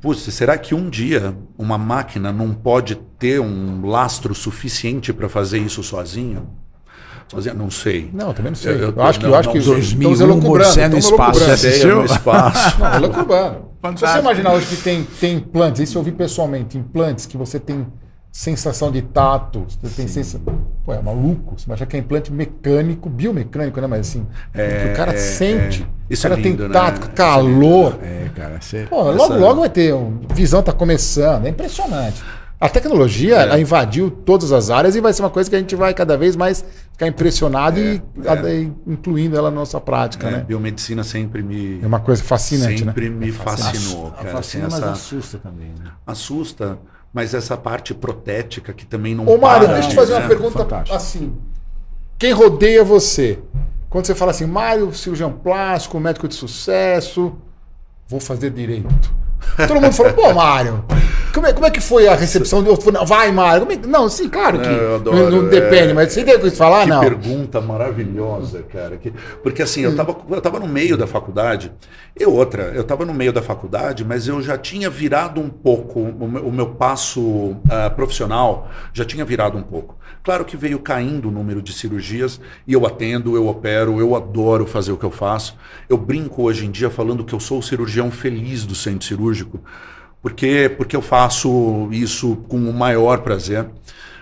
Putz, 0.00 0.22
será 0.32 0.56
que 0.56 0.74
um 0.74 0.88
dia 0.88 1.36
uma 1.56 1.76
máquina 1.76 2.32
não 2.32 2.52
pode 2.52 2.94
ter 3.18 3.40
um 3.40 3.86
lastro 3.86 4.34
suficiente 4.34 5.12
para 5.12 5.28
fazer 5.28 5.58
isso 5.58 5.82
sozinho? 5.82 6.48
Sozinha? 7.28 7.54
Não 7.54 7.70
sei. 7.70 8.10
Não, 8.12 8.32
também 8.32 8.50
não 8.52 8.56
sei. 8.56 8.72
Eu, 8.72 8.78
eu, 8.78 8.94
eu 8.94 9.02
acho 9.02 9.20
que, 9.20 9.26
eu 9.26 9.34
acho 9.34 9.50
que 9.50 9.60
2001, 9.60 10.60
estamos 10.62 10.90
no 10.90 10.98
espaço. 10.98 11.50
Assistiu? 11.50 11.96
no 11.96 12.04
espaço. 12.04 12.78
não, 12.80 12.94
elucubrando. 12.94 13.68
Se 13.96 14.06
você 14.06 14.18
imaginar 14.18 14.52
hoje 14.52 14.66
que 14.66 14.76
tem, 14.76 15.04
tem 15.20 15.36
implantes, 15.36 15.80
isso 15.80 15.98
eu 15.98 16.02
vi 16.02 16.10
pessoalmente, 16.10 16.76
implantes 16.76 17.26
que 17.26 17.36
você 17.36 17.60
tem 17.60 17.86
sensação 18.32 18.90
de 18.90 19.02
tato, 19.02 19.64
você 19.68 19.94
tem 19.96 20.06
sensação... 20.06 20.40
Pô, 20.84 20.92
é 20.92 21.00
maluco. 21.00 21.58
Você 21.58 21.66
imagina 21.66 21.86
que 21.86 21.96
é 21.96 21.98
implante 22.00 22.32
mecânico, 22.32 23.08
biomecânico, 23.08 23.80
né? 23.80 23.86
Mas 23.86 24.00
assim, 24.00 24.26
é, 24.54 24.90
o 24.92 24.96
cara 24.96 25.12
é, 25.12 25.16
sente. 25.16 25.82
É. 25.82 25.86
Isso 26.12 26.26
o 26.26 26.30
cara 26.30 26.40
é 26.40 26.44
lindo, 26.44 26.62
tem 26.64 26.72
tato, 26.72 27.06
né? 27.06 27.12
calor. 27.14 27.98
É, 28.02 28.30
cara. 28.34 28.60
Você... 28.60 28.86
Pô, 28.86 29.10
logo, 29.10 29.34
logo 29.34 29.60
vai 29.60 29.68
ter. 29.68 29.92
Um, 29.94 30.20
visão 30.34 30.62
tá 30.62 30.72
começando. 30.72 31.46
É 31.46 31.48
impressionante. 31.48 32.22
A 32.60 32.68
tecnologia 32.68 33.54
é. 33.54 33.60
invadiu 33.60 34.10
todas 34.10 34.50
as 34.50 34.68
áreas 34.68 34.96
e 34.96 35.00
vai 35.00 35.12
ser 35.12 35.22
uma 35.22 35.30
coisa 35.30 35.48
que 35.48 35.54
a 35.54 35.60
gente 35.60 35.76
vai 35.76 35.94
cada 35.94 36.18
vez 36.18 36.34
mais 36.34 36.64
ficar 36.90 37.06
impressionado 37.06 37.78
é, 37.78 37.82
e 37.84 38.02
é. 38.26 38.70
incluindo 38.84 39.36
ela 39.36 39.48
na 39.48 39.56
nossa 39.56 39.80
prática, 39.80 40.26
é, 40.26 40.30
né? 40.32 40.38
Biomedicina 40.40 41.04
sempre 41.04 41.40
me 41.40 41.80
é 41.80 41.86
uma 41.86 42.00
coisa 42.00 42.22
fascinante, 42.22 42.80
sempre 42.84 43.08
né? 43.08 43.26
me 43.26 43.30
fascinou, 43.30 44.10
cara. 44.10 44.30
Fascina, 44.30 44.66
assim, 44.66 44.74
mas 44.74 44.82
essa... 44.82 44.92
assusta 44.92 45.38
também. 45.38 45.68
Né? 45.68 45.90
Assusta, 46.04 46.78
mas 47.12 47.32
essa 47.32 47.56
parte 47.56 47.94
protética 47.94 48.72
que 48.72 48.84
também 48.84 49.14
não. 49.14 49.26
Ô, 49.28 49.38
Mário, 49.38 49.68
deixa 49.68 49.86
eu 49.86 49.90
te 49.90 49.94
fazer 49.94 50.14
né? 50.14 50.18
uma 50.18 50.28
pergunta 50.28 50.58
Fantástico. 50.58 50.96
assim. 50.96 51.32
Quem 52.18 52.32
rodeia 52.32 52.82
você? 52.82 53.38
Quando 53.88 54.06
você 54.06 54.16
fala 54.16 54.32
assim, 54.32 54.46
Mário, 54.46 54.92
cirurgião 54.92 55.30
plástico, 55.30 56.00
médico 56.00 56.26
de 56.26 56.34
sucesso, 56.34 57.38
vou 58.08 58.18
fazer 58.18 58.50
direito. 58.50 58.88
Todo 59.68 59.80
mundo 59.80 59.92
falou, 59.92 60.12
pô, 60.12 60.34
Mário, 60.34 60.84
como 61.38 61.46
é, 61.46 61.52
como 61.52 61.66
é 61.66 61.70
que 61.70 61.80
foi 61.80 62.08
a 62.08 62.14
recepção? 62.14 62.62
De, 62.62 62.70
vai, 63.06 63.30
Mário. 63.30 63.66
É, 63.70 63.86
não, 63.86 64.08
sim, 64.08 64.28
claro 64.28 64.58
que 64.58 64.68
não, 64.68 64.94
adoro, 64.96 65.30
não, 65.30 65.48
depende, 65.48 65.90
é, 65.90 65.94
mas 65.94 66.12
você 66.12 66.24
tem 66.24 66.34
o 66.34 66.40
que 66.40 66.50
falar, 66.50 66.82
que 66.82 66.90
não? 66.90 67.00
pergunta 67.00 67.60
maravilhosa, 67.60 68.62
cara. 68.62 68.96
Que, 68.96 69.12
porque 69.42 69.62
assim, 69.62 69.82
eu 69.82 69.90
estava 69.92 70.16
eu 70.30 70.40
tava 70.40 70.58
no 70.58 70.66
meio 70.66 70.96
da 70.96 71.06
faculdade, 71.06 71.72
e 72.18 72.26
outra, 72.26 72.72
eu 72.74 72.82
estava 72.82 73.04
no 73.04 73.14
meio 73.14 73.32
da 73.32 73.40
faculdade, 73.40 74.04
mas 74.04 74.26
eu 74.26 74.42
já 74.42 74.58
tinha 74.58 74.90
virado 74.90 75.40
um 75.40 75.48
pouco, 75.48 76.00
o 76.00 76.28
meu, 76.28 76.46
o 76.48 76.52
meu 76.52 76.66
passo 76.70 77.20
uh, 77.20 77.94
profissional 77.94 78.68
já 78.92 79.04
tinha 79.04 79.24
virado 79.24 79.56
um 79.56 79.62
pouco. 79.62 79.96
Claro 80.24 80.44
que 80.44 80.56
veio 80.56 80.80
caindo 80.80 81.28
o 81.28 81.30
número 81.30 81.62
de 81.62 81.72
cirurgias, 81.72 82.40
e 82.66 82.72
eu 82.72 82.84
atendo, 82.84 83.36
eu 83.36 83.46
opero, 83.46 84.00
eu 84.00 84.16
adoro 84.16 84.66
fazer 84.66 84.90
o 84.90 84.96
que 84.96 85.04
eu 85.04 85.10
faço. 85.10 85.56
Eu 85.88 85.96
brinco 85.96 86.42
hoje 86.42 86.66
em 86.66 86.70
dia 86.70 86.90
falando 86.90 87.24
que 87.24 87.34
eu 87.34 87.40
sou 87.40 87.60
o 87.60 87.62
cirurgião 87.62 88.10
feliz 88.10 88.66
do 88.66 88.74
centro 88.74 89.06
cirúrgico, 89.06 89.60
porque, 90.20 90.72
porque 90.76 90.96
eu 90.96 91.02
faço 91.02 91.88
isso 91.92 92.36
com 92.48 92.56
o 92.56 92.72
maior 92.72 93.18
prazer. 93.18 93.66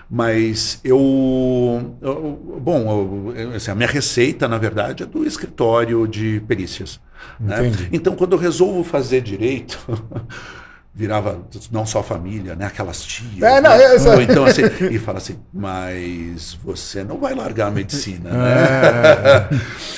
Mas 0.09 0.79
eu. 0.83 1.97
eu 2.01 2.59
bom, 2.61 3.33
eu, 3.35 3.55
assim, 3.55 3.71
a 3.71 3.75
minha 3.75 3.89
receita, 3.89 4.47
na 4.47 4.57
verdade, 4.57 5.03
é 5.03 5.05
do 5.05 5.25
escritório 5.25 6.07
de 6.07 6.41
perícias. 6.47 6.99
Né? 7.39 7.71
Então, 7.91 8.15
quando 8.15 8.33
eu 8.33 8.39
resolvo 8.39 8.83
fazer 8.83 9.21
direito. 9.21 9.77
virava 10.97 11.47
não 11.71 11.85
só 11.85 12.01
família, 12.01 12.55
né? 12.55 12.65
Aquelas 12.65 13.03
tias. 13.03 13.43
É, 13.43 13.61
não, 13.61 13.69
né? 13.69 14.15
Ou 14.15 14.19
então 14.19 14.45
assim, 14.45 14.63
e 14.89 14.97
fala 14.97 15.19
assim, 15.19 15.37
mas 15.53 16.57
você 16.63 17.03
não 17.03 17.19
vai 17.19 17.35
largar 17.35 17.67
a 17.67 17.71
medicina, 17.71 18.31
né? 18.31 18.55
É. 18.55 19.49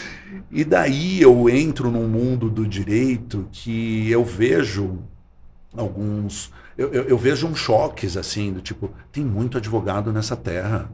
e 0.52 0.66
daí 0.66 1.22
eu 1.22 1.50
entro 1.50 1.90
num 1.90 2.06
mundo 2.06 2.50
do 2.50 2.68
direito 2.68 3.48
que 3.50 4.12
eu 4.12 4.26
vejo 4.26 5.00
alguns. 5.76 6.52
Eu, 6.78 6.92
eu, 6.94 7.04
eu, 7.04 7.18
vejo 7.18 7.48
uns 7.48 7.60
choques 7.60 8.16
assim, 8.16 8.54
do 8.54 8.62
tipo, 8.62 8.90
tem 9.12 9.24
muito 9.24 9.58
advogado 9.58 10.12
nessa 10.12 10.36
terra. 10.36 10.90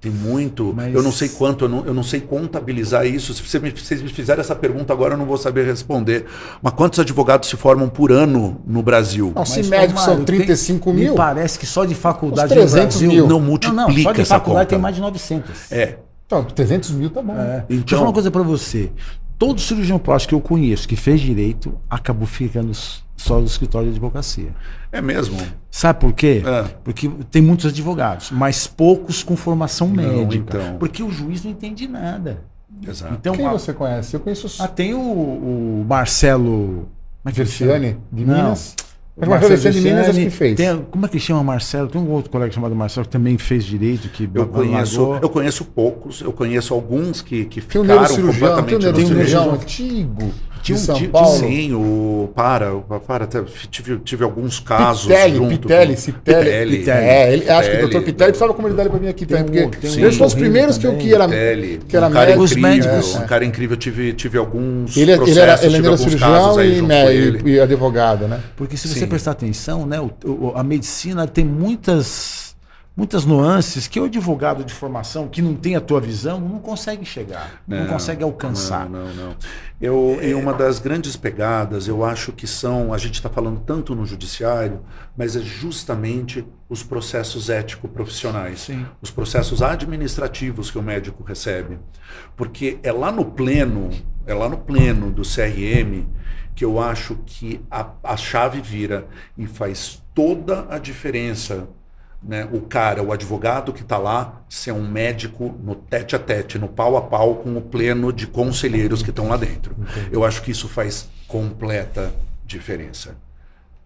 Tem 0.00 0.12
muito. 0.12 0.74
Mas... 0.76 0.94
Eu 0.94 1.02
não 1.02 1.10
sei 1.10 1.30
quanto, 1.30 1.64
eu 1.64 1.68
não, 1.68 1.86
eu 1.86 1.94
não 1.94 2.02
sei 2.02 2.20
contabilizar 2.20 3.06
isso. 3.06 3.32
Se 3.32 3.42
você 3.42 3.58
me, 3.58 3.70
vocês 3.70 4.02
me 4.02 4.10
fizerem 4.10 4.40
essa 4.40 4.54
pergunta 4.54 4.92
agora, 4.92 5.14
eu 5.14 5.18
não 5.18 5.24
vou 5.24 5.38
saber 5.38 5.64
responder. 5.64 6.26
Mas 6.60 6.74
quantos 6.74 6.98
advogados 6.98 7.48
se 7.48 7.56
formam 7.56 7.88
por 7.88 8.12
ano 8.12 8.60
no 8.66 8.82
Brasil? 8.82 9.32
Não, 9.34 9.46
se 9.46 9.62
médicos 9.62 10.02
são 10.02 10.22
35 10.22 10.84
tem, 10.84 10.94
mil. 10.94 11.12
Me 11.12 11.16
parece 11.16 11.58
que 11.58 11.64
só 11.64 11.86
de 11.86 11.94
faculdade. 11.94 12.48
Os 12.58 12.72
300 12.72 13.00
mil. 13.02 13.26
Não 13.26 13.40
multiplica. 13.40 13.88
Não, 13.88 13.88
não, 13.88 14.02
só 14.02 14.12
de 14.12 14.24
faculdade 14.26 14.68
tem 14.68 14.78
mais 14.78 14.94
de 14.94 15.00
900. 15.00 15.72
É. 15.72 15.96
Então, 16.26 16.44
300 16.44 16.90
mil 16.90 17.08
tá 17.08 17.22
bom. 17.22 17.34
É. 17.34 17.64
Então, 17.68 17.78
Deixa 17.78 17.94
eu 17.94 17.98
falar 17.98 18.08
uma 18.10 18.14
coisa 18.14 18.30
para 18.30 18.42
você. 18.42 18.92
Todo 19.38 19.60
cirurgião 19.60 19.98
plástico 19.98 20.30
que 20.30 20.34
eu 20.34 20.40
conheço 20.40 20.86
que 20.86 20.96
fez 20.96 21.20
direito 21.20 21.74
acabou 21.88 22.26
ficando 22.26 22.72
só 23.24 23.40
no 23.40 23.46
escritório 23.46 23.88
de 23.88 23.94
advocacia. 23.94 24.54
É 24.92 25.00
mesmo? 25.00 25.38
Sabe 25.70 26.00
por 26.00 26.12
quê? 26.12 26.42
É. 26.44 26.62
Porque 26.84 27.10
tem 27.30 27.40
muitos 27.40 27.66
advogados, 27.66 28.30
mas 28.30 28.66
poucos 28.66 29.22
com 29.22 29.36
formação 29.36 29.88
não, 29.88 29.96
médica. 29.96 30.58
Então. 30.58 30.76
Porque 30.78 31.02
o 31.02 31.10
juiz 31.10 31.42
não 31.42 31.50
entende 31.50 31.88
nada. 31.88 32.42
Exato. 32.86 33.14
Então, 33.14 33.34
Quem 33.34 33.46
a, 33.46 33.52
você 33.52 33.72
conhece? 33.72 34.14
Eu 34.14 34.20
conheço. 34.20 34.62
Ah, 34.62 34.68
tem 34.68 34.94
o, 34.94 35.00
o 35.00 35.86
Marcelo. 35.88 36.88
Versiani, 37.24 37.96
de 38.12 38.24
Minas? 38.26 38.76
Mas 39.16 39.28
Marcelo 39.28 39.72
de 39.72 39.80
Minas 39.80 40.08
acho 40.10 40.20
que 40.20 40.30
fez. 40.30 40.56
Tem, 40.56 40.84
como 40.90 41.06
é 41.06 41.08
que 41.08 41.18
chama 41.18 41.42
Marcelo? 41.42 41.88
Tem 41.88 42.00
um 42.00 42.10
outro 42.10 42.30
colega 42.30 42.52
chamado 42.52 42.74
Marcelo 42.74 43.06
que 43.06 43.12
também 43.12 43.38
fez 43.38 43.64
direito. 43.64 44.08
Que 44.08 44.28
eu, 44.34 44.46
conheço, 44.46 45.18
eu 45.22 45.30
conheço 45.30 45.64
poucos, 45.64 46.20
eu 46.20 46.32
conheço 46.32 46.74
alguns 46.74 47.22
que, 47.22 47.46
que 47.46 47.60
ficaram 47.62 48.06
completamente... 48.06 48.66
Tem 48.66 48.76
um 48.76 48.78
neurocirurgião 48.80 49.54
antigo 49.54 50.32
tinha 50.64 50.78
um 50.78 50.80
São 50.80 50.94
tipo, 50.94 51.12
Paulo. 51.12 51.38
Sim, 51.38 51.74
o 51.74 52.30
para, 52.34 52.72
para 53.06 53.28
tive, 53.70 53.98
tive 53.98 54.24
alguns 54.24 54.58
casos 54.58 55.06
Pitelli, 55.06 55.36
junto. 55.36 55.58
Pitelli, 55.58 55.96
Citelli, 55.96 56.44
Pitelli, 56.44 56.76
Pitelli. 56.78 57.06
É, 57.06 57.32
ele, 57.34 57.50
acho 57.50 57.70
que 57.70 57.76
o 57.76 57.80
doutor 57.80 58.02
Pitelli 58.02 58.30
precisava 58.30 58.54
como 58.54 58.68
ele 58.68 58.74
para 58.74 58.98
mim 58.98 59.08
aqui 59.08 59.26
também, 59.26 59.68
porque 59.68 59.86
sim, 59.86 60.00
eles 60.00 60.16
foram 60.16 60.28
os 60.28 60.34
primeiros 60.34 60.78
que 60.78 60.86
eu 60.86 60.96
que 60.96 61.14
era, 61.14 61.28
Pitelli, 61.28 61.80
que 61.86 61.94
era 61.94 62.08
um 62.08 62.10
cara 62.10 62.36
médico. 62.36 62.58
incrível, 62.58 62.92
é, 62.92 63.18
um 63.18 63.26
cara 63.26 63.44
incrível, 63.44 63.76
tive, 63.76 64.12
tive 64.14 64.38
alguns 64.38 64.96
ele, 64.96 65.14
processos, 65.16 65.36
ele 65.36 65.50
era, 65.50 65.66
ele 65.66 65.86
era 65.86 65.96
cirurgião 65.98 66.62
e, 66.64 67.50
e, 67.50 67.50
e, 67.50 67.60
advogado, 67.60 68.26
né? 68.26 68.40
Porque 68.56 68.78
se 68.78 68.88
você 68.88 69.00
sim. 69.00 69.06
prestar 69.06 69.32
atenção, 69.32 69.84
né, 69.84 70.00
o, 70.00 70.10
o, 70.24 70.52
a 70.56 70.64
medicina 70.64 71.26
tem 71.26 71.44
muitas 71.44 72.43
muitas 72.96 73.24
nuances 73.24 73.88
que 73.88 73.98
o 73.98 74.04
advogado 74.04 74.64
de 74.64 74.72
formação 74.72 75.26
que 75.26 75.42
não 75.42 75.54
tem 75.54 75.74
a 75.74 75.80
tua 75.80 76.00
visão 76.00 76.38
não 76.40 76.60
consegue 76.60 77.04
chegar, 77.04 77.62
não, 77.66 77.80
não 77.80 77.86
consegue 77.86 78.22
alcançar. 78.22 78.88
Não, 78.88 79.06
não, 79.06 79.14
não. 79.14 79.36
Eu, 79.80 80.18
é... 80.20 80.34
uma 80.34 80.54
das 80.54 80.78
grandes 80.78 81.16
pegadas, 81.16 81.88
eu 81.88 82.04
acho 82.04 82.32
que 82.32 82.46
são, 82.46 82.92
a 82.92 82.98
gente 82.98 83.14
está 83.14 83.28
falando 83.28 83.60
tanto 83.60 83.94
no 83.94 84.06
judiciário, 84.06 84.80
mas 85.16 85.34
é 85.34 85.40
justamente 85.40 86.46
os 86.68 86.82
processos 86.82 87.50
ético-profissionais, 87.50 88.68
os 89.02 89.10
processos 89.10 89.60
administrativos 89.60 90.70
que 90.70 90.78
o 90.78 90.82
médico 90.82 91.24
recebe. 91.24 91.78
Porque 92.36 92.78
é 92.82 92.92
lá 92.92 93.10
no 93.10 93.24
pleno, 93.24 93.90
é 94.26 94.34
lá 94.34 94.48
no 94.48 94.58
pleno 94.58 95.10
do 95.10 95.22
CRM 95.22 96.06
que 96.54 96.64
eu 96.64 96.80
acho 96.80 97.18
que 97.26 97.60
a, 97.68 97.90
a 98.04 98.16
chave 98.16 98.60
vira 98.60 99.08
e 99.36 99.44
faz 99.44 100.00
toda 100.14 100.66
a 100.70 100.78
diferença 100.78 101.68
né, 102.26 102.48
o 102.50 102.62
cara, 102.62 103.02
o 103.02 103.12
advogado 103.12 103.72
que 103.72 103.82
está 103.82 103.98
lá, 103.98 104.42
ser 104.48 104.72
um 104.72 104.86
médico 104.86 105.54
no 105.62 105.74
tete 105.74 106.16
a 106.16 106.18
tete, 106.18 106.58
no 106.58 106.68
pau 106.68 106.96
a 106.96 107.02
pau 107.02 107.36
com 107.36 107.56
o 107.56 107.60
pleno 107.60 108.12
de 108.12 108.26
conselheiros 108.26 109.02
que 109.02 109.10
estão 109.10 109.28
lá 109.28 109.36
dentro. 109.36 109.76
Entendi. 109.78 110.08
Eu 110.10 110.24
acho 110.24 110.42
que 110.42 110.50
isso 110.50 110.68
faz 110.68 111.08
completa 111.28 112.12
diferença. 112.46 113.16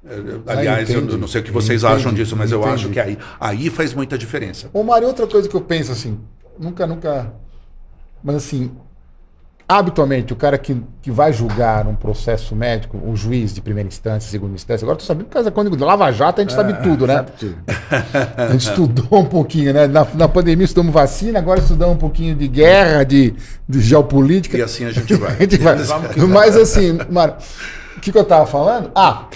É, 0.04 0.14
ah, 0.46 0.52
aliás, 0.52 0.88
ah, 0.88 0.92
eu 0.92 1.18
não 1.18 1.26
sei 1.26 1.40
o 1.40 1.44
que 1.44 1.50
vocês 1.50 1.82
entendi, 1.82 2.00
acham 2.00 2.14
disso, 2.14 2.36
mas 2.36 2.52
entendi. 2.52 2.66
eu 2.66 2.72
acho 2.72 2.88
que 2.90 3.00
aí, 3.00 3.18
aí 3.40 3.68
faz 3.70 3.92
muita 3.92 4.16
diferença. 4.16 4.70
Ô, 4.72 4.84
Mário, 4.84 5.08
outra 5.08 5.26
coisa 5.26 5.48
que 5.48 5.54
eu 5.54 5.60
penso 5.60 5.90
assim, 5.90 6.20
nunca, 6.58 6.86
nunca. 6.86 7.32
Mas 8.22 8.36
assim, 8.36 8.70
habitualmente, 9.68 10.32
o 10.32 10.36
cara 10.36 10.56
que, 10.56 10.82
que 11.02 11.10
vai 11.10 11.30
julgar 11.30 11.86
um 11.86 11.94
processo 11.94 12.56
médico, 12.56 12.98
o 13.04 13.14
juiz 13.14 13.52
de 13.52 13.60
primeira 13.60 13.86
instância, 13.86 14.30
segunda 14.30 14.54
instância, 14.54 14.82
agora 14.82 14.96
tu 14.96 15.04
sabe, 15.04 15.24
por 15.24 15.30
causa 15.30 15.50
quando 15.50 15.84
Lava 15.84 16.10
Jato 16.10 16.40
a 16.40 16.44
gente 16.44 16.54
é, 16.54 16.56
sabe 16.56 16.82
tudo, 16.82 17.06
né? 17.06 17.16
Sabe 17.16 17.32
tudo. 17.38 17.56
a 18.36 18.52
gente 18.52 18.66
estudou 18.66 19.20
um 19.20 19.26
pouquinho, 19.26 19.74
né? 19.74 19.86
Na, 19.86 20.06
na 20.14 20.26
pandemia 20.26 20.64
estudamos 20.64 20.94
vacina, 20.94 21.38
agora 21.38 21.60
estudamos 21.60 21.96
um 21.96 21.98
pouquinho 21.98 22.34
de 22.34 22.48
guerra, 22.48 23.04
de, 23.04 23.34
de 23.68 23.80
geopolítica. 23.80 24.56
E 24.56 24.62
assim 24.62 24.86
a 24.86 24.90
gente 24.90 25.14
vai. 25.14 25.36
a 25.36 25.40
gente 25.40 25.58
vai. 25.58 25.76
Mas 26.28 26.56
assim, 26.56 26.98
Mário, 27.10 27.34
o 27.98 28.00
que, 28.00 28.10
que 28.10 28.16
eu 28.16 28.22
estava 28.22 28.46
falando? 28.46 28.90
Ah, 28.94 29.26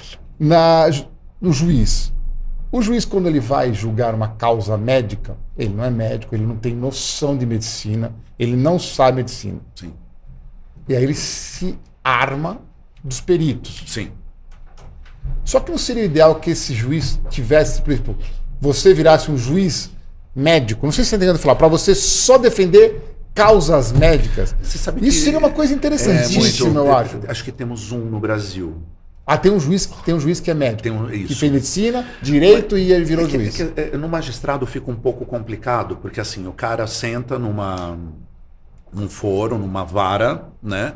na, 0.41 0.87
no 1.39 1.53
juiz. 1.53 2.11
O 2.71 2.81
juiz, 2.81 3.05
quando 3.05 3.29
ele 3.29 3.39
vai 3.39 3.75
julgar 3.75 4.15
uma 4.15 4.29
causa 4.29 4.79
médica, 4.79 5.37
ele 5.59 5.75
não 5.75 5.85
é 5.85 5.91
médico, 5.91 6.35
ele 6.35 6.47
não 6.47 6.57
tem 6.57 6.75
noção 6.75 7.37
de 7.37 7.45
medicina, 7.45 8.15
ele 8.39 8.57
não 8.57 8.79
sabe 8.79 9.19
medicina. 9.19 9.59
Sim. 9.75 9.93
E 10.89 10.97
aí 10.97 11.03
ele 11.03 11.15
se 11.15 11.79
arma 12.03 12.61
dos 13.03 13.21
peritos. 13.21 13.85
Sim. 13.87 14.11
Só 15.45 15.61
que 15.61 15.71
não 15.71 15.79
seria 15.79 16.05
ideal 16.05 16.37
que 16.37 16.51
esse 16.51 16.75
juiz 16.75 17.21
tivesse, 17.31 17.83
por 17.83 17.93
exemplo, 17.93 18.19
você 18.61 18.95
virasse 18.95 19.31
um 19.31 19.37
juiz 19.37 19.91
médico, 20.35 20.87
não 20.87 20.93
sei 20.93 21.05
se 21.05 21.11
você 21.11 21.17
está 21.17 21.25
entendendo 21.25 21.41
falar, 21.41 21.57
para 21.57 21.69
você 21.69 21.95
só 21.95 22.39
defender 22.39 23.17
causas 23.35 23.93
médicas. 23.93 24.55
Isso 24.63 25.25
seria 25.25 25.39
uma 25.39 25.51
coisa 25.51 25.75
interessantíssima, 25.75 26.69
é 26.69 26.73
muito, 26.73 26.79
eu 26.79 26.97
acho. 26.97 27.21
Acho 27.29 27.45
que 27.45 27.53
temos 27.53 27.93
um 27.93 27.99
no 27.99 28.21
Brasil. 28.21 28.83
Ah, 29.25 29.39
tem 29.39 29.53
um 29.53 29.61
juiz, 29.61 29.87
tem 30.05 30.15
um 30.15 30.21
juiz 30.21 30.41
que 30.41 30.51
é 30.51 30.55
médico. 30.55 30.89
Um, 30.89 31.07
que 31.07 31.35
fez 31.35 31.53
medicina, 31.53 32.07
direito 32.21 32.75
Mas, 32.75 32.85
e 32.85 32.93
ele 32.93 33.05
virou 33.05 33.25
é 33.25 33.29
que, 33.29 33.37
juiz. 33.37 33.61
É 33.61 33.67
que, 33.67 33.81
é, 33.81 33.97
no 33.97 34.09
magistrado 34.09 34.67
fica 34.67 34.91
um 34.91 34.97
pouco 34.97 35.25
complicado, 35.25 35.97
porque 35.97 36.21
assim, 36.21 36.47
o 36.47 36.53
cara 36.53 36.87
senta 36.87 37.39
numa 37.39 37.97
num 38.93 39.09
foro, 39.09 39.59
numa 39.59 39.85
vara, 39.85 40.45
né? 40.63 40.95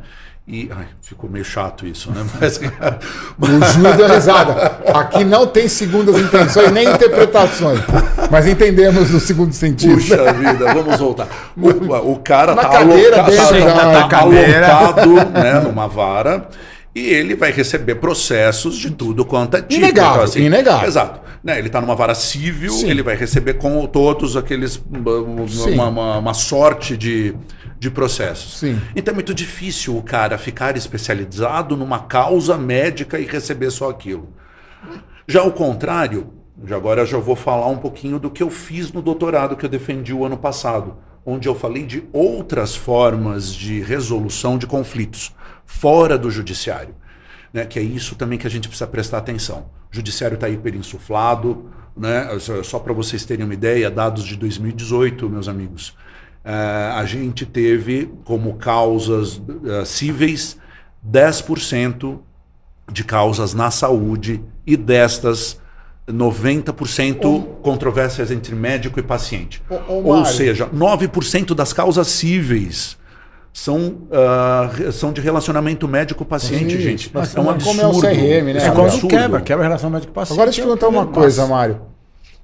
E 0.49 0.71
ai, 0.71 0.87
ficou 1.03 1.29
meio 1.29 1.45
chato 1.45 1.85
isso, 1.85 2.13
né? 2.13 2.25
Mas, 2.41 2.61
o 2.61 3.73
Júlio 3.73 3.97
deu 3.97 4.09
risada. 4.09 4.79
Aqui 4.95 5.25
não 5.25 5.45
tem 5.45 5.67
segundas 5.67 6.17
intenções 6.21 6.71
nem 6.71 6.89
interpretações. 6.89 7.81
Mas 8.31 8.47
entendemos 8.47 9.13
o 9.13 9.19
segundo 9.19 9.53
sentido. 9.53 9.95
Puxa 9.95 10.33
vida, 10.35 10.73
vamos 10.73 11.01
voltar. 11.01 11.27
O, 11.57 12.13
o 12.13 12.17
cara 12.21 12.55
Na 12.55 12.63
tá, 12.63 12.69
cadeira 12.69 13.23
aloca, 13.23 13.51
dele, 13.51 13.65
tá, 13.65 14.09
tá 14.09 14.19
alocado 14.21 15.15
né, 15.35 15.61
numa 15.65 15.89
vara 15.89 16.49
e 16.95 17.01
ele 17.01 17.35
vai 17.35 17.51
receber 17.51 17.97
processos 17.97 18.77
de 18.77 18.91
tudo 18.91 19.25
quanto 19.25 19.57
é 19.57 19.63
tipo. 19.63 19.75
Inegável, 19.75 20.13
então, 20.13 20.25
assim, 20.25 20.43
inegável. 20.43 20.89
Exato. 20.89 21.21
Né, 21.43 21.59
ele 21.59 21.67
está 21.67 21.81
numa 21.81 21.97
vara 21.97 22.15
civil, 22.15 22.73
Sim. 22.73 22.89
ele 22.89 23.03
vai 23.03 23.17
receber 23.17 23.55
com 23.55 23.85
todos 23.87 24.37
aqueles. 24.37 24.81
Uma, 24.89 25.89
uma, 25.89 26.19
uma 26.19 26.35
sorte 26.35 26.97
de 26.97 27.35
de 27.79 27.91
processos. 27.91 28.59
Sim. 28.59 28.81
Então 28.95 29.13
é 29.13 29.15
muito 29.15 29.35
difícil 29.35 29.97
o 29.97 30.03
cara 30.03 30.39
ficar 30.39 30.77
especializado 30.77 31.77
numa 31.77 32.01
causa 32.01 32.57
médica 32.57 33.19
e 33.19 33.25
receber 33.25 33.71
só 33.71 33.91
aquilo. 33.91 34.29
Já 35.29 35.43
o 35.43 35.53
contrário, 35.53 36.33
agora 36.71 37.03
eu 37.03 37.07
já 37.07 37.19
vou 37.19 37.37
falar 37.37 37.67
um 37.67 37.79
pouquinho 37.79 38.19
do 38.19 38.31
que 38.31 38.43
eu 38.43 38.51
fiz 38.51 38.93
no 38.93 39.03
doutorado 39.03 39.57
que 39.57 39.65
eu 39.65 39.71
defendi 39.71 40.13
o 40.13 40.25
ano 40.25 40.39
passado, 40.39 40.97
onde 41.25 41.49
eu 41.49 41.55
falei 41.55 41.85
de 41.85 42.05
outras 42.13 42.77
formas 42.77 43.53
de 43.53 43.81
resolução 43.81 44.57
de 44.57 44.67
conflitos 44.67 45.35
fora 45.65 46.17
do 46.17 46.31
judiciário. 46.31 46.95
Né, 47.53 47.65
que 47.65 47.79
é 47.79 47.83
isso 47.83 48.17
também 48.17 48.39
que 48.39 48.47
a 48.47 48.51
gente 48.51 48.69
precisa 48.69 48.87
prestar 48.87 49.19
atenção. 49.19 49.71
O 49.91 49.97
judiciário 49.97 50.35
está 50.35 50.49
hiperinsuflado, 50.49 51.71
né, 51.97 52.29
só 52.63 52.79
para 52.79 52.93
vocês 52.93 53.25
terem 53.25 53.45
uma 53.45 53.55
ideia, 53.55 53.91
dados 53.91 54.25
de 54.25 54.37
2018, 54.37 55.31
meus 55.31 55.49
amigos. 55.49 55.97
Uh, 56.47 56.95
a 56.95 57.05
gente 57.05 57.45
teve 57.45 58.09
como 58.25 58.55
causas 58.55 59.39
uh, 59.39 59.85
cíveis 59.85 60.57
10% 61.05 62.21
de 62.93 63.03
causas 63.03 63.53
na 63.53 63.69
saúde 63.73 64.41
e 64.65 64.77
destas 64.77 65.59
90% 66.09 67.25
oh. 67.25 67.41
controvérsias 67.63 68.31
entre 68.31 68.55
médico 68.55 69.01
e 69.01 69.03
paciente. 69.03 69.61
Ou 69.89 70.25
seja, 70.25 70.69
9% 70.69 71.53
das 71.53 71.73
causas 71.73 72.07
cíveis 72.07 72.97
são, 73.53 74.03
uh, 74.07 74.93
são 74.93 75.13
de 75.13 75.21
relacionamento 75.21 75.89
médico-paciente, 75.89 76.81
gente. 76.81 77.11
Mas 77.13 77.35
é 77.35 77.41
um 77.41 77.51
absurdo. 77.51 77.81
Como 77.81 77.93
é 77.93 77.97
o 77.97 78.01
CRM, 78.01 78.53
né? 78.55 78.67
É 78.67 78.71
um 78.71 78.85
absurdo. 78.85 79.09
quebra, 79.09 79.41
quebra 79.41 79.65
a 79.65 79.67
relação 79.67 79.91
médico-paciente. 79.91 80.37
Agora 80.37 80.51
deixa 80.51 80.61
eu 80.61 80.65
te 80.65 80.79
perguntar 80.79 80.89
uma 80.89 81.07
coisa, 81.09 81.45
Mário. 81.45 81.81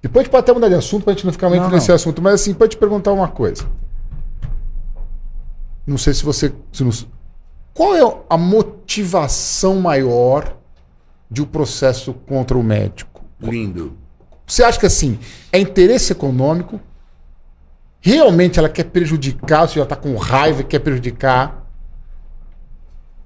Depois 0.02 0.22
a 0.22 0.24
gente 0.24 0.32
pode 0.32 0.40
até 0.40 0.52
mudar 0.52 0.68
de 0.68 0.74
assunto 0.74 1.04
para 1.04 1.12
a 1.12 1.14
gente 1.14 1.24
não 1.24 1.32
ficar 1.32 1.48
muito 1.48 1.62
não, 1.62 1.70
nesse 1.70 1.88
não. 1.88 1.94
assunto, 1.94 2.20
mas 2.20 2.34
assim, 2.34 2.52
pode 2.52 2.72
te 2.72 2.76
perguntar 2.76 3.12
uma 3.12 3.28
coisa. 3.28 3.64
Não 5.86 5.98
sei 5.98 6.14
se 6.14 6.24
você. 6.24 6.52
Se 6.72 6.84
não, 6.84 6.90
qual 7.74 7.94
é 7.94 8.24
a 8.28 8.36
motivação 8.36 9.80
maior 9.80 10.56
de 11.30 11.42
um 11.42 11.46
processo 11.46 12.12
contra 12.12 12.56
o 12.56 12.62
médico? 12.62 13.24
Lindo. 13.40 13.96
Você 14.46 14.62
acha 14.62 14.78
que 14.78 14.86
assim, 14.86 15.18
é 15.50 15.58
interesse 15.58 16.12
econômico? 16.12 16.80
Realmente 18.00 18.58
ela 18.58 18.68
quer 18.68 18.84
prejudicar, 18.84 19.66
você 19.66 19.76
já 19.76 19.84
está 19.84 19.96
com 19.96 20.14
raiva 20.16 20.60
e 20.60 20.64
quer 20.64 20.80
prejudicar? 20.80 21.66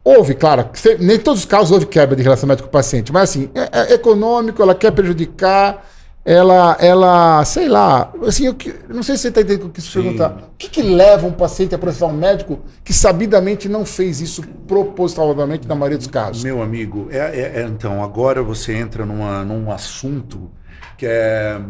Houve, 0.04 0.34
claro, 0.34 0.70
nem 1.00 1.18
todos 1.18 1.40
os 1.40 1.46
casos 1.46 1.72
houve 1.72 1.86
quebra 1.86 2.14
de 2.14 2.22
relacionamento 2.22 2.62
com 2.62 2.68
o 2.68 2.72
paciente, 2.72 3.12
mas 3.12 3.30
assim, 3.30 3.50
é, 3.54 3.92
é 3.92 3.94
econômico, 3.94 4.62
ela 4.62 4.74
quer 4.74 4.92
prejudicar, 4.92 5.84
ela, 6.26 6.76
ela, 6.80 7.44
sei 7.44 7.68
lá, 7.68 8.12
assim, 8.26 8.46
eu, 8.46 8.56
não 8.88 9.00
sei 9.04 9.16
se 9.16 9.22
você 9.22 9.28
está 9.28 9.42
entendendo 9.42 9.68
o 9.68 9.70
que 9.70 9.80
se 9.80 9.92
perguntar. 9.92 10.32
O 10.52 10.56
que, 10.58 10.68
que 10.68 10.82
leva 10.82 11.24
um 11.24 11.30
paciente 11.30 11.72
a 11.72 11.78
processar 11.78 12.06
um 12.06 12.12
médico 12.12 12.58
que 12.82 12.92
sabidamente 12.92 13.68
não 13.68 13.86
fez 13.86 14.20
isso 14.20 14.42
propositalmente 14.66 15.68
na 15.68 15.76
maioria 15.76 15.96
dos 15.96 16.08
casos? 16.08 16.42
Meu 16.42 16.60
amigo, 16.60 17.06
é, 17.12 17.18
é, 17.18 17.60
é, 17.60 17.62
então, 17.62 18.02
agora 18.02 18.42
você 18.42 18.74
entra 18.74 19.06
numa, 19.06 19.44
num 19.44 19.70
assunto 19.70 20.50
que 20.98 21.06
é, 21.06 21.60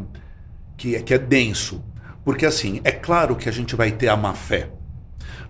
que, 0.75 0.97
é, 0.97 1.03
que 1.03 1.13
é 1.13 1.19
denso. 1.19 1.85
Porque 2.25 2.47
assim, 2.47 2.81
é 2.83 2.93
claro 2.93 3.37
que 3.37 3.51
a 3.51 3.53
gente 3.53 3.77
vai 3.77 3.91
ter 3.91 4.09
a 4.09 4.17
má 4.17 4.33
fé, 4.33 4.71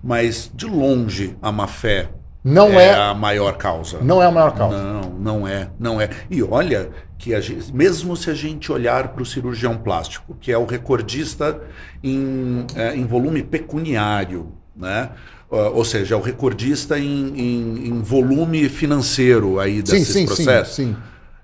mas 0.02 0.50
de 0.52 0.66
longe 0.66 1.36
a 1.40 1.52
má 1.52 1.68
fé 1.68 2.08
não 2.42 2.68
é, 2.78 2.90
é, 2.90 2.94
a 2.94 3.12
maior 3.12 3.56
causa. 3.56 3.98
Não 4.00 4.22
é 4.22 4.26
a 4.26 4.30
maior 4.30 4.52
causa. 4.52 4.80
Não, 4.80 5.00
não 5.10 5.48
é, 5.48 5.68
não 5.78 6.00
é. 6.00 6.08
E 6.30 6.42
olha 6.42 6.90
que 7.18 7.40
gente, 7.40 7.72
mesmo 7.74 8.16
se 8.16 8.30
a 8.30 8.34
gente 8.34 8.70
olhar 8.70 9.08
para 9.08 9.22
o 9.22 9.26
cirurgião 9.26 9.76
plástico, 9.78 10.36
que 10.40 10.52
é 10.52 10.58
o 10.58 10.64
recordista 10.66 11.60
em, 12.02 12.66
é, 12.74 12.94
em 12.94 13.06
volume 13.06 13.42
pecuniário, 13.42 14.52
né? 14.74 15.10
ou 15.48 15.84
seja, 15.84 16.14
é 16.14 16.18
o 16.18 16.20
recordista 16.20 16.98
em, 16.98 17.28
em, 17.38 17.88
em 17.88 18.02
volume 18.02 18.68
financeiro 18.68 19.60
aí 19.60 19.80
desses 19.80 20.08
sim, 20.08 20.20
sim, 20.20 20.26
processos. 20.26 20.74
Sim, 20.74 20.94
sim. 20.94 20.96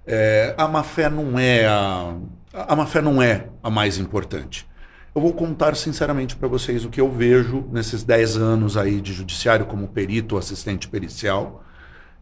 É, 0.06 0.54
a 0.58 0.66
má 0.66 0.82
fé 0.82 1.08
não 1.08 1.38
é 1.38 1.66
a, 1.66 2.16
a 2.52 2.74
má 2.74 2.84
fé 2.84 3.00
não 3.00 3.22
é 3.22 3.46
a 3.62 3.70
mais 3.70 3.98
importante. 3.98 4.66
Eu 5.14 5.20
vou 5.20 5.32
contar 5.32 5.76
sinceramente 5.76 6.34
para 6.34 6.48
vocês 6.48 6.84
o 6.84 6.88
que 6.88 7.00
eu 7.00 7.10
vejo 7.10 7.68
nesses 7.70 8.02
10 8.02 8.36
anos 8.38 8.76
aí 8.76 9.00
de 9.00 9.12
judiciário 9.12 9.66
como 9.66 9.86
perito, 9.86 10.38
assistente 10.38 10.88
pericial, 10.88 11.62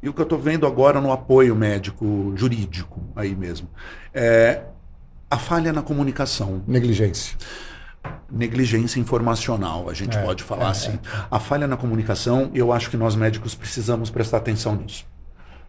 e 0.03 0.09
o 0.09 0.15
que 0.15 0.21
eu 0.21 0.25
estou 0.25 0.39
vendo 0.39 0.67
agora 0.67 1.01
no 1.01 1.13
apoio 1.13 1.55
médico 1.55 2.33
jurídico 2.37 3.01
aí 3.15 3.35
mesmo. 3.35 3.69
É 4.15 4.63
a 5.31 5.39
falha 5.39 5.73
na 5.73 5.83
comunicação. 5.83 6.63
Negligência. 6.67 7.37
Negligência 8.31 8.99
informacional, 8.99 9.89
a 9.89 9.95
gente 9.95 10.17
é, 10.17 10.23
pode 10.23 10.43
falar 10.43 10.67
é, 10.67 10.71
assim. 10.71 10.93
É. 10.93 11.27
A 11.31 11.39
falha 11.39 11.67
na 11.67 11.77
comunicação, 11.77 12.51
eu 12.55 12.73
acho 12.73 12.91
que 12.91 12.97
nós 12.97 13.15
médicos 13.15 13.55
precisamos 13.55 14.11
prestar 14.11 14.39
atenção 14.39 14.75
nisso. 14.75 15.07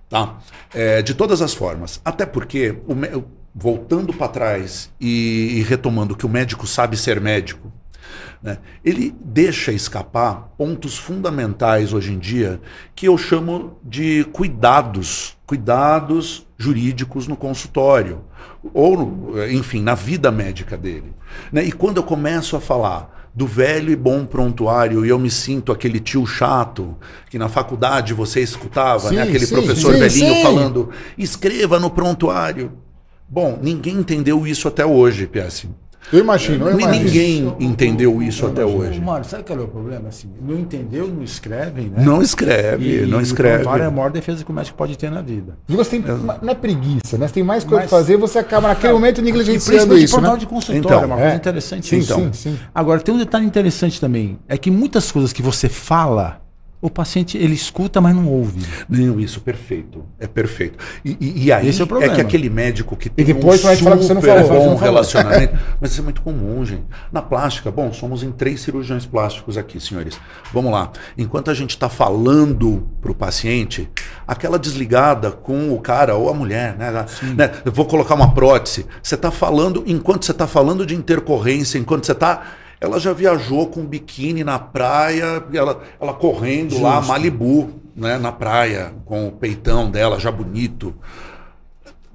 Tá? 0.09 0.39
É, 0.73 1.01
de 1.01 1.13
todas 1.13 1.41
as 1.41 1.53
formas. 1.53 2.01
Até 2.03 2.25
porque 2.25 2.77
o, 2.87 3.23
voltando 3.53 4.13
para 4.13 4.29
trás 4.29 4.89
e, 4.99 5.57
e, 5.57 5.61
retomando 5.61 6.15
que 6.15 6.25
o 6.25 6.29
médico 6.29 6.65
sabe 6.65 6.97
ser 6.97 7.19
médico, 7.19 7.71
né, 8.41 8.57
ele 8.83 9.15
deixa 9.23 9.71
escapar 9.71 10.51
pontos 10.57 10.97
fundamentais 10.97 11.93
hoje 11.93 12.11
em 12.11 12.17
dia 12.19 12.59
que 12.95 13.07
eu 13.07 13.17
chamo 13.17 13.77
de 13.83 14.23
cuidados, 14.31 15.37
cuidados 15.45 16.47
jurídicos 16.57 17.27
no 17.27 17.35
consultório, 17.35 18.21
ou, 18.73 19.33
enfim, 19.49 19.81
na 19.81 19.95
vida 19.95 20.31
médica 20.31 20.77
dele. 20.77 21.13
Né? 21.51 21.65
E 21.65 21.71
quando 21.71 21.97
eu 21.97 22.03
começo 22.03 22.55
a 22.55 22.61
falar 22.61 23.29
do 23.33 23.47
velho 23.47 23.91
e 23.91 23.95
bom 23.95 24.25
prontuário 24.25 25.05
e 25.05 25.09
eu 25.09 25.17
me 25.17 25.29
sinto 25.29 25.71
aquele 25.71 25.99
tio 25.99 26.25
chato 26.25 26.97
que 27.29 27.39
na 27.39 27.47
faculdade 27.47 28.13
você 28.13 28.41
escutava, 28.41 29.03
né? 29.05 29.09
sim, 29.09 29.15
né? 29.15 29.21
aquele 29.23 29.45
sim, 29.45 29.55
professor 29.55 29.93
sim, 29.93 29.99
velhinho 29.99 30.41
falando: 30.41 30.89
escreva 31.17 31.79
no 31.79 31.89
prontuário. 31.89 32.73
Bom, 33.27 33.57
ninguém 33.61 33.95
entendeu 33.95 34.45
isso 34.45 34.67
até 34.67 34.85
hoje, 34.85 35.25
PS. 35.25 35.67
Eu 36.11 36.19
imagino, 36.19 36.67
eu 36.67 36.79
imagino. 36.79 37.03
Ninguém 37.03 37.55
entendeu 37.59 38.21
isso 38.21 38.45
até 38.45 38.65
hoje. 38.65 38.99
Mário, 38.99 39.25
sabe 39.25 39.43
qual 39.43 39.59
é 39.59 39.61
o 39.61 39.67
problema? 39.67 40.09
Assim, 40.09 40.29
não 40.41 40.57
entendeu, 40.57 41.07
não 41.07 41.23
escrevem, 41.23 41.89
né? 41.89 42.03
Não 42.03 42.21
escreve, 42.21 43.03
e, 43.03 43.05
não 43.05 43.21
escreve. 43.21 43.63
E 43.63 43.79
é 43.81 43.85
a 43.85 43.91
maior 43.91 44.11
defesa 44.11 44.43
que 44.43 44.51
o 44.51 44.53
médico 44.53 44.77
pode 44.77 44.97
ter 44.97 45.09
na 45.09 45.21
vida. 45.21 45.57
Você 45.67 45.99
tem, 45.99 46.03
não 46.41 46.49
é 46.49 46.55
preguiça, 46.55 47.17
né? 47.17 47.27
Você 47.27 47.33
tem 47.35 47.43
mais 47.43 47.63
coisa 47.63 47.81
para 47.81 47.89
fazer, 47.89 48.17
você 48.17 48.39
acaba 48.39 48.67
naquele 48.67 48.93
momento 48.93 49.21
negligenciando 49.21 49.97
isso, 49.97 50.15
portal 50.15 50.33
né? 50.33 50.39
de 50.39 50.45
consultório, 50.45 50.79
então, 50.79 51.01
é 51.01 51.05
uma 51.05 51.15
coisa 51.15 51.33
é. 51.33 51.35
interessante. 51.35 51.87
Sim, 51.87 51.99
então. 51.99 52.19
sim, 52.19 52.33
sim. 52.33 52.59
Agora, 52.73 52.99
tem 52.99 53.13
um 53.13 53.17
detalhe 53.17 53.45
interessante 53.45 53.99
também, 53.99 54.39
é 54.47 54.57
que 54.57 54.69
muitas 54.69 55.11
coisas 55.11 55.31
que 55.31 55.41
você 55.41 55.69
fala 55.69 56.41
o 56.81 56.89
paciente 56.89 57.37
ele 57.37 57.53
escuta, 57.53 58.01
mas 58.01 58.15
não 58.15 58.27
ouve. 58.27 58.65
Não, 58.89 59.19
isso 59.19 59.39
perfeito. 59.39 60.03
É 60.19 60.25
perfeito. 60.25 60.83
E, 61.05 61.15
e, 61.21 61.45
e 61.45 61.51
aí 61.51 61.69
Esse 61.69 61.81
é, 61.81 61.85
o 61.85 62.01
é 62.01 62.09
que 62.09 62.19
aquele 62.19 62.49
médico 62.49 62.95
que 62.95 63.07
tem 63.07 63.23
e 63.23 63.33
depois, 63.33 63.63
um 63.63 63.75
super 63.75 63.97
você 63.97 64.13
não 64.15 64.21
falou, 64.21 64.47
bom 64.47 64.65
não 64.71 64.75
relacionamento. 64.77 65.57
mas 65.79 65.91
isso 65.91 66.01
é 66.01 66.03
muito 66.03 66.21
comum, 66.21 66.65
gente. 66.65 66.83
Na 67.11 67.21
plástica, 67.21 67.69
bom, 67.69 67.93
somos 67.93 68.23
em 68.23 68.31
três 68.31 68.61
cirurgiões 68.61 69.05
plásticos 69.05 69.59
aqui, 69.59 69.79
senhores. 69.79 70.19
Vamos 70.51 70.71
lá. 70.71 70.91
Enquanto 71.15 71.51
a 71.51 71.53
gente 71.53 71.71
está 71.71 71.87
falando 71.87 72.87
para 72.99 73.11
o 73.11 73.15
paciente, 73.15 73.87
aquela 74.27 74.57
desligada 74.57 75.31
com 75.31 75.75
o 75.75 75.79
cara 75.79 76.15
ou 76.15 76.29
a 76.29 76.33
mulher, 76.33 76.75
né? 76.77 77.05
né? 77.35 77.51
Eu 77.63 77.71
vou 77.71 77.85
colocar 77.85 78.15
uma 78.15 78.33
prótese. 78.33 78.87
Você 79.03 79.13
está 79.13 79.29
falando, 79.29 79.83
enquanto 79.85 80.25
você 80.25 80.31
está 80.31 80.47
falando 80.47 80.83
de 80.83 80.95
intercorrência, 80.95 81.77
enquanto 81.77 82.07
você 82.07 82.13
está 82.13 82.41
ela 82.81 82.99
já 82.99 83.13
viajou 83.13 83.67
com 83.67 83.85
biquíni 83.85 84.43
na 84.43 84.57
praia, 84.57 85.43
ela, 85.53 85.81
ela 86.01 86.13
correndo 86.15 86.71
Justo. 86.71 86.83
lá, 86.83 86.99
Malibu, 86.99 87.69
né, 87.95 88.17
na 88.17 88.31
praia, 88.31 88.91
com 89.05 89.27
o 89.27 89.31
peitão 89.31 89.91
dela 89.91 90.19
já 90.19 90.31
bonito. 90.31 90.95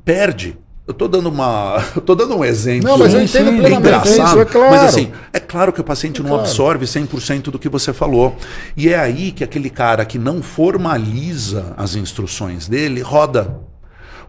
Perde. 0.04 0.58
Eu 0.84 0.92
tô 0.92 1.06
dando 1.06 1.28
uma, 1.28 1.82
eu 1.94 2.02
tô 2.02 2.16
dando 2.16 2.36
um 2.36 2.44
exemplo. 2.44 2.88
Não, 2.88 2.98
mas 2.98 3.14
eu 3.14 3.22
entendo 3.22 3.50
sim, 3.50 3.74
engraçado, 3.74 4.40
é 4.40 4.44
claro. 4.44 4.70
Mas 4.72 4.82
assim, 4.82 5.12
é 5.32 5.38
claro 5.38 5.72
que 5.72 5.80
o 5.80 5.84
paciente 5.84 6.20
é 6.20 6.22
não 6.24 6.30
claro. 6.30 6.44
absorve 6.44 6.84
100% 6.84 7.42
do 7.44 7.58
que 7.60 7.68
você 7.68 7.92
falou. 7.92 8.36
E 8.76 8.88
é 8.88 8.98
aí 8.98 9.30
que 9.30 9.44
aquele 9.44 9.70
cara 9.70 10.04
que 10.04 10.18
não 10.18 10.42
formaliza 10.42 11.74
as 11.76 11.94
instruções 11.94 12.66
dele 12.68 13.02
roda 13.02 13.60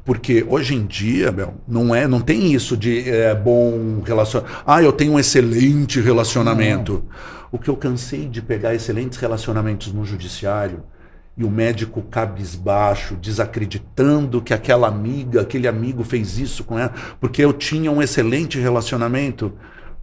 porque 0.07 0.45
hoje 0.47 0.73
em 0.73 0.85
dia, 0.85 1.33
meu, 1.33 1.55
não 1.67 1.93
é, 1.93 2.07
não 2.07 2.21
tem 2.21 2.53
isso 2.53 2.77
de 2.77 3.09
é, 3.09 3.35
bom 3.35 4.01
relacionamento. 4.05 4.63
Ah, 4.65 4.81
eu 4.81 4.93
tenho 4.93 5.11
um 5.11 5.19
excelente 5.19 5.99
relacionamento. 5.99 6.93
Não. 6.93 7.47
O 7.51 7.59
que 7.59 7.69
eu 7.69 7.75
cansei 7.75 8.25
de 8.25 8.41
pegar 8.41 8.73
excelentes 8.73 9.17
relacionamentos 9.17 9.91
no 9.91 10.05
judiciário 10.05 10.81
e 11.35 11.43
o 11.43 11.51
médico 11.51 12.01
cabisbaixo, 12.03 13.17
desacreditando 13.17 14.41
que 14.41 14.53
aquela 14.53 14.87
amiga, 14.87 15.41
aquele 15.41 15.67
amigo 15.67 16.05
fez 16.05 16.39
isso 16.39 16.63
com 16.63 16.79
ela, 16.79 16.93
porque 17.19 17.43
eu 17.43 17.51
tinha 17.51 17.91
um 17.91 18.01
excelente 18.01 18.57
relacionamento. 18.57 19.51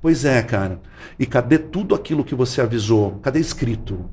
Pois 0.02 0.26
é, 0.26 0.42
cara. 0.42 0.82
E 1.18 1.24
cadê 1.24 1.56
tudo 1.56 1.94
aquilo 1.94 2.24
que 2.24 2.34
você 2.34 2.60
avisou? 2.60 3.20
Cadê 3.22 3.40
escrito? 3.40 4.04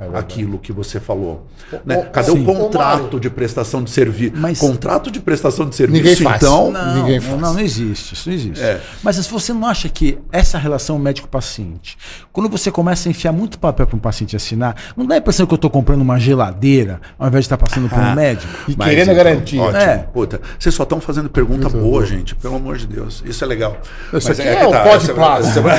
É 0.00 0.16
aquilo 0.16 0.58
que 0.58 0.72
você 0.72 1.00
falou. 1.00 1.44
Né? 1.84 2.02
Cadê 2.12 2.30
Sim. 2.30 2.42
o 2.42 2.44
contrato 2.44 3.18
de 3.18 3.28
prestação 3.28 3.82
de 3.82 3.90
serviço? 3.90 4.34
Mas... 4.36 4.60
Contrato 4.60 5.10
de 5.10 5.18
prestação 5.18 5.68
de 5.68 5.74
serviço, 5.74 6.00
ninguém 6.00 6.14
faz. 6.14 6.36
então. 6.36 6.70
Não, 6.70 6.94
ninguém 6.94 7.18
faz. 7.20 7.40
não, 7.40 7.54
não 7.54 7.60
existe. 7.60 8.14
Isso 8.14 8.28
não 8.28 8.36
existe. 8.36 8.62
É. 8.62 8.80
Mas 9.02 9.16
se 9.16 9.28
você 9.28 9.52
não 9.52 9.66
acha 9.66 9.88
que 9.88 10.16
essa 10.30 10.56
relação 10.56 11.00
médico-paciente, 11.00 11.98
quando 12.32 12.48
você 12.48 12.70
começa 12.70 13.08
a 13.08 13.10
enfiar 13.10 13.32
muito 13.32 13.58
papel 13.58 13.88
para 13.88 13.96
um 13.96 13.98
paciente 13.98 14.36
assinar, 14.36 14.76
não 14.96 15.04
dá 15.04 15.16
a 15.16 15.18
impressão 15.18 15.46
que 15.46 15.52
eu 15.52 15.56
estou 15.56 15.70
comprando 15.70 16.02
uma 16.02 16.18
geladeira 16.20 17.00
ao 17.18 17.26
invés 17.26 17.42
de 17.42 17.46
estar 17.46 17.56
tá 17.56 17.66
passando 17.66 17.88
por 17.88 17.98
um 17.98 18.02
ah, 18.02 18.14
médico? 18.14 18.52
E 18.68 18.76
Mas, 18.76 18.88
querendo 18.90 19.10
então, 19.10 19.24
garantia. 19.24 19.62
Ótimo. 19.62 19.82
É. 19.82 19.98
Puta, 19.98 20.40
vocês 20.56 20.72
só 20.76 20.84
estão 20.84 21.00
fazendo 21.00 21.28
pergunta 21.28 21.68
Muito 21.68 21.82
boa, 21.82 22.00
bom. 22.02 22.06
gente. 22.06 22.36
Pelo 22.36 22.54
amor 22.54 22.76
de 22.76 22.86
Deus. 22.86 23.20
Isso 23.26 23.42
é 23.42 23.46
legal. 23.48 23.76
Isso 24.12 24.28
Mas 24.28 24.38
aqui 24.38 24.48
é, 24.48 24.54
é, 24.54 24.62
é 24.62 24.66
o 24.66 24.70
tá, 24.70 24.84
pode. 24.84 25.08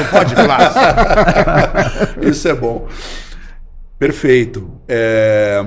Pode 0.09 0.36
plaza. 0.36 0.84
Isso 2.22 2.49
é 2.49 2.53
bom. 2.53 2.86
Perfeito. 4.00 4.72
É, 4.88 5.64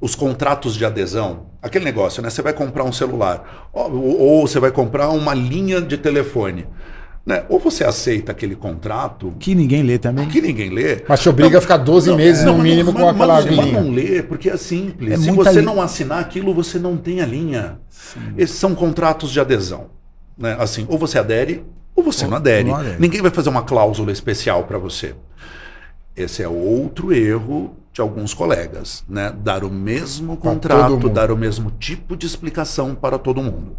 os 0.00 0.14
contratos 0.14 0.74
de 0.74 0.84
adesão, 0.84 1.46
aquele 1.62 1.84
negócio, 1.84 2.22
né? 2.22 2.30
Você 2.30 2.42
vai 2.42 2.54
comprar 2.54 2.82
um 2.82 2.92
celular 2.92 3.68
ou, 3.72 4.18
ou 4.18 4.48
você 4.48 4.58
vai 4.58 4.70
comprar 4.70 5.10
uma 5.10 5.34
linha 5.34 5.80
de 5.80 5.98
telefone. 5.98 6.66
Né? 7.26 7.42
Ou 7.48 7.58
você 7.58 7.84
aceita 7.84 8.32
aquele 8.32 8.54
contrato. 8.54 9.32
Que 9.38 9.54
ninguém 9.54 9.82
lê 9.82 9.98
também. 9.98 10.28
Que 10.28 10.42
ninguém 10.42 10.68
lê. 10.68 11.02
Mas 11.08 11.20
te 11.20 11.28
obriga 11.28 11.52
não, 11.52 11.58
a 11.58 11.60
ficar 11.62 11.78
12 11.78 12.10
não, 12.10 12.16
meses 12.16 12.44
não, 12.44 12.58
no 12.58 12.62
mínimo 12.62 12.92
com 12.92 13.08
aquela 13.08 13.40
linha. 13.40 13.62
Mas 13.62 13.72
não 13.72 13.90
lê, 13.90 14.22
porque 14.22 14.50
é 14.50 14.56
simples. 14.58 15.12
É 15.12 15.16
Se 15.16 15.30
você 15.30 15.62
não 15.62 15.80
assinar 15.80 16.18
aquilo, 16.18 16.52
você 16.52 16.78
não 16.78 16.98
tem 16.98 17.22
a 17.22 17.26
linha. 17.26 17.78
Sim. 17.88 18.34
Esses 18.36 18.56
são 18.56 18.74
contratos 18.74 19.30
de 19.30 19.40
adesão. 19.40 19.86
Né? 20.36 20.54
Assim, 20.58 20.84
ou 20.86 20.98
você 20.98 21.18
adere, 21.18 21.64
ou 21.96 22.04
você 22.04 22.24
ou 22.24 22.30
não, 22.32 22.36
adere. 22.36 22.68
não 22.68 22.76
adere. 22.76 22.96
Ninguém 23.00 23.22
vai 23.22 23.30
fazer 23.30 23.48
uma 23.48 23.62
cláusula 23.62 24.12
especial 24.12 24.64
para 24.64 24.76
você. 24.76 25.14
Esse 26.16 26.42
é 26.42 26.48
outro 26.48 27.12
erro 27.12 27.76
de 27.92 28.00
alguns 28.00 28.34
colegas, 28.34 29.04
né? 29.08 29.34
Dar 29.42 29.64
o 29.64 29.70
mesmo 29.70 30.36
contrato, 30.36 31.08
dar 31.08 31.30
o 31.30 31.36
mesmo 31.36 31.70
tipo 31.72 32.16
de 32.16 32.26
explicação 32.26 32.94
para 32.94 33.18
todo 33.18 33.42
mundo. 33.42 33.76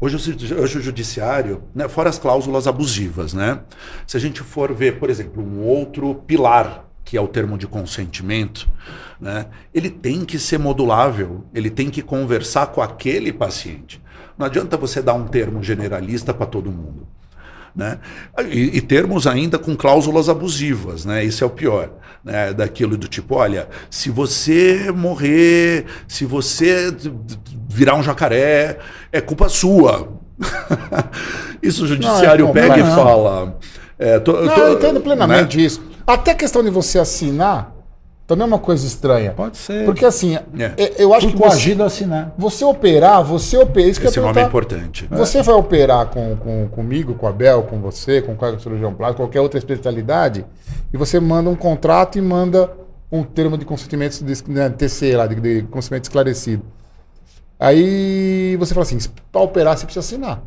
Hoje, 0.00 0.16
hoje 0.54 0.78
o 0.78 0.80
judiciário, 0.80 1.62
né, 1.74 1.88
fora 1.88 2.08
as 2.08 2.18
cláusulas 2.18 2.66
abusivas, 2.66 3.34
né? 3.34 3.60
Se 4.06 4.16
a 4.16 4.20
gente 4.20 4.40
for 4.40 4.72
ver, 4.72 4.98
por 4.98 5.10
exemplo, 5.10 5.42
um 5.42 5.62
outro 5.62 6.14
pilar 6.14 6.86
que 7.04 7.16
é 7.16 7.20
o 7.20 7.26
termo 7.26 7.58
de 7.58 7.66
consentimento, 7.66 8.68
né? 9.20 9.46
Ele 9.74 9.90
tem 9.90 10.24
que 10.24 10.38
ser 10.38 10.58
modulável, 10.58 11.44
ele 11.52 11.68
tem 11.68 11.90
que 11.90 12.02
conversar 12.02 12.68
com 12.68 12.80
aquele 12.80 13.32
paciente. 13.32 14.00
Não 14.38 14.46
adianta 14.46 14.76
você 14.76 15.02
dar 15.02 15.14
um 15.14 15.26
termo 15.26 15.62
generalista 15.62 16.32
para 16.32 16.46
todo 16.46 16.70
mundo. 16.70 17.06
Né? 17.74 17.98
E, 18.48 18.78
e, 18.78 18.80
termos 18.80 19.26
ainda 19.26 19.58
com 19.58 19.76
cláusulas 19.76 20.28
abusivas, 20.28 21.04
né? 21.04 21.24
Isso 21.24 21.44
é 21.44 21.46
o 21.46 21.50
pior. 21.50 21.90
Né? 22.24 22.52
Daquilo 22.52 22.96
do 22.96 23.06
tipo, 23.06 23.36
olha, 23.36 23.68
se 23.88 24.10
você 24.10 24.92
morrer, 24.92 25.86
se 26.08 26.24
você 26.24 26.94
virar 27.68 27.94
um 27.94 28.02
jacaré, 28.02 28.78
é 29.12 29.20
culpa 29.20 29.48
sua. 29.48 30.08
isso 31.62 31.84
o 31.84 31.86
judiciário 31.86 32.46
não, 32.46 32.50
é 32.50 32.54
pega 32.54 32.78
e 32.78 32.82
fala. 32.82 33.58
É, 33.98 34.18
tô, 34.18 34.32
não, 34.32 34.54
tô, 34.54 34.60
eu 34.60 34.72
entendo 34.74 35.00
plenamente 35.00 35.56
né? 35.56 35.62
isso. 35.62 35.82
Até 36.06 36.32
a 36.32 36.34
questão 36.34 36.64
de 36.64 36.70
você 36.70 36.98
assinar 36.98 37.79
também 38.30 38.44
é 38.44 38.46
uma 38.46 38.60
coisa 38.60 38.86
estranha. 38.86 39.32
Pode 39.32 39.56
ser. 39.56 39.84
Porque 39.84 40.04
assim, 40.04 40.36
é. 40.36 40.94
eu 40.96 41.12
acho 41.12 41.28
Fui 41.28 41.32
que 41.32 41.42
você, 41.42 41.82
assinar. 41.82 42.32
Você 42.38 42.64
operar, 42.64 43.24
você 43.24 43.56
opera. 43.56 43.88
Isso 43.88 44.00
Esse 44.00 44.12
que 44.12 44.18
é 44.20 44.22
nome 44.22 44.40
é 44.40 44.44
importante. 44.44 45.08
Você 45.10 45.38
é. 45.38 45.42
vai 45.42 45.56
operar 45.56 46.06
com, 46.06 46.36
com, 46.36 46.68
comigo, 46.68 47.14
com 47.14 47.26
a 47.26 47.32
Bel, 47.32 47.64
com 47.64 47.80
você, 47.80 48.22
com 48.22 48.32
o 48.34 48.60
cirurgião 48.60 48.94
plástico, 48.94 49.22
qualquer 49.22 49.40
outra 49.40 49.58
especialidade, 49.58 50.46
e 50.94 50.96
você 50.96 51.18
manda 51.18 51.50
um 51.50 51.56
contrato 51.56 52.18
e 52.18 52.22
manda 52.22 52.70
um 53.10 53.24
termo 53.24 53.58
de 53.58 53.64
consentimento 53.64 54.24
de, 54.24 54.48
né, 54.48 54.70
TC 54.70 55.16
lá, 55.16 55.26
de, 55.26 55.34
de 55.34 55.62
consentimento 55.62 56.04
esclarecido. 56.04 56.62
Aí 57.58 58.56
você 58.60 58.72
fala 58.72 58.84
assim, 58.84 58.98
para 59.32 59.40
operar 59.40 59.76
você 59.76 59.86
precisa 59.86 60.06
assinar. 60.06 60.40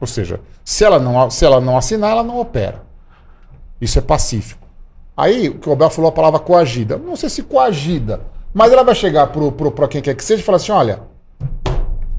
Ou 0.00 0.06
seja, 0.06 0.40
se 0.64 0.84
ela 0.84 0.98
não, 0.98 1.30
se 1.30 1.44
ela 1.44 1.60
não 1.60 1.76
assinar, 1.76 2.12
ela 2.12 2.22
não 2.22 2.40
opera. 2.40 2.82
Isso 3.78 3.98
é 3.98 4.02
pacífico. 4.02 4.61
Aí, 5.16 5.48
o 5.48 5.54
que 5.58 5.68
o 5.68 5.72
Abel 5.72 5.90
falou 5.90 6.08
a 6.08 6.12
palavra 6.12 6.40
coagida. 6.40 6.96
Não 6.96 7.16
sei 7.16 7.28
se 7.28 7.42
coagida, 7.42 8.20
mas 8.52 8.72
ela 8.72 8.82
vai 8.82 8.94
chegar 8.94 9.26
para 9.26 9.88
quem 9.88 10.00
quer 10.00 10.14
que 10.14 10.24
seja 10.24 10.42
e 10.42 10.44
falar 10.44 10.56
assim: 10.56 10.72
olha, 10.72 11.00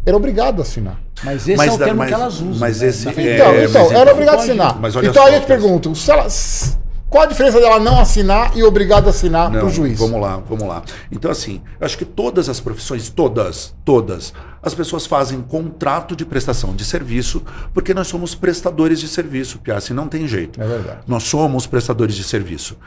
era 0.06 0.16
obrigado 0.16 0.60
a 0.60 0.62
assinar. 0.62 1.00
Mas 1.24 1.48
esse 1.48 1.58
mas, 1.58 1.72
é 1.72 1.74
o 1.74 1.78
termo 1.78 1.96
mas, 1.96 2.08
que 2.08 2.14
elas 2.14 2.34
usam. 2.36 2.56
Mas 2.60 2.82
né? 2.82 2.88
esse, 2.88 3.10
então, 3.10 3.24
é, 3.24 3.66
então, 3.66 3.92
era 3.92 4.12
obrigado 4.12 4.36
a 4.36 4.42
assinar. 4.42 4.78
então 5.04 5.26
aí 5.26 5.36
eu 5.36 5.42
te 5.42 5.48
pergunto: 5.48 5.96
se 5.96 6.12
ela, 6.12 6.28
qual 7.10 7.24
a 7.24 7.28
diferença 7.28 7.60
dela 7.60 7.80
não 7.80 8.00
assinar 8.00 8.58
e 8.58 8.64
obrigado 8.64 9.08
a 9.08 9.10
assinar 9.12 9.50
para 9.50 9.66
o 9.66 9.70
juiz? 9.70 9.98
Vamos 9.98 10.20
lá, 10.20 10.42
vamos 10.48 10.68
lá. 10.68 10.84
Então, 11.12 11.32
assim, 11.32 11.62
eu 11.80 11.86
acho 11.86 11.98
que 11.98 12.06
todas 12.06 12.50
as 12.50 12.60
profissões, 12.60 13.10
todas, 13.10 13.74
todas, 13.86 14.34
as 14.64 14.74
pessoas 14.74 15.06
fazem 15.06 15.42
contrato 15.42 16.16
de 16.16 16.26
prestação 16.26 16.74
de 16.74 16.86
serviço 16.86 17.44
porque 17.74 17.94
nós 17.94 18.08
somos 18.08 18.34
prestadores 18.34 19.00
de 19.00 19.08
serviço, 19.08 19.60
Piassi, 19.60 19.94
não 19.94 20.08
tem 20.08 20.28
jeito. 20.28 20.62
É 20.62 20.66
verdade. 20.66 21.00
Nós 21.06 21.24
somos 21.24 21.68
prestadores 21.68 22.16
de 22.16 22.24
serviço. 22.24 22.78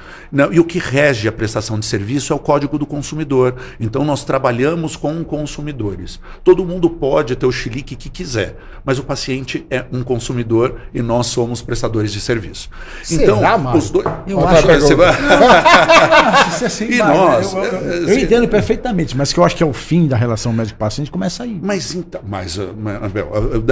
E 0.51 0.59
o 0.59 0.65
que 0.65 0.79
rege 0.79 1.29
a 1.29 1.33
prestação 1.33 1.79
de 1.79 1.85
serviço 1.85 2.33
é 2.33 2.37
o 2.37 2.39
Código 2.39 2.79
do 2.79 2.87
Consumidor. 2.87 3.55
Então 3.79 4.05
nós 4.05 4.25
trabalhamos 4.25 4.97
com 4.97 5.23
consumidores. 5.23 6.19
Todo 6.43 6.65
mundo 6.65 6.89
pode 6.89 7.37
ter 7.37 7.47
o 7.47 7.53
chilique 7.53 7.95
que 7.95 8.09
quiser, 8.09 8.57
mas 8.85 8.99
o 8.99 9.05
paciente 9.05 9.67
é 9.71 9.85
um 9.93 10.03
consumidor 10.03 10.81
e 10.95 11.03
nós 11.03 11.27
somos 11.27 11.61
prestadores 11.61 12.13
de 12.13 12.21
serviço. 12.21 12.71
Será, 13.03 13.23
então, 13.23 13.41
Mário? 13.59 13.79
os 13.79 13.91
dois. 13.91 14.07
Eu 14.27 14.47
acho 14.47 14.67
que 14.67 14.81
você 14.81 14.95
vai... 14.95 15.15
e 16.91 16.99
nós. 16.99 17.53
Eu, 17.53 17.63
eu, 17.63 17.73
eu, 17.73 18.09
eu 18.09 18.19
entendo 18.19 18.49
perfeitamente, 18.49 19.17
mas 19.17 19.33
que 19.33 19.39
eu 19.39 19.45
acho 19.45 19.57
que 19.57 19.63
é 19.63 19.67
o 19.67 19.73
fim 19.73 20.07
da 20.07 20.17
relação 20.17 20.53
médico-paciente 20.53 21.11
começa 21.11 21.43
aí. 21.43 21.59
Mas 21.67 21.97
então, 21.97 22.21
mas, 22.25 22.57
uh, 22.57 22.77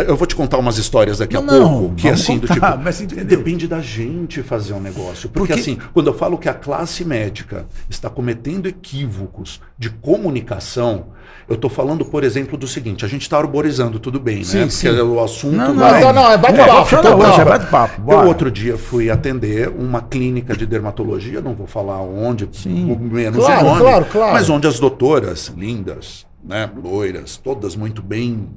eu 0.05 0.17
vou 0.17 0.27
te 0.27 0.35
contar 0.35 0.59
umas 0.59 0.79
histórias 0.79 1.19
daqui 1.19 1.35
não, 1.35 1.43
a 1.45 1.47
pouco 1.47 1.89
não, 1.89 1.95
que 1.95 2.09
assim 2.09 2.41
contar, 2.41 2.75
do 2.75 2.93
tipo, 2.93 3.25
depende 3.25 3.69
da 3.69 3.81
gente 3.81 4.43
fazer 4.43 4.73
um 4.73 4.81
negócio, 4.81 5.29
porque, 5.29 5.47
porque 5.47 5.53
assim, 5.53 5.79
quando 5.93 6.09
eu 6.09 6.15
falo 6.15 6.37
que 6.37 6.49
a 6.49 6.55
classe 6.55 7.05
médica 7.05 7.67
está 7.89 8.11
cometendo 8.11 8.67
equívocos 8.67 9.61
de 9.79 9.91
comunicação, 9.91 11.07
eu 11.49 11.55
estou 11.55 11.71
falando, 11.71 12.05
por 12.05 12.25
exemplo, 12.25 12.59
do 12.59 12.67
seguinte: 12.67 13.05
a 13.05 13.09
gente 13.09 13.23
está 13.23 13.39
arborizando, 13.39 14.01
tudo 14.01 14.19
bem, 14.19 14.43
sim, 14.43 14.59
né? 14.59 14.71
Sim. 14.71 14.89
Porque 14.89 15.03
o 15.03 15.23
assunto. 15.23 15.57
Não, 15.57 15.75
vai... 15.77 16.01
não, 16.01 16.13
não, 16.13 16.33
é 16.33 16.37
bate-papo. 16.37 16.97
É 17.41 17.45
bate-papo. 17.45 18.13
Eu 18.13 18.27
outro 18.27 18.51
dia 18.51 18.77
fui 18.77 19.09
atender 19.09 19.69
uma 19.69 20.03
clínica 20.03 20.57
de 20.57 20.67
dermatologia, 20.67 21.41
não 21.41 21.55
vou 21.55 21.69
falar 21.69 22.01
onde, 22.01 22.49
sim. 22.53 22.97
menos 22.99 23.45
claro, 23.45 23.65
nome, 23.67 23.81
claro, 23.81 24.05
claro. 24.11 24.33
mas 24.33 24.51
onde 24.51 24.67
as 24.67 24.81
doutoras 24.81 25.53
lindas, 25.57 26.27
né, 26.45 26.71
loiras, 26.77 27.37
todas 27.37 27.75
muito 27.75 28.03
bem 28.03 28.49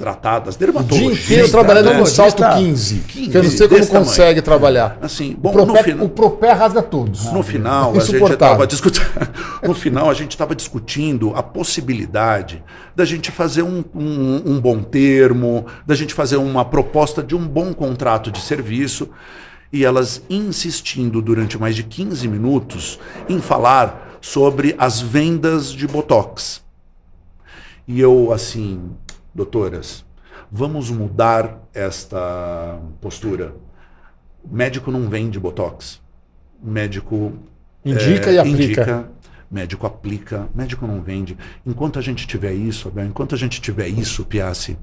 tratadas, 0.00 0.56
dermatologistas. 0.56 1.24
O 1.24 1.26
dia 1.26 1.36
inteiro 1.36 1.50
trabalhando 1.50 1.94
no 1.94 2.06
salto 2.06 2.42
15, 2.42 3.00
15. 3.06 3.30
Que 3.30 3.36
eu 3.36 3.42
não 3.42 3.50
sei 3.50 3.68
como 3.68 3.86
consegue 3.86 4.16
tamanho. 4.16 4.42
trabalhar. 4.42 4.98
Assim, 5.02 5.36
bom, 5.38 5.50
o, 5.50 5.52
propé, 5.52 5.94
o 5.94 6.08
propé 6.08 6.52
rasga 6.52 6.82
todos. 6.82 7.26
No 7.30 7.42
final, 7.42 7.92
a 7.94 8.00
gente 8.00 8.32
estava 8.32 8.66
discutindo. 8.66 9.06
no 9.62 9.74
final, 9.74 10.10
a 10.10 10.14
gente 10.14 10.30
estava 10.30 10.54
discutindo 10.54 11.32
a 11.36 11.42
possibilidade 11.42 12.62
da 12.96 13.04
gente 13.04 13.30
fazer 13.30 13.62
um, 13.62 13.84
um, 13.94 14.42
um 14.46 14.60
bom 14.60 14.82
termo, 14.82 15.66
da 15.86 15.94
gente 15.94 16.14
fazer 16.14 16.36
uma 16.36 16.64
proposta 16.64 17.22
de 17.22 17.34
um 17.34 17.46
bom 17.46 17.74
contrato 17.74 18.30
de 18.30 18.40
serviço. 18.40 19.10
E 19.72 19.84
elas 19.84 20.22
insistindo 20.28 21.20
durante 21.22 21.58
mais 21.58 21.76
de 21.76 21.84
15 21.84 22.26
minutos 22.26 22.98
em 23.28 23.38
falar 23.38 24.18
sobre 24.20 24.74
as 24.78 25.00
vendas 25.00 25.70
de 25.70 25.86
Botox. 25.86 26.62
E 27.90 27.98
eu, 27.98 28.32
assim, 28.32 28.92
doutoras, 29.34 30.04
vamos 30.48 30.88
mudar 30.90 31.68
esta 31.74 32.80
postura. 33.00 33.56
O 34.44 34.54
médico 34.54 34.92
não 34.92 35.08
vende 35.08 35.40
botox. 35.40 36.00
O 36.62 36.70
médico 36.70 37.32
indica 37.84 38.30
é, 38.30 38.34
e 38.34 38.38
aplica. 38.38 38.62
Indica, 38.62 39.10
médico 39.50 39.86
aplica, 39.88 40.48
médico 40.54 40.86
não 40.86 41.02
vende. 41.02 41.36
Enquanto 41.66 41.98
a 41.98 42.02
gente 42.02 42.28
tiver 42.28 42.52
isso, 42.52 42.86
Abel, 42.86 43.06
enquanto 43.06 43.34
a 43.34 43.38
gente 43.38 43.60
tiver 43.60 43.88
isso, 43.88 44.24
Piassi, 44.24 44.78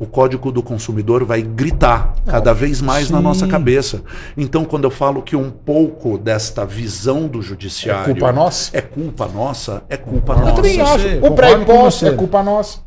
o 0.00 0.06
código 0.06 0.50
do 0.50 0.62
consumidor 0.62 1.26
vai 1.26 1.42
gritar 1.42 2.14
cada 2.26 2.54
vez 2.54 2.80
mais 2.80 3.08
Sim. 3.08 3.12
na 3.12 3.20
nossa 3.20 3.46
cabeça. 3.46 4.02
Então, 4.34 4.64
quando 4.64 4.84
eu 4.84 4.90
falo 4.90 5.20
que 5.20 5.36
um 5.36 5.50
pouco 5.50 6.16
desta 6.16 6.64
visão 6.64 7.28
do 7.28 7.42
judiciário 7.42 8.10
é 8.10 8.14
culpa 8.14 8.32
nossa, 8.32 8.70
é 8.72 8.80
culpa 8.80 9.28
nossa, 9.28 9.82
é 9.90 9.96
culpa 9.98 10.32
eu 10.32 10.38
nossa. 10.38 10.50
Eu 10.50 10.54
também 10.54 10.80
acho. 10.80 11.06
O 11.26 11.32
pré-imposto 11.32 12.06
é 12.06 12.12
culpa 12.12 12.42
nossa. 12.42 12.78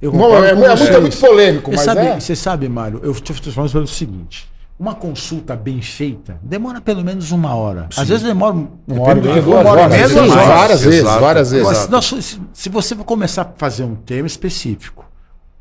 Eu 0.00 0.12
não, 0.12 0.44
é, 0.44 0.50
é, 0.50 0.54
muito, 0.54 0.82
é, 0.84 1.00
muito, 1.00 1.16
polêmico, 1.16 1.70
mas 1.72 1.80
sabe, 1.80 2.00
é. 2.02 2.20
Você 2.20 2.36
sabe, 2.36 2.68
Mário, 2.68 3.00
eu 3.02 3.14
te 3.14 3.32
falando 3.50 3.72
pelo 3.72 3.86
seguinte. 3.86 4.48
Uma 4.78 4.94
consulta 4.94 5.56
bem 5.56 5.82
feita 5.82 6.38
demora 6.40 6.80
pelo 6.80 7.02
menos 7.02 7.32
uma 7.32 7.52
hora. 7.54 7.88
Sim. 7.90 8.02
Às 8.02 8.08
vezes 8.08 8.24
demora 8.24 8.54
uma 8.86 9.02
hora, 9.02 9.14
do, 9.16 9.22
duas 9.22 9.44
uma 9.44 9.70
hora 9.70 9.88
menos. 9.88 10.12
Várias 10.12 10.82
vezes, 10.82 11.02
várias 11.02 11.50
vezes. 11.50 11.78
Se, 12.04 12.40
se, 12.52 12.68
você 12.68 12.94
for 12.94 13.04
começar 13.04 13.42
a 13.42 13.52
fazer 13.56 13.82
um 13.82 13.96
tema 13.96 14.26
específico, 14.26 15.07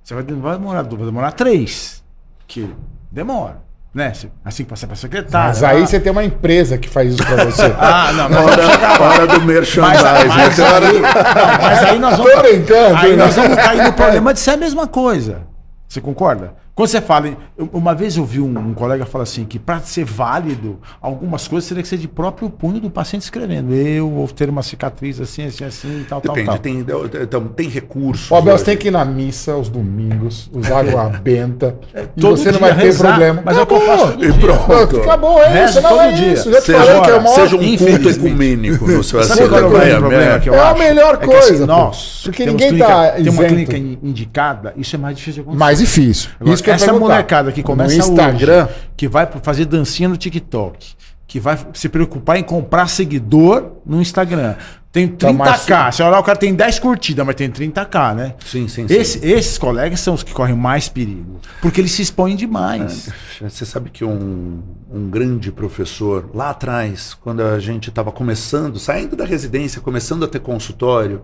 você 0.07 0.13
vai, 0.13 0.23
demorar 0.23 0.83
vai 0.83 1.05
demorar 1.05 1.31
três. 1.33 2.01
Que 2.47 2.73
demora. 3.11 3.57
né? 3.93 4.13
Assim 4.45 4.63
que 4.63 4.69
passar 4.69 4.87
para 4.87 4.95
secretária. 4.95 5.47
Mas 5.49 5.61
aí 5.61 5.85
você 5.85 5.99
tem 5.99 6.13
uma 6.13 6.23
empresa 6.23 6.77
que 6.77 6.87
faz 6.87 7.13
isso 7.13 7.25
para 7.25 7.43
você. 7.43 7.75
ah, 7.77 8.13
não, 8.13 8.29
mas 8.29 8.45
hora, 8.45 9.03
hora 9.03 9.27
do 9.27 9.41
merchandising. 9.41 10.03
Mas, 10.03 10.27
mas, 10.27 10.59
aí, 10.59 10.99
não, 10.99 11.61
mas 11.61 11.83
aí 11.83 11.99
nós 11.99 12.15
vamos. 12.17 12.31
Tô 12.31 12.41
brincando. 12.41 12.95
Aí 12.95 13.17
nós 13.17 13.35
vamos 13.35 13.55
cair 13.57 13.83
no 13.83 13.91
problema 13.91 14.33
de 14.33 14.39
ser 14.39 14.51
a 14.51 14.57
mesma 14.57 14.87
coisa. 14.87 15.41
Você 15.89 15.99
concorda? 15.99 16.53
Quando 16.77 16.89
você 16.89 17.01
fala. 17.01 17.35
Uma 17.73 17.95
vez 17.95 18.17
eu 18.17 18.23
vi 18.23 18.39
um, 18.39 18.55
um 18.55 18.71
colega 18.71 19.03
falar 19.03 19.23
assim: 19.23 19.45
que 19.45 19.57
para 19.57 19.79
ser 19.79 20.05
válido, 20.05 20.77
algumas 21.01 21.47
coisas 21.47 21.67
teria 21.67 21.81
que 21.81 21.89
ser 21.89 21.97
de 21.97 22.07
próprio 22.07 22.51
punho 22.51 22.79
do 22.79 22.87
paciente 22.87 23.23
escrevendo. 23.23 23.73
Eu 23.73 24.07
vou 24.11 24.27
ter 24.27 24.47
uma 24.47 24.61
cicatriz 24.61 25.19
assim, 25.19 25.45
assim, 25.45 25.63
assim, 25.63 26.05
tal, 26.07 26.21
Depende, 26.21 26.45
tal, 26.45 26.53
tal. 26.53 26.61
Tem, 26.61 26.85
então, 27.23 27.47
tem 27.47 27.67
recursos. 27.67 28.29
O 28.29 28.35
Abel, 28.35 28.55
você 28.55 28.63
tem 28.63 28.77
que 28.77 28.89
ir 28.89 28.91
na 28.91 29.03
missa 29.03 29.53
aos 29.53 29.69
domingos, 29.69 30.51
usar 30.53 30.81
água 30.81 31.09
benta. 31.19 31.79
É, 31.95 32.05
e 32.15 32.21
você 32.21 32.51
não 32.51 32.59
vai 32.59 32.75
ter 32.75 32.83
rezar, 32.83 33.07
problema. 33.07 33.41
Mas 33.43 33.57
acabou. 33.57 33.81
é 33.81 33.83
o 33.83 33.87
que 33.87 33.95
eu 33.95 33.97
faço. 33.97 34.23
E 34.23 34.39
pronto. 34.39 34.97
Acabou, 34.97 35.41
é 35.41 35.65
isso. 35.65 35.81
Não 35.81 35.99
é 35.99 36.11
dia. 36.11 36.33
isso. 36.33 36.51
Já 36.51 36.61
seja, 36.61 36.79
falei 36.83 37.01
que 37.01 37.09
é 37.09 37.17
o 37.17 37.27
seja 37.27 37.55
um 37.55 37.77
culto 37.77 38.09
ecumênico 38.11 38.87
no 38.87 39.03
seu 39.03 39.23
Sabe 39.25 39.49
qual 39.49 39.61
é 39.81 39.95
o 39.95 39.99
problema 39.99 40.39
que 40.39 40.49
eu 40.49 40.53
É 40.53 40.59
a 40.59 40.75
melhor 40.75 41.17
coisa. 41.17 41.49
É 41.49 41.55
assim, 41.55 41.65
nós, 41.65 42.21
porque 42.23 42.45
ninguém 42.45 42.73
está 42.73 43.13
Tem 43.13 43.29
uma 43.29 43.43
clínica 43.45 43.75
indicada, 43.75 44.75
isso 44.77 44.95
é 44.95 44.99
mais 44.99 45.17
difícil 45.17 45.33
de 45.33 45.39
acontecer. 45.41 45.59
Mais 45.59 45.79
difícil. 45.79 46.29
Isso 46.45 46.66
que 46.75 46.83
essa 46.83 46.93
molecada 46.93 47.27
molecada 47.37 47.51
que 47.51 47.63
começa 47.63 47.95
no 47.95 48.01
Instagram, 48.01 48.65
hoje, 48.65 48.75
que 48.95 49.07
vai 49.07 49.27
fazer 49.41 49.65
dancinha 49.65 50.09
no 50.09 50.17
TikTok, 50.17 50.95
que 51.27 51.39
vai 51.39 51.57
se 51.73 51.89
preocupar 51.89 52.37
em 52.37 52.43
comprar 52.43 52.87
seguidor 52.87 53.73
no 53.85 54.01
Instagram. 54.01 54.55
Tem 54.91 55.07
30k. 55.07 55.91
Se 55.91 56.01
olhar, 56.01 56.19
o 56.19 56.23
cara 56.23 56.37
tem 56.37 56.55
10 56.55 56.79
curtidas, 56.79 57.23
mas 57.25 57.35
tem 57.35 57.51
30k, 57.51 58.15
né? 58.15 58.33
Sim, 58.43 58.67
sim, 58.67 58.87
Esse, 58.89 59.19
sim. 59.19 59.27
Esses 59.27 59.57
colegas 59.57 59.99
são 59.99 60.13
os 60.13 60.23
que 60.23 60.33
correm 60.33 60.55
mais 60.55 60.89
perigo. 60.89 61.39
Porque 61.61 61.81
eles 61.81 61.91
se 61.91 62.01
expõem 62.01 62.35
demais. 62.35 63.09
É, 63.41 63.47
você 63.47 63.65
sabe 63.65 63.91
que 63.91 64.03
um, 64.03 64.63
um 64.91 65.09
grande 65.09 65.51
professor, 65.51 66.29
lá 66.33 66.49
atrás, 66.49 67.13
quando 67.21 67.41
a 67.41 67.59
gente 67.59 67.89
estava 67.89 68.11
começando, 68.11 68.79
saindo 68.79 69.15
da 69.15 69.25
residência, 69.25 69.81
começando 69.81 70.23
a 70.23 70.27
ter 70.27 70.39
consultório, 70.39 71.21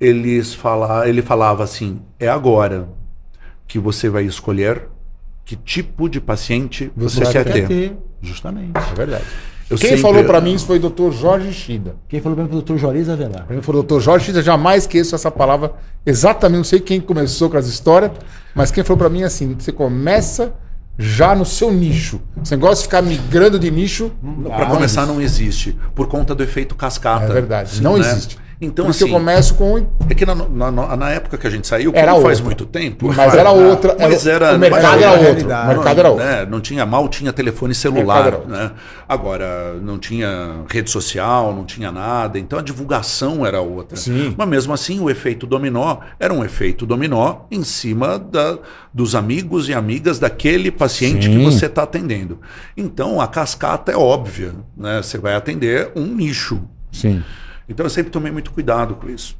eles 0.00 0.52
fala, 0.52 1.08
ele 1.08 1.22
falava 1.22 1.64
assim: 1.64 2.02
é 2.18 2.28
agora 2.28 2.88
que 3.68 3.78
você 3.78 4.08
vai 4.08 4.24
escolher 4.24 4.88
que 5.44 5.54
tipo 5.54 6.08
de 6.08 6.20
paciente 6.20 6.90
você, 6.96 7.24
você 7.24 7.32
quer, 7.32 7.44
quer 7.44 7.52
ter. 7.52 7.68
ter. 7.68 7.98
Justamente. 8.20 8.72
É 8.76 8.94
verdade. 8.94 9.24
Eu 9.70 9.76
Quem 9.76 9.90
sempre... 9.90 10.02
falou 10.02 10.24
para 10.24 10.40
mim 10.40 10.54
isso 10.54 10.66
foi 10.66 10.78
o 10.78 10.90
Dr. 10.90 11.10
Jorge 11.10 11.52
Shida. 11.52 11.94
Quem 12.08 12.20
falou 12.20 12.36
para 12.36 12.44
mim 12.44 12.50
foi 12.50 12.58
o 12.58 12.62
Dr. 12.62 12.76
Juarez 12.78 13.08
Avelar. 13.08 13.46
Quem 13.46 13.60
falou 13.60 13.82
Dr. 13.82 14.00
Jorge 14.00 14.26
Shida, 14.26 14.42
jamais 14.42 14.84
esqueço 14.84 15.14
essa 15.14 15.30
palavra. 15.30 15.74
Exatamente, 16.06 16.56
não 16.56 16.64
sei 16.64 16.80
quem 16.80 17.00
começou 17.00 17.50
com 17.50 17.58
as 17.58 17.66
histórias, 17.66 18.12
mas 18.54 18.70
quem 18.70 18.82
falou 18.82 18.98
para 18.98 19.10
mim 19.10 19.22
é 19.22 19.26
assim: 19.26 19.54
você 19.58 19.70
começa 19.70 20.54
já 20.98 21.34
no 21.34 21.44
seu 21.44 21.70
nicho. 21.70 22.20
Você 22.42 22.56
gosta 22.56 22.76
de 22.76 22.82
ficar 22.82 23.02
migrando 23.02 23.58
de 23.58 23.70
nicho? 23.70 24.10
Para 24.44 24.66
começar, 24.66 25.06
não 25.06 25.20
existe. 25.20 25.76
Por 25.94 26.08
conta 26.08 26.34
do 26.34 26.42
efeito 26.42 26.74
cascata. 26.74 27.26
É 27.26 27.32
verdade, 27.32 27.82
não 27.82 27.98
né? 27.98 28.00
existe. 28.00 28.38
Então, 28.60 28.86
Porque 28.86 29.04
assim, 29.04 29.12
eu 29.12 29.18
começo 29.18 29.54
com. 29.54 29.86
É 30.10 30.14
que 30.14 30.26
na, 30.26 30.34
na, 30.34 30.96
na 30.96 31.10
época 31.10 31.38
que 31.38 31.46
a 31.46 31.50
gente 31.50 31.64
saiu, 31.64 31.92
era 31.94 32.10
não 32.10 32.20
faz 32.20 32.40
muito 32.40 32.66
tempo. 32.66 33.12
Mas 33.14 33.32
era 33.34 33.52
outra. 33.52 33.96
Mas 33.96 34.26
era, 34.26 34.56
o 34.56 34.58
mercado 34.58 35.00
era, 35.00 35.12
outro. 35.12 35.44
O 35.44 35.66
mercado 35.66 35.98
era 36.00 36.10
outro. 36.10 36.24
Né? 36.24 36.46
Não 36.50 36.60
tinha, 36.60 36.84
mal 36.84 37.08
tinha 37.08 37.32
telefone 37.32 37.72
celular. 37.72 38.40
Né? 38.48 38.72
Agora, 39.08 39.74
não 39.74 39.96
tinha 39.96 40.64
rede 40.68 40.90
social, 40.90 41.54
não 41.54 41.64
tinha 41.64 41.92
nada. 41.92 42.36
Então 42.36 42.58
a 42.58 42.62
divulgação 42.62 43.46
era 43.46 43.60
outra. 43.60 43.96
Sim. 43.96 44.34
Mas 44.36 44.48
mesmo 44.48 44.72
assim, 44.72 44.98
o 44.98 45.08
efeito 45.08 45.46
dominó 45.46 45.98
era 46.18 46.34
um 46.34 46.44
efeito 46.44 46.84
dominó 46.84 47.42
em 47.52 47.62
cima 47.62 48.18
da, 48.18 48.58
dos 48.92 49.14
amigos 49.14 49.68
e 49.68 49.74
amigas 49.74 50.18
daquele 50.18 50.72
paciente 50.72 51.26
Sim. 51.26 51.38
que 51.38 51.44
você 51.44 51.66
está 51.66 51.84
atendendo. 51.84 52.40
Então 52.76 53.20
a 53.20 53.28
cascata 53.28 53.92
é 53.92 53.96
óbvia. 53.96 54.52
Né? 54.76 55.00
Você 55.00 55.16
vai 55.16 55.36
atender 55.36 55.92
um 55.94 56.06
nicho. 56.06 56.60
Sim. 56.90 57.22
Então 57.68 57.84
eu 57.84 57.90
sempre 57.90 58.10
tomei 58.10 58.32
muito 58.32 58.52
cuidado 58.52 58.94
com 58.94 59.08
isso. 59.08 59.36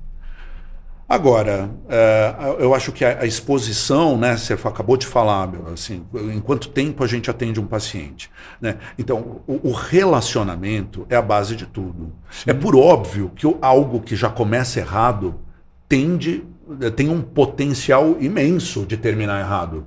Agora, 1.09 1.71
é, 1.89 2.35
eu 2.59 2.75
acho 2.75 2.93
que 2.93 3.03
a, 3.03 3.25
exposição, 3.25 4.19
né, 4.19 4.37
você 4.37 4.53
acabou 4.53 4.95
de 4.95 5.07
falar, 5.07 5.49
assim, 5.73 6.05
em 6.15 6.39
quanto 6.39 6.69
tempo 6.69 7.03
a 7.03 7.07
gente 7.07 7.31
atende 7.31 7.59
um 7.59 7.67
paciente. 7.67 8.31
Né? 8.61 8.77
Então, 8.99 9.41
o, 9.47 9.71
o 9.71 9.73
relacionamento 9.73 11.07
é 11.09 11.17
a 11.17 11.23
base 11.23 11.57
de 11.57 11.65
tudo. 11.65 12.13
Sim. 12.31 12.51
É 12.51 12.53
por 12.53 12.77
óbvio 12.77 13.33
que 13.35 13.47
algo 13.63 14.01
que 14.01 14.15
já 14.15 14.29
começa 14.29 14.81
errado 14.81 15.37
tende, 15.89 16.45
tem 16.95 17.09
um 17.09 17.23
potencial 17.23 18.19
imenso 18.21 18.85
de 18.85 18.99
terminar 18.99 19.41
errado. 19.41 19.87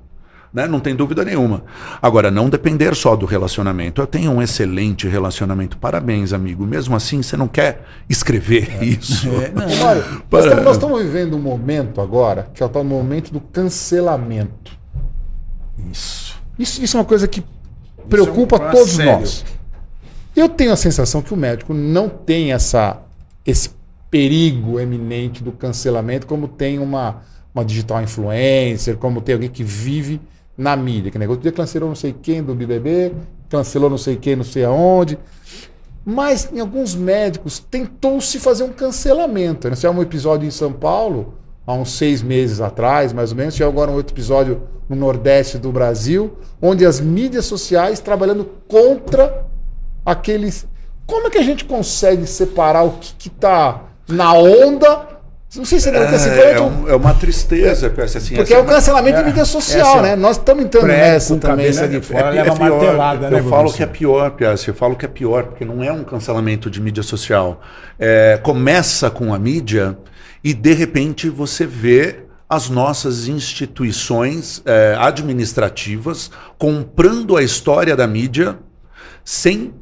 Né? 0.54 0.68
Não 0.68 0.80
tem 0.80 0.96
dúvida 0.96 1.24
nenhuma. 1.24 1.64
Agora, 2.02 2.30
não 2.30 2.50
depender 2.50 2.94
só 2.94 3.16
do 3.16 3.26
relacionamento. 3.26 4.02
Eu 4.02 4.08
tenho 4.08 4.32
um 4.32 4.42
excelente 4.42 5.08
relacionamento. 5.08 5.78
Parabéns, 5.78 6.34
amigo. 6.34 6.66
Mesmo 6.66 6.96
assim, 6.96 7.24
você 7.24 7.38
não 7.38 7.48
quer 7.48 7.86
escrever 8.10 8.70
é. 8.82 8.86
isso. 8.86 9.30
É, 9.30 9.50
não, 9.50 9.66
Olha, 9.88 10.04
Para... 10.30 10.62
nós, 10.62 10.76
estamos 10.76 11.02
vivendo 11.02 11.38
um 11.38 11.42
momento 11.42 12.02
agora 12.02 12.50
que 12.54 12.62
é 12.62 12.66
o 12.66 12.84
momento 12.84 13.32
do 13.32 13.40
cancelamento. 13.40 14.78
Isso. 15.90 16.42
Isso, 16.60 16.84
isso 16.84 16.98
é 16.98 17.00
uma 17.00 17.06
coisa 17.06 17.28
que 17.28 17.44
preocupa 18.10 18.58
é 18.58 18.68
um 18.68 18.72
todos 18.72 18.92
sério. 18.92 19.20
nós. 19.20 19.46
Eu 20.36 20.50
tenho 20.50 20.72
a 20.72 20.78
sensação 20.78 21.22
que 21.22 21.34
o 21.34 21.38
médico 21.38 21.74
não 21.74 22.10
tem 22.10 22.52
essa, 22.52 23.02
esse 23.46 23.70
perigo 24.10 24.80
eminente 24.80 25.42
do 25.42 25.52
cancelamento 25.54 26.28
como 26.28 26.48
tem 26.48 26.78
uma, 26.78 27.22
uma 27.56 27.64
digital 27.64 28.02
influencer, 28.02 28.98
como 28.98 29.22
tem 29.22 29.34
alguém 29.34 29.50
que 29.50 29.64
vive 29.64 30.20
na 30.62 30.76
mídia. 30.76 31.12
Que 31.12 31.18
negócio 31.18 31.42
dia 31.42 31.52
cancelou 31.52 31.90
não 31.90 31.96
sei 31.96 32.14
quem 32.14 32.44
do 32.44 32.54
BBB, 32.54 33.14
cancelou 33.50 33.90
não 33.90 33.98
sei 33.98 34.16
quem, 34.16 34.36
não 34.36 34.44
sei 34.44 34.64
aonde. 34.64 35.18
Mas 36.06 36.50
em 36.54 36.60
alguns 36.60 36.96
médicos 36.96 37.60
tentou-se 37.60 38.40
fazer 38.40 38.64
um 38.64 38.72
cancelamento. 38.72 39.68
Nós 39.70 39.80
tivemos 39.80 40.00
um 40.00 40.04
episódio 40.04 40.48
em 40.48 40.52
São 40.52 40.72
Paulo, 40.72 41.34
há 41.66 41.74
uns 41.74 41.94
seis 41.94 42.22
meses 42.22 42.62
atrás, 42.62 43.12
mais 43.12 43.32
ou 43.32 43.38
menos. 43.38 43.56
Tivemos 43.56 43.74
agora 43.74 43.92
um 43.92 43.96
outro 43.96 44.14
episódio 44.14 44.62
no 44.88 44.96
Nordeste 44.96 45.58
do 45.58 45.72
Brasil, 45.72 46.38
onde 46.62 46.86
as 46.86 47.00
mídias 47.00 47.46
sociais 47.46 48.00
trabalhando 48.00 48.48
contra 48.68 49.46
aqueles. 50.06 50.68
Como 51.08 51.28
é 51.28 51.30
que 51.32 51.38
a 51.40 51.44
gente 51.44 51.66
consegue 51.66 52.28
separar 52.28 52.84
o 52.84 52.92
que 52.92 53.28
está 53.28 53.84
na 54.08 54.34
onda 54.34 55.21
não 55.54 55.66
sei 55.66 55.82
se 55.82 55.90
é, 55.90 55.94
é, 55.94 56.52
é, 56.54 56.62
um, 56.62 56.88
é 56.88 56.96
uma 56.96 57.14
tristeza, 57.14 57.94
é, 57.94 58.04
assim, 58.04 58.36
porque 58.36 58.54
é 58.54 58.58
o 58.58 58.64
cancelamento 58.64 59.18
de 59.18 59.26
mídia 59.26 59.44
social, 59.44 60.02
né? 60.02 60.16
Nós 60.16 60.38
estamos 60.38 60.64
entrando 60.64 60.88
nessa 60.88 61.36
também. 61.36 61.66
Cabeça 61.66 61.88
de 61.90 62.00
fora, 62.00 62.28
é, 62.28 62.32
leva 62.32 62.54
é 62.54 62.56
pior, 62.56 62.70
martelada, 62.70 63.30
né? 63.30 63.40
Eu 63.40 63.50
falo 63.50 63.74
que 63.74 63.84
é 63.84 63.86
pior, 63.86 64.32
Piazzi, 64.32 64.70
eu 64.70 64.74
falo 64.74 64.96
que 64.96 65.04
é 65.04 65.10
pior, 65.10 65.44
porque 65.44 65.66
não 65.66 65.84
é 65.84 65.92
um 65.92 66.06
cancelamento 66.06 66.70
de 66.70 66.80
mídia 66.80 67.04
social. 67.04 67.62
começa 68.44 69.10
com 69.10 69.34
a 69.34 69.40
mídia 69.40 69.98
e, 70.42 70.54
de 70.54 70.74
repente, 70.74 71.30
você 71.30 71.66
vê 71.66 72.24
as 72.50 72.70
nossas 72.70 73.28
instituições 73.28 74.64
administrativas 75.00 76.32
comprando 76.58 77.36
a 77.36 77.44
história 77.44 77.94
da 77.94 78.08
mídia 78.08 78.58
sem 79.26 79.74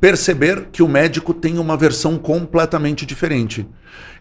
perceber 0.00 0.68
que 0.72 0.82
o 0.82 0.88
médico 0.88 1.34
tem 1.34 1.58
uma 1.58 1.76
versão 1.76 2.16
completamente 2.16 3.04
diferente. 3.04 3.68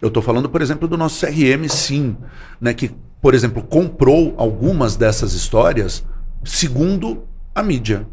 Eu 0.02 0.10
estou 0.10 0.22
falando, 0.22 0.50
por 0.50 0.62
exemplo, 0.62 0.88
do 0.88 0.98
nosso 0.98 1.26
CRM, 1.26 1.68
sim, 1.70 2.18
né, 2.60 2.74
que, 2.74 2.92
por 3.22 3.34
exemplo, 3.34 3.64
comprou 3.64 4.34
algumas 4.38 4.96
dessas 4.96 5.34
histórias 5.34 6.04
segundo 6.44 7.24
a 7.56 7.64
mídia. 7.64 8.06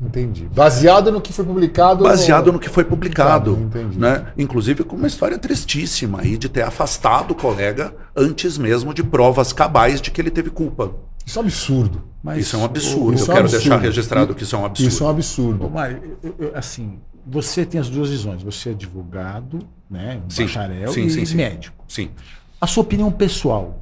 Entendi. 0.00 0.48
Baseado 0.52 1.12
no 1.12 1.20
que 1.20 1.32
foi 1.32 1.44
publicado. 1.44 2.02
Baseado 2.02 2.46
no, 2.46 2.54
no 2.54 2.58
que 2.58 2.68
foi 2.68 2.82
publicado. 2.82 3.52
Entendi. 3.52 3.98
Né? 3.98 4.26
Inclusive 4.36 4.82
com 4.82 4.96
uma 4.96 5.06
história 5.06 5.38
tristíssima 5.38 6.20
aí 6.20 6.36
de 6.36 6.48
ter 6.48 6.62
afastado 6.62 7.30
o 7.30 7.34
colega 7.36 7.94
antes 8.16 8.58
mesmo 8.58 8.92
de 8.92 9.04
provas 9.04 9.52
cabais 9.52 10.00
de 10.00 10.10
que 10.10 10.20
ele 10.20 10.30
teve 10.30 10.50
culpa. 10.50 10.92
Isso 11.24 11.38
é 11.38 11.42
um 11.42 11.44
absurdo. 11.44 12.02
Mas 12.20 12.38
isso 12.38 12.56
é 12.56 12.58
um 12.58 12.64
absurdo. 12.64 13.18
Eu 13.18 13.22
é 13.22 13.26
quero 13.26 13.38
absurdo. 13.40 13.60
deixar 13.60 13.76
registrado 13.76 14.34
que 14.34 14.42
isso 14.42 14.56
é 14.56 14.58
um 14.58 14.64
absurdo. 14.64 14.88
Isso 14.88 15.04
é 15.04 15.06
um 15.06 15.10
absurdo. 15.10 15.70
Mas, 15.70 15.96
assim, 16.54 16.98
você 17.26 17.64
tem 17.64 17.80
as 17.80 17.88
duas 17.88 18.10
visões. 18.10 18.42
Você 18.42 18.70
é 18.70 18.72
advogado, 18.72 19.66
né, 19.88 20.20
um 20.24 20.30
sim, 20.30 20.42
bacharel 20.42 20.92
sim, 20.92 21.06
e 21.06 21.26
sim, 21.26 21.36
médico. 21.36 21.84
Sim. 21.88 22.10
A 22.60 22.66
sua 22.66 22.82
opinião 22.82 23.10
pessoal. 23.10 23.80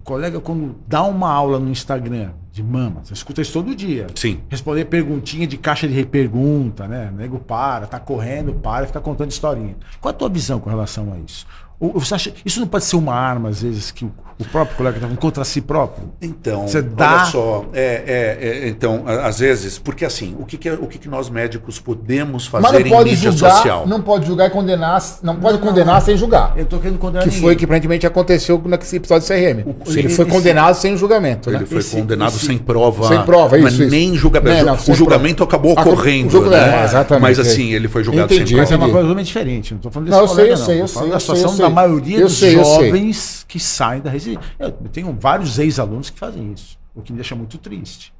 O 0.00 0.02
colega, 0.04 0.40
quando 0.40 0.76
dá 0.86 1.02
uma 1.02 1.30
aula 1.30 1.58
no 1.58 1.70
Instagram 1.70 2.32
de 2.54 2.62
mama, 2.62 3.00
você 3.02 3.12
escuta 3.12 3.42
isso 3.42 3.52
todo 3.52 3.74
dia. 3.74 4.06
Sim. 4.14 4.40
Responder 4.48 4.84
perguntinha 4.84 5.44
de 5.44 5.58
caixa 5.58 5.88
de 5.88 5.92
repergunta, 5.92 6.86
né? 6.86 7.10
O 7.12 7.16
nego 7.16 7.40
para, 7.40 7.84
tá 7.88 7.98
correndo, 7.98 8.54
para, 8.54 8.86
fica 8.86 9.00
contando 9.00 9.32
historinha. 9.32 9.74
Qual 10.00 10.14
a 10.14 10.16
tua 10.16 10.28
visão 10.28 10.60
com 10.60 10.70
relação 10.70 11.12
a 11.12 11.18
isso? 11.18 11.44
Você 11.80 12.14
acha, 12.14 12.32
isso 12.44 12.60
não 12.60 12.66
pode 12.66 12.84
ser 12.84 12.96
uma 12.96 13.14
arma, 13.14 13.48
às 13.48 13.62
vezes, 13.62 13.90
que 13.90 14.04
o, 14.04 14.44
próprio 14.50 14.76
colega 14.76 14.96
está 14.96 15.08
contra 15.16 15.44
si 15.44 15.60
próprio? 15.60 16.12
Então, 16.22 16.66
Você 16.68 16.80
dá... 16.80 17.16
olha 17.16 17.24
só, 17.26 17.66
é, 17.72 18.04
é, 18.06 18.48
é, 18.48 18.68
então, 18.68 19.04
às 19.06 19.40
vezes, 19.40 19.78
porque 19.78 20.04
assim, 20.04 20.36
o 20.38 20.44
que, 20.44 20.56
que, 20.56 20.68
é, 20.68 20.74
o 20.74 20.86
que, 20.86 20.98
que 20.98 21.08
nós 21.08 21.28
médicos 21.28 21.80
podemos 21.80 22.46
fazer 22.46 22.86
em 22.86 23.04
mídia 23.04 23.30
julgar, 23.30 23.56
social? 23.56 23.86
Não 23.86 24.00
pode 24.00 24.26
julgar 24.26 24.46
e 24.46 24.50
condenar, 24.50 25.02
não 25.22 25.36
pode 25.36 25.58
não, 25.58 25.66
condenar 25.66 26.00
sem 26.00 26.16
julgar. 26.16 26.52
Eu 26.56 26.62
estou 26.62 26.78
querendo 26.78 26.98
condenar 26.98 27.24
Que 27.24 27.30
ninguém. 27.30 27.42
foi 27.42 27.56
que 27.56 27.64
aparentemente 27.64 28.06
aconteceu 28.06 28.62
nesse 28.64 28.96
episódio 28.96 29.26
do 29.26 29.34
CRM. 29.34 29.68
O, 29.86 29.98
ele 29.98 30.08
foi 30.08 30.26
condenado 30.26 30.74
sem 30.76 30.96
julgamento. 30.96 31.50
Ele 31.50 31.58
né? 31.58 31.66
foi 31.66 31.78
esse, 31.78 31.96
condenado 31.96 32.34
esse 32.36 32.43
sem 32.44 32.58
prova. 32.58 33.08
Sem 33.08 33.22
prova, 33.22 33.58
isso. 33.58 33.78
Mas 33.78 33.90
nem 33.90 34.14
julgamento. 34.16 34.64
Não, 34.64 34.76
não, 34.76 34.82
o 34.82 34.94
julgamento 34.94 35.46
prova. 35.46 35.50
acabou 35.50 35.72
ocorrendo. 35.72 36.50
Né? 36.50 36.80
é, 36.80 36.84
exatamente. 36.84 37.22
Mas 37.22 37.38
assim, 37.38 37.72
ele 37.72 37.88
foi 37.88 38.04
julgado 38.04 38.32
entendi, 38.32 38.48
sem 38.48 38.56
prova. 38.56 38.62
Mas 38.62 38.72
é 38.72 38.76
uma 38.76 38.86
coisa 38.86 39.02
totalmente 39.02 39.26
diferente. 39.26 39.70
Não 39.72 39.78
estou 39.78 39.92
falando 39.92 40.08
desse 40.08 40.20
não, 40.20 40.26
eu 40.26 40.34
sei, 40.34 40.52
eu 40.52 40.56
sei, 40.56 40.82
eu 40.82 40.88
sei. 40.88 41.08
da 41.10 41.20
situação 41.20 41.56
da 41.56 41.70
maioria 41.70 42.20
dos 42.20 42.36
jovens 42.36 43.44
que 43.48 43.58
saem 43.60 44.00
da 44.00 44.10
residência. 44.10 44.42
Eu 44.58 44.72
tenho 44.92 45.16
vários 45.18 45.58
ex-alunos 45.58 46.10
que 46.10 46.18
fazem 46.18 46.52
isso, 46.52 46.78
o 46.94 47.02
que 47.02 47.12
me 47.12 47.18
deixa 47.18 47.34
muito 47.34 47.58
triste. 47.58 48.12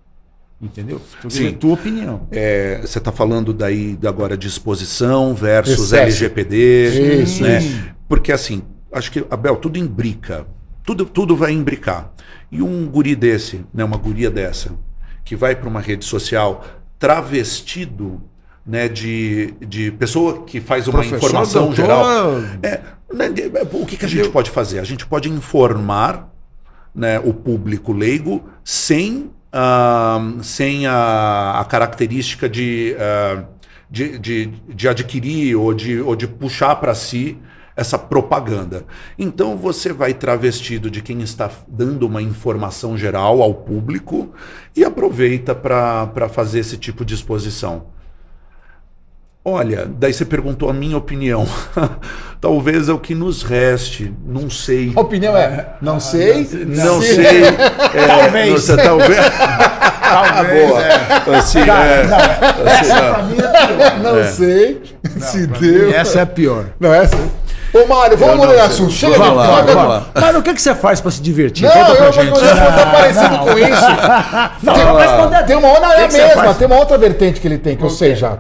Entendeu? 0.63 1.01
Sim. 1.29 1.53
tua 1.53 1.75
opinião. 1.75 2.27
É, 2.31 2.81
você 2.81 2.99
está 2.99 3.13
falando 3.13 3.53
daí 3.53 3.99
agora 4.07 4.37
de 4.37 4.47
exposição 4.47 5.35
versus 5.35 5.93
Excesso. 5.93 6.25
LGPD. 6.25 7.23
Isso, 7.23 7.43
né? 7.43 7.95
Porque 8.09 8.33
assim, 8.33 8.63
acho 8.93 9.11
que, 9.11 9.25
Abel, 9.31 9.57
tudo 9.57 9.79
imbrica. 9.79 10.47
Tudo, 10.85 11.07
tudo 11.07 11.35
vai 11.35 11.53
imbricar. 11.53 12.13
E 12.53 12.63
um 12.63 12.87
guri 12.87 13.17
desse, 13.17 13.65
né, 13.73 13.83
uma 13.83 13.97
guria 13.97 14.31
dessa, 14.31 14.73
que 15.25 15.35
vai 15.35 15.57
para 15.57 15.69
uma 15.69 15.81
rede 15.81 16.05
social 16.05 16.65
travestido 16.99 18.23
né, 18.67 18.89
de, 18.89 19.55
de 19.61 19.91
pessoa 19.93 20.45
que 20.45 20.61
faz 20.61 20.87
uma 20.87 21.01
Professor, 21.01 21.17
informação 21.17 21.67
doutor... 21.67 21.77
geral. 21.77 22.41
É, 22.63 22.81
né, 23.13 23.27
o 23.73 23.85
que, 23.87 23.97
que 23.97 24.05
a 24.05 24.09
gente 24.09 24.29
pode 24.29 24.51
fazer? 24.51 24.79
A 24.79 24.85
gente 24.85 25.07
pode 25.07 25.29
informar 25.29 26.31
né, 26.95 27.19
o 27.19 27.35
público 27.35 27.93
leigo 27.93 28.49
sem, 28.63 29.31
uh, 29.53 30.43
sem 30.43 30.87
a, 30.87 31.61
a, 31.61 31.65
característica 31.65 32.49
de, 32.49 32.95
uh, 32.97 33.45
de, 33.91 34.19
de, 34.19 34.47
de, 34.47 34.89
adquirir 34.89 35.57
ou 35.57 35.75
de, 35.75 36.01
ou 36.01 36.15
de 36.15 36.29
puxar 36.29 36.77
para 36.77 36.95
si 36.95 37.37
essa 37.77 37.99
propaganda. 37.99 38.85
Então 39.19 39.57
você 39.57 39.93
vai 39.93 40.15
travestido 40.15 40.91
de 40.91 41.03
quem 41.03 41.21
está 41.23 41.51
dando 41.67 42.07
uma 42.07 42.23
informação 42.23 42.97
geral 42.97 43.43
ao 43.43 43.55
público 43.55 44.33
e 44.77 44.85
aproveita 44.85 45.55
para 45.55 46.29
fazer 46.29 46.61
esse 46.61 46.77
tipo 46.77 47.05
de 47.05 47.15
exposição. 47.15 47.95
Olha, 49.47 49.87
daí 49.87 50.11
você 50.11 50.25
perguntou 50.25 50.71
a 50.71 50.73
minha 50.73 50.97
opinião. 50.97 51.47
Talvez 52.41 52.89
é 52.89 52.93
o 52.93 52.99
que 52.99 53.15
nos 53.15 53.43
reste, 53.43 54.11
não 54.25 54.49
sei. 54.49 54.93
A 54.97 55.01
opinião 55.01 55.37
é, 55.37 55.75
não 55.83 56.01
sei. 56.01 56.49
Não 56.67 57.03
sei. 57.03 57.43
É, 57.95 58.07
talvez. 58.07 58.51
Você, 58.53 58.77
talvez. 58.77 59.21
talvez. 60.01 60.69
Boa. 60.69 60.83
É. 60.83 61.37
Assim, 61.37 61.61
é, 61.61 62.07
não, 62.09 62.67
essa 62.67 62.95
é. 62.95 63.13
pra 63.13 63.23
mim 63.23 63.37
é 63.39 63.67
pior. 63.67 63.99
Não 64.03 64.19
é. 64.19 64.25
sei 64.25 64.83
não, 65.15 65.27
se 65.29 65.47
deu. 65.47 65.95
Essa 65.95 66.19
é 66.19 66.23
a 66.23 66.27
pior. 66.27 66.67
Não, 66.81 66.93
essa. 66.93 67.17
Ô, 67.75 67.87
Mário, 67.89 68.17
vamos 68.17 68.37
mudar 68.37 68.55
de 68.55 68.61
assunto. 68.61 68.93
Chega 68.93 69.19
vamos 69.19 69.37
lá, 69.37 69.63
vamos 69.63 69.89
lá. 69.89 70.07
Mário, 70.15 70.39
o 70.39 70.43
que, 70.43 70.55
que 70.55 70.63
você 70.63 70.75
faz 70.77 71.01
pra 71.01 71.11
se 71.11 71.21
divertir? 71.21 71.65
Não, 71.65 71.73
Conta 71.73 71.97
pra 71.97 72.07
eu 72.07 72.13
gente. 72.13 72.31
vou 72.31 72.43
estar 72.43 72.87
parecido 72.93 73.39
com 73.39 73.59
isso. 73.59 74.63
Não, 74.63 74.75
tem, 74.75 74.85
mas, 74.85 75.47
tem 75.47 75.57
uma 75.57 75.69
outra 75.69 75.93
é 75.95 76.09
mesma, 76.09 76.55
tem 76.55 76.67
uma 76.69 76.77
outra 76.77 76.97
vertente 76.97 77.41
que 77.41 77.49
ele 77.49 77.59
tem, 77.59 77.77
que 77.77 77.83
eu 77.83 77.91
sei 77.91 78.15
já. 78.15 78.39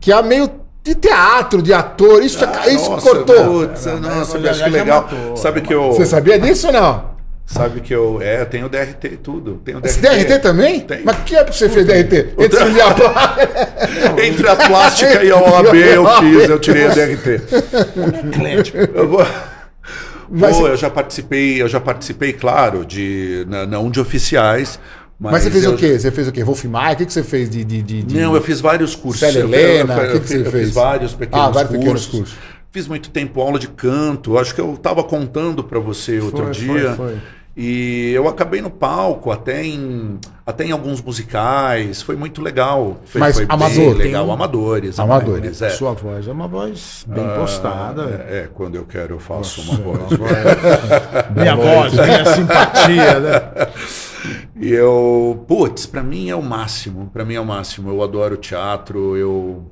Que 0.00 0.12
é 0.12 0.20
meio 0.22 0.50
de 0.82 0.94
teatro, 0.96 1.62
de 1.62 1.72
ator. 1.72 2.20
Isso, 2.22 2.44
ah, 2.44 2.68
isso 2.68 2.90
nossa, 2.90 3.08
cortou. 3.08 3.44
Putz, 3.44 3.86
nossa, 3.86 4.38
eu 4.38 4.50
acho 4.50 4.64
que 4.64 4.70
legal. 4.70 5.02
Matou, 5.02 5.36
Sabe 5.36 5.60
que 5.60 5.72
eu. 5.72 5.92
Você 5.92 6.04
sabia 6.04 6.38
disso 6.38 6.66
ou 6.66 6.72
não? 6.72 7.13
Sabe 7.46 7.80
que 7.80 7.94
eu. 7.94 8.20
É, 8.22 8.40
eu 8.40 8.46
tenho 8.46 8.68
DRT 8.68 9.04
e 9.04 9.16
tudo. 9.16 9.60
Tenho 9.64 9.80
DRT. 9.80 10.00
DRT 10.00 10.38
também? 10.38 10.80
Tem. 10.80 11.02
Mas 11.04 11.18
que 11.24 11.36
é 11.36 11.44
que 11.44 11.54
você 11.54 11.68
fez 11.68 11.86
DRT? 11.86 12.34
Entre, 12.38 12.58
a... 12.80 13.36
Entre 14.24 14.48
a 14.48 14.56
plástica 14.56 15.22
e 15.22 15.30
a 15.30 15.36
OAB 15.36 15.74
eu 15.74 16.06
fiz, 16.20 16.48
eu 16.48 16.58
tirei 16.58 16.86
a 16.86 16.88
DRT. 16.88 17.42
eu 18.94 19.08
vou. 19.08 19.26
Mas... 20.30 20.56
Pô, 20.56 20.66
eu 20.66 20.76
já 20.76 20.88
participei, 20.88 21.60
eu 21.60 21.68
já 21.68 21.78
participei, 21.78 22.32
claro, 22.32 22.84
de 22.84 23.46
não 23.68 23.90
de 23.90 24.00
oficiais, 24.00 24.80
mas, 25.18 25.32
mas, 25.32 25.42
você 25.44 25.50
fez 25.50 25.64
eu... 25.64 25.72
o 25.72 25.76
quê? 25.76 25.98
Você 25.98 26.10
fez 26.10 26.28
o 26.28 26.32
quê? 26.32 26.42
Wolfmar? 26.42 26.92
O 26.92 26.96
que, 26.96 27.06
que 27.06 27.12
você 27.12 27.22
fez 27.22 27.48
de, 27.48 27.64
de, 27.64 27.82
de, 27.82 28.14
Não, 28.14 28.34
eu 28.34 28.42
fiz 28.42 28.60
vários 28.60 28.96
cursos. 28.96 29.20
Célia 29.20 29.44
Helena, 29.44 29.96
o 29.96 30.12
que, 30.12 30.20
que, 30.20 30.28
você 30.28 30.40
eu 30.40 30.50
fez? 30.50 30.64
fiz 30.64 30.74
vários 30.74 31.14
pequenos, 31.14 31.46
ah, 31.46 31.50
vários 31.50 31.70
cursos. 31.70 31.78
pequenos 31.78 32.06
cursos. 32.06 32.34
Fiz 32.74 32.88
muito 32.88 33.08
tempo 33.10 33.40
aula 33.40 33.56
de 33.56 33.68
canto. 33.68 34.36
Acho 34.36 34.52
que 34.52 34.60
eu 34.60 34.74
estava 34.74 35.04
contando 35.04 35.62
para 35.62 35.78
você 35.78 36.18
foi, 36.18 36.26
outro 36.26 36.50
dia. 36.50 36.94
Foi, 36.94 37.10
foi. 37.10 37.18
E 37.56 38.10
eu 38.12 38.26
acabei 38.26 38.60
no 38.60 38.68
palco, 38.68 39.30
até 39.30 39.64
em, 39.64 40.18
até 40.44 40.64
em 40.64 40.72
alguns 40.72 41.00
musicais. 41.00 42.02
Foi 42.02 42.16
muito 42.16 42.42
legal. 42.42 42.96
Foi, 43.04 43.20
Mas 43.20 43.36
foi 43.36 43.46
amador, 43.48 43.96
legal. 43.96 44.28
Amadores. 44.28 44.98
Amadores. 44.98 45.62
É. 45.62 45.70
Sua 45.70 45.92
voz 45.92 46.26
é 46.26 46.32
uma 46.32 46.48
voz 46.48 47.04
bem 47.06 47.24
ah, 47.24 47.36
postada. 47.38 48.26
É, 48.28 48.38
é, 48.38 48.48
quando 48.52 48.74
eu 48.74 48.84
quero 48.84 49.14
eu 49.14 49.20
faço 49.20 49.62
Nossa, 49.62 49.80
uma 49.80 49.96
voz. 49.96 50.18
minha 51.30 51.54
voz, 51.54 51.92
minha 51.92 52.26
simpatia, 52.26 53.20
né? 53.20 53.40
E 54.56 54.72
eu, 54.72 55.44
putz, 55.46 55.84
para 55.84 56.02
mim 56.02 56.30
é 56.30 56.34
o 56.34 56.42
máximo. 56.42 57.08
Para 57.12 57.24
mim 57.24 57.34
é 57.34 57.40
o 57.40 57.44
máximo. 57.44 57.90
Eu 57.90 58.02
adoro 58.02 58.38
teatro, 58.38 59.14
eu 59.16 59.70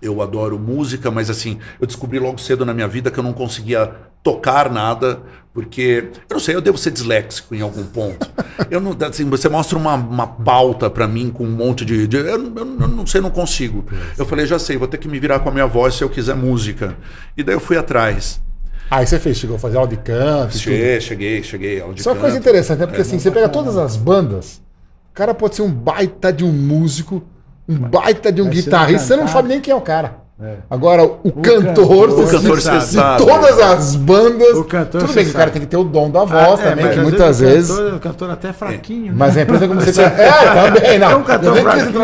eu 0.00 0.20
adoro 0.20 0.58
música, 0.58 1.10
mas 1.10 1.30
assim, 1.30 1.58
eu 1.80 1.86
descobri 1.86 2.18
logo 2.18 2.38
cedo 2.38 2.64
na 2.64 2.74
minha 2.74 2.88
vida 2.88 3.10
que 3.10 3.18
eu 3.18 3.24
não 3.24 3.32
conseguia 3.32 3.92
tocar 4.22 4.70
nada, 4.70 5.20
porque 5.54 6.10
eu 6.28 6.34
não 6.34 6.40
sei, 6.40 6.54
eu 6.54 6.60
devo 6.60 6.76
ser 6.76 6.90
disléxico 6.90 7.54
em 7.54 7.60
algum 7.60 7.84
ponto. 7.84 8.28
Eu 8.70 8.80
não, 8.80 8.96
assim, 9.06 9.28
você 9.28 9.48
mostra 9.48 9.78
uma, 9.78 9.94
uma 9.94 10.26
pauta 10.26 10.90
para 10.90 11.06
mim 11.06 11.30
com 11.30 11.44
um 11.44 11.50
monte 11.50 11.84
de, 11.84 12.08
de 12.08 12.16
eu, 12.16 12.26
eu, 12.26 12.52
eu, 12.56 12.64
não 12.64 13.06
sei, 13.06 13.20
não 13.20 13.30
consigo. 13.30 13.84
Eu 14.18 14.24
falei, 14.24 14.46
já 14.46 14.58
sei, 14.58 14.76
vou 14.76 14.88
ter 14.88 14.96
que 14.98 15.06
me 15.06 15.20
virar 15.20 15.40
com 15.40 15.50
a 15.50 15.52
minha 15.52 15.66
voz 15.66 15.94
se 15.94 16.02
eu 16.02 16.08
quiser 16.08 16.34
música. 16.34 16.96
E 17.36 17.44
daí 17.44 17.54
eu 17.54 17.60
fui 17.60 17.76
atrás. 17.76 18.40
Aí 18.90 19.04
ah, 19.04 19.06
você 19.06 19.20
fez, 19.20 19.36
chegou 19.36 19.56
a 19.56 19.58
fazer 19.58 19.76
aula 19.76 19.88
de 19.88 19.98
canto? 19.98 20.56
Cheguei, 20.56 21.00
cheguei, 21.00 21.42
cheguei. 21.42 21.80
Aula 21.80 21.94
de 21.94 22.02
Só 22.02 22.12
uma 22.12 22.20
coisa 22.20 22.36
interessante, 22.36 22.78
né? 22.80 22.86
Porque 22.86 23.00
é, 23.00 23.02
assim, 23.02 23.18
você 23.18 23.30
pega 23.30 23.48
todas 23.48 23.76
as 23.76 23.96
bandas, 23.96 24.62
o 25.10 25.14
cara 25.14 25.34
pode 25.34 25.54
ser 25.54 25.62
um 25.62 25.70
baita 25.70 26.32
de 26.32 26.44
um 26.44 26.52
músico, 26.52 27.22
um 27.68 27.76
baita 27.76 28.30
de 28.30 28.40
um 28.40 28.48
guitarrista, 28.48 29.06
você 29.06 29.16
não 29.16 29.28
sabe 29.28 29.48
nem 29.48 29.60
quem 29.60 29.72
é 29.72 29.76
o 29.76 29.80
cara. 29.80 30.26
É. 30.38 30.56
Agora, 30.68 31.02
o, 31.02 31.20
o 31.24 31.32
cantor, 31.32 32.10
o 32.10 32.28
cantor 32.28 32.60
sabe. 32.60 32.84
de 32.84 33.24
todas 33.24 33.58
as 33.58 33.96
bandas. 33.96 34.54
O 34.54 34.64
cantor, 34.64 35.00
tudo 35.00 35.14
bem 35.14 35.24
que 35.24 35.30
o 35.30 35.34
cara 35.34 35.50
tem 35.50 35.62
que 35.62 35.66
ter 35.66 35.78
o 35.78 35.84
dom 35.84 36.10
da 36.10 36.24
voz 36.24 36.60
ah, 36.60 36.62
é, 36.62 36.70
também, 36.70 36.90
que 36.90 37.00
muitas 37.00 37.40
vezes. 37.40 37.70
O 37.70 37.76
cantor, 37.76 37.94
o 37.94 38.00
cantor 38.00 38.30
até 38.30 38.48
é 38.48 38.52
fraquinho. 38.52 39.12
Né? 39.12 39.14
Mas 39.16 39.36
a 39.36 39.42
empresa 39.42 39.66
como 39.66 39.80
você. 39.80 40.02
é, 40.04 40.74
também, 40.74 40.98
não. 40.98 41.10
É 41.10 41.16
um 41.16 41.22
cantor 41.22 41.56
fraquinho. 41.56 42.00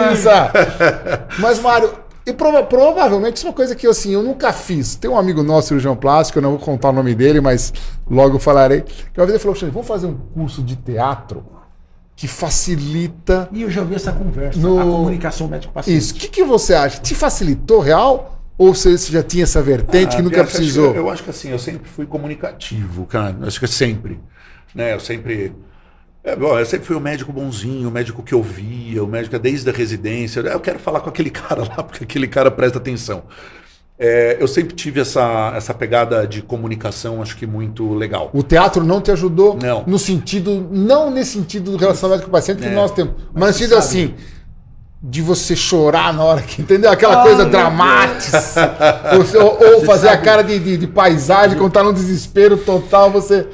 Mas, 1.39 1.61
Mário, 1.61 1.91
e 2.25 2.33
prova 2.33 2.63
provavelmente 2.63 3.37
isso 3.37 3.47
é 3.47 3.51
uma 3.51 3.55
coisa 3.55 3.75
que 3.75 3.87
assim, 3.87 4.15
eu 4.15 4.23
nunca 4.23 4.51
fiz. 4.51 4.97
Tem 4.97 5.11
um 5.11 5.19
amigo 5.19 5.43
nosso, 5.43 5.69
cirurgião 5.69 5.95
plástico, 5.95 6.39
eu 6.39 6.43
não 6.43 6.51
vou 6.51 6.59
contar 6.59 6.89
o 6.89 6.93
nome 6.93 7.15
dele, 7.15 7.41
mas 7.43 7.71
logo 8.11 8.39
falarei. 8.39 8.81
Que 8.81 9.21
uma 9.21 9.27
vez 9.27 9.45
ele 9.45 9.55
falou: 9.55 9.73
vamos 9.73 9.87
fazer 9.87 10.07
um 10.07 10.17
curso 10.35 10.63
de 10.63 10.75
teatro 10.77 11.45
que 12.15 12.29
facilita. 12.29 13.49
E 13.53 13.63
eu 13.63 13.71
já 13.71 13.81
ouvi 13.81 13.95
essa 13.95 14.13
conversa, 14.13 14.59
no... 14.59 14.79
a 14.79 14.85
comunicação 14.85 15.49
médico-paciente. 15.49 15.99
Isso. 15.99 16.15
O 16.15 16.17
que, 16.19 16.29
que 16.29 16.45
você 16.45 16.75
acha? 16.75 17.01
Te 17.01 17.15
facilitou 17.15 17.81
real? 17.81 18.41
Ou 18.59 18.75
você 18.75 18.97
já 18.97 19.23
tinha 19.23 19.45
essa 19.45 19.63
vertente 19.63 20.15
ah, 20.15 20.17
que 20.17 20.23
nunca 20.23 20.45
precisou? 20.45 20.95
eu 20.95 21.11
acho 21.11 21.25
que 21.25 21.31
assim, 21.31 21.51
eu 21.51 21.59
sempre 21.59 21.89
fui 21.89 22.07
comunicativo, 22.07 23.07
cara. 23.07 23.37
Eu 23.41 23.47
acho 23.47 23.59
que 23.59 23.67
sempre. 23.67 24.21
Né, 24.75 24.95
eu 24.95 25.01
sempre 25.01 25.53
é, 26.25 26.37
bom, 26.37 26.57
eu 26.57 26.65
sempre 26.65 26.87
fui 26.87 26.95
o 26.95 27.01
um 27.01 27.03
médico 27.03 27.33
bonzinho, 27.33 27.89
o 27.89 27.91
um 27.91 27.93
médico 27.93 28.23
que 28.23 28.33
ouvia, 28.33 29.03
o 29.03 29.07
um 29.07 29.09
médico 29.09 29.37
desde 29.41 29.69
a 29.69 29.73
residência. 29.73 30.39
Eu 30.41 30.61
quero 30.61 30.79
falar 30.79 31.01
com 31.01 31.09
aquele 31.09 31.31
cara 31.31 31.63
lá, 31.63 31.83
porque 31.83 32.05
aquele 32.05 32.29
cara 32.29 32.51
presta 32.51 32.79
atenção. 32.79 33.25
É, 34.05 34.37
eu 34.41 34.49
sempre 34.49 34.75
tive 34.75 35.01
essa, 35.01 35.53
essa 35.55 35.73
pegada 35.73 36.27
de 36.27 36.43
comunicação, 36.43 37.23
acho 37.23 37.37
que 37.37 37.47
muito 37.47 37.95
legal. 37.95 38.31
O 38.33 38.43
teatro 38.43 38.83
não 38.83 39.01
te 39.01 39.13
ajudou? 39.13 39.57
Não. 39.63 39.85
No 39.87 39.97
sentido, 39.97 40.67
não 40.73 41.09
nesse 41.09 41.35
sentido 41.35 41.71
do 41.71 41.77
relacionamento 41.77 42.25
com 42.25 42.29
o 42.29 42.33
paciente 42.33 42.61
que 42.61 42.67
é. 42.67 42.75
nós 42.75 42.91
temos, 42.91 43.15
mas, 43.33 43.41
mas 43.41 43.49
no 43.51 43.53
sentido 43.55 43.77
assim, 43.77 44.15
de 45.01 45.23
você 45.23 45.55
chorar 45.55 46.13
na 46.13 46.25
hora 46.25 46.43
que, 46.43 46.61
entendeu? 46.61 46.91
Aquela 46.91 47.19
Ai, 47.19 47.29
coisa 47.29 47.45
dramática. 47.45 48.43
ou, 49.41 49.75
ou 49.75 49.85
fazer 49.85 50.09
sabe. 50.09 50.19
a 50.19 50.21
cara 50.21 50.43
de, 50.43 50.59
de, 50.59 50.77
de 50.79 50.87
paisagem, 50.89 51.57
quando 51.57 51.71
tá 51.71 51.85
num 51.85 51.93
desespero 51.93 52.57
total, 52.57 53.09
você 53.09 53.47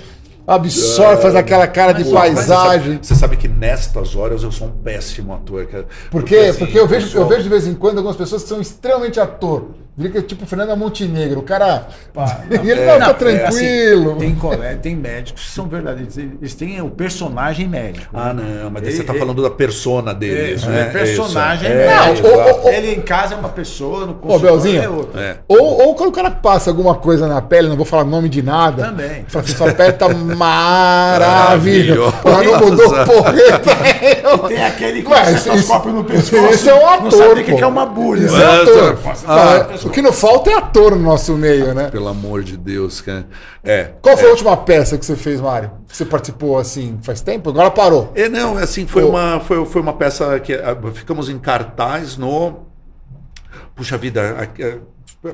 absorve, 0.46 1.20
faz 1.20 1.36
aquela 1.36 1.66
cara 1.66 1.92
de 1.92 2.10
paisagem. 2.10 2.98
Você 3.02 3.14
sabe, 3.14 3.36
que 3.36 3.48
nestas 3.48 4.16
horas 4.16 4.42
eu 4.42 4.50
sou 4.50 4.68
um 4.68 4.72
péssimo 4.72 5.34
ator. 5.34 5.66
Cara. 5.66 5.86
Por 6.10 6.22
quê? 6.22 6.36
Porque, 6.36 6.36
assim, 6.36 6.58
Porque 6.60 6.78
eu, 6.78 6.86
vejo, 6.86 7.06
pessoal... 7.08 7.24
eu 7.24 7.28
vejo 7.28 7.42
de 7.42 7.48
vez 7.50 7.66
em 7.66 7.74
quando 7.74 7.98
algumas 7.98 8.16
pessoas 8.16 8.44
que 8.44 8.48
são 8.48 8.62
extremamente 8.62 9.20
ator. 9.20 9.72
Que 9.98 10.18
é 10.18 10.22
tipo 10.22 10.46
Fernanda 10.46 10.76
Montenegro. 10.76 11.40
O 11.40 11.42
cara. 11.42 11.88
Pá, 12.14 12.42
não, 12.50 12.64
e 12.64 12.70
ele 12.70 12.80
é, 12.80 12.98
não, 12.98 13.14
tranquilo. 13.14 13.42
É 13.42 13.46
assim, 13.46 14.16
tem, 14.18 14.36
tem 14.78 14.96
médicos 14.96 15.44
que 15.44 15.50
são 15.50 15.66
verdadeiros. 15.66 16.16
Eles 16.16 16.54
têm 16.54 16.80
o 16.80 16.90
personagem 16.90 17.66
médico. 17.66 18.06
Ah, 18.14 18.32
não, 18.32 18.70
mas 18.70 18.84
ele, 18.84 18.92
você 18.92 19.00
está 19.00 19.14
falando 19.14 19.42
da 19.42 19.50
persona 19.50 20.14
deles, 20.14 20.62
é, 20.62 20.68
né? 20.68 20.82
É, 20.82 20.84
personagem 20.90 21.70
é, 21.70 21.86
médico. 21.86 22.28
Não, 22.28 22.34
ou, 22.34 22.64
ou, 22.64 22.70
ele 22.70 22.94
em 22.94 23.00
casa 23.00 23.34
é 23.34 23.36
uma 23.36 23.48
pessoa, 23.48 24.06
no 24.06 24.14
consultório 24.14 24.56
Belzinho, 24.56 24.82
é 24.82 24.88
outra. 24.88 25.20
É. 25.20 25.36
Ou, 25.48 25.86
ou 25.86 25.94
quando 25.94 26.10
o 26.10 26.12
cara 26.12 26.30
passa 26.30 26.70
alguma 26.70 26.94
coisa 26.94 27.26
na 27.26 27.42
pele, 27.42 27.68
não 27.68 27.76
vou 27.76 27.84
falar 27.84 28.04
nome 28.04 28.28
de 28.28 28.42
nada. 28.42 28.84
Também. 28.84 29.24
Fala 29.26 29.44
assim, 29.44 29.56
sua 29.56 29.74
pele 29.74 29.92
tá 29.92 30.08
maravilhosa. 30.36 32.14
Mas 32.24 32.46
não 32.46 32.60
mudou 32.60 33.04
porra. 33.04 33.34
tem 34.48 34.64
aquele 34.64 35.02
que 35.02 35.08
Ué, 35.08 35.32
esse, 35.32 35.48
no 35.48 36.04
pescoço. 36.04 36.46
Esse 36.46 36.68
é 36.68 36.74
um 36.74 36.86
ator. 36.86 37.02
Não 37.04 37.10
sabe 37.10 37.40
o 37.40 37.44
que 37.44 37.62
é 37.62 37.66
uma 37.66 37.86
bulha. 37.86 38.26
Esse 38.26 38.40
é 38.40 38.62
ator. 38.62 38.98
Ah, 39.26 39.68
o 39.84 39.90
que 39.90 40.02
não 40.02 40.12
falta 40.12 40.50
é 40.50 40.54
ator 40.54 40.96
no 40.96 41.02
nosso 41.02 41.34
meio, 41.34 41.72
né? 41.72 41.88
Pelo 41.90 42.08
amor 42.08 42.42
de 42.42 42.56
Deus, 42.56 43.00
cara. 43.00 43.26
É. 43.64 43.92
Qual 44.02 44.16
foi 44.16 44.26
é. 44.26 44.28
a 44.28 44.32
última 44.32 44.56
peça 44.56 44.98
que 44.98 45.06
você 45.06 45.16
fez, 45.16 45.40
Mário? 45.40 45.70
Você 45.86 46.04
participou 46.04 46.58
assim 46.58 46.98
faz 47.02 47.20
tempo? 47.20 47.50
Agora 47.50 47.70
parou. 47.70 48.12
É, 48.14 48.28
não, 48.28 48.58
assim, 48.58 48.86
foi, 48.86 49.04
uma, 49.04 49.40
foi, 49.40 49.64
foi 49.64 49.80
uma 49.80 49.92
peça 49.92 50.38
que 50.40 50.52
ah, 50.52 50.76
ficamos 50.92 51.28
em 51.28 51.38
cartaz 51.38 52.16
no. 52.16 52.66
Puxa 53.74 53.96
vida, 53.96 54.48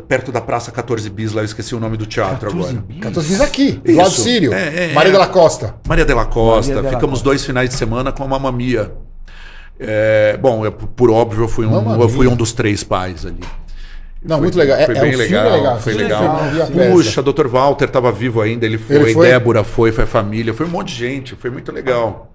perto 0.00 0.32
da 0.32 0.40
Praça 0.40 0.70
14 0.70 1.08
Bis, 1.10 1.32
lá 1.32 1.42
eu 1.42 1.46
esqueci 1.46 1.74
o 1.74 1.80
nome 1.80 1.96
do 1.96 2.06
teatro 2.06 2.50
14 2.50 2.68
agora. 2.70 2.84
Bis? 2.86 3.00
14 3.00 3.28
Bis 3.28 3.40
aqui, 3.40 3.72
do 3.72 3.96
lado 3.96 4.10
Sírio. 4.10 4.52
É, 4.52 4.90
é, 4.90 4.92
Maria 4.92 5.10
é. 5.10 5.12
de 5.12 5.18
la 5.18 5.26
Costa. 5.26 5.74
Maria 5.86 6.04
de 6.04 6.14
la 6.14 6.26
Costa. 6.26 6.74
Maria 6.74 6.90
Ficamos 6.90 7.22
dois 7.22 7.44
finais 7.44 7.70
de 7.70 7.76
semana 7.76 8.12
com 8.12 8.24
a 8.24 8.28
Mamamia. 8.28 8.92
É, 9.78 10.36
bom, 10.40 10.64
eu, 10.64 10.72
por 10.72 11.10
óbvio, 11.10 11.44
eu 11.44 11.48
fui, 11.48 11.66
um, 11.66 12.00
eu 12.00 12.08
fui 12.08 12.26
um 12.26 12.36
dos 12.36 12.52
três 12.52 12.84
pais 12.84 13.26
ali. 13.26 13.40
Não, 14.24 14.36
foi, 14.36 14.42
muito 14.42 14.58
legal. 14.58 14.76
Foi 14.84 14.96
é, 14.96 15.00
bem 15.00 15.12
é 15.12 15.14
um 15.14 15.18
legal, 15.18 15.52
legal. 15.52 15.80
Foi 15.80 15.92
legal. 15.92 16.40
Puxa, 16.92 17.22
Dr. 17.22 17.46
Walter 17.46 17.84
estava 17.84 18.10
vivo 18.10 18.40
ainda, 18.40 18.64
ele 18.64 18.78
foi, 18.78 18.96
ele 18.96 19.12
foi, 19.12 19.28
Débora 19.28 19.62
foi, 19.62 19.92
foi 19.92 20.04
a 20.04 20.06
família, 20.06 20.54
foi 20.54 20.64
um 20.64 20.70
monte 20.70 20.88
de 20.88 20.94
gente, 20.94 21.36
foi 21.36 21.50
muito 21.50 21.70
legal. 21.70 22.32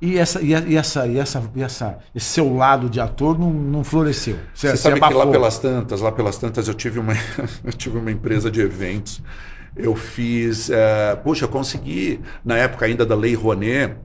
E, 0.00 0.18
essa, 0.18 0.42
e, 0.42 0.52
essa, 0.52 1.06
e, 1.06 1.18
essa, 1.18 1.50
e 1.54 1.62
essa, 1.62 1.98
esse 2.14 2.26
seu 2.26 2.54
lado 2.54 2.90
de 2.90 3.00
ator 3.00 3.38
não, 3.38 3.50
não 3.50 3.84
floresceu. 3.84 4.36
Você, 4.52 4.70
você 4.70 4.76
sabe 4.76 4.96
abafou. 4.96 5.20
que 5.20 5.26
lá 5.26 5.32
pelas 5.32 5.58
tantas, 5.58 6.00
lá 6.00 6.12
pelas 6.12 6.36
tantas, 6.36 6.68
eu 6.68 6.74
tive 6.74 6.98
uma, 6.98 7.14
eu 7.64 7.72
tive 7.72 7.98
uma 7.98 8.10
empresa 8.10 8.50
de 8.50 8.60
eventos. 8.60 9.22
Eu 9.76 9.96
fiz. 9.96 10.68
Uh, 10.68 11.16
puxa, 11.22 11.44
eu 11.44 11.48
consegui, 11.48 12.20
na 12.44 12.56
época 12.56 12.86
ainda 12.86 13.04
da 13.04 13.14
Lei 13.14 13.34
Rouanet, 13.34 13.96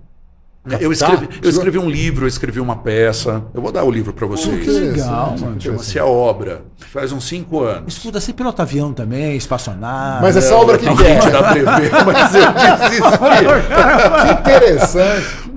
eu 0.80 0.92
escrevi, 0.92 1.30
eu 1.42 1.50
escrevi 1.50 1.80
um 1.80 1.90
livro, 1.90 2.26
eu 2.26 2.28
escrevi 2.28 2.60
uma 2.60 2.76
peça. 2.76 3.44
Eu 3.54 3.62
vou 3.62 3.72
dar 3.72 3.84
o 3.84 3.92
livro 3.92 4.12
para 4.12 4.28
vocês. 4.28 4.64
que 4.64 4.70
legal, 4.70 5.36
mano. 5.40 5.60
Chama-se 5.60 5.98
A 5.98 6.06
Obra. 6.06 6.64
Faz 6.92 7.12
uns 7.12 7.28
cinco 7.28 7.62
anos. 7.62 7.94
Escuta, 7.94 8.20
você 8.20 8.34
pilota 8.34 8.64
avião 8.64 8.92
também, 8.92 9.38
espaçonave. 9.38 10.22
Mas 10.22 10.36
essa 10.36 10.56
obra 10.56 10.78
que 10.78 10.86
é? 10.86 11.32
Dá 11.32 11.44
pra 11.44 11.54
ver, 11.54 11.92
mas 12.06 12.36
eu 12.36 12.52
desisti. 12.78 13.02
que 14.26 14.40
interessante. 14.40 15.50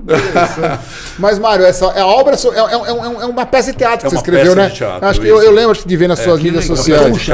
Mas, 1.19 1.39
Mário, 1.39 1.65
essa 1.65 1.85
é 1.87 2.01
a 2.01 2.07
obra 2.07 2.35
é, 2.35 2.37
é, 2.37 2.61
é, 2.61 3.23
é, 3.23 3.25
uma 3.25 3.45
peça 3.45 3.71
de 3.71 3.77
teatro 3.77 4.05
que 4.05 4.09
você 4.09 4.15
escreveu, 4.15 4.55
né? 4.55 4.69
Teatro, 4.69 5.07
acho 5.07 5.19
que 5.19 5.27
eu, 5.27 5.41
eu, 5.41 5.51
lembro 5.51 5.77
de 5.85 5.97
ver 5.97 6.07
nas 6.07 6.19
suas 6.19 6.41
mídias 6.41 6.65
sociais. 6.65 7.29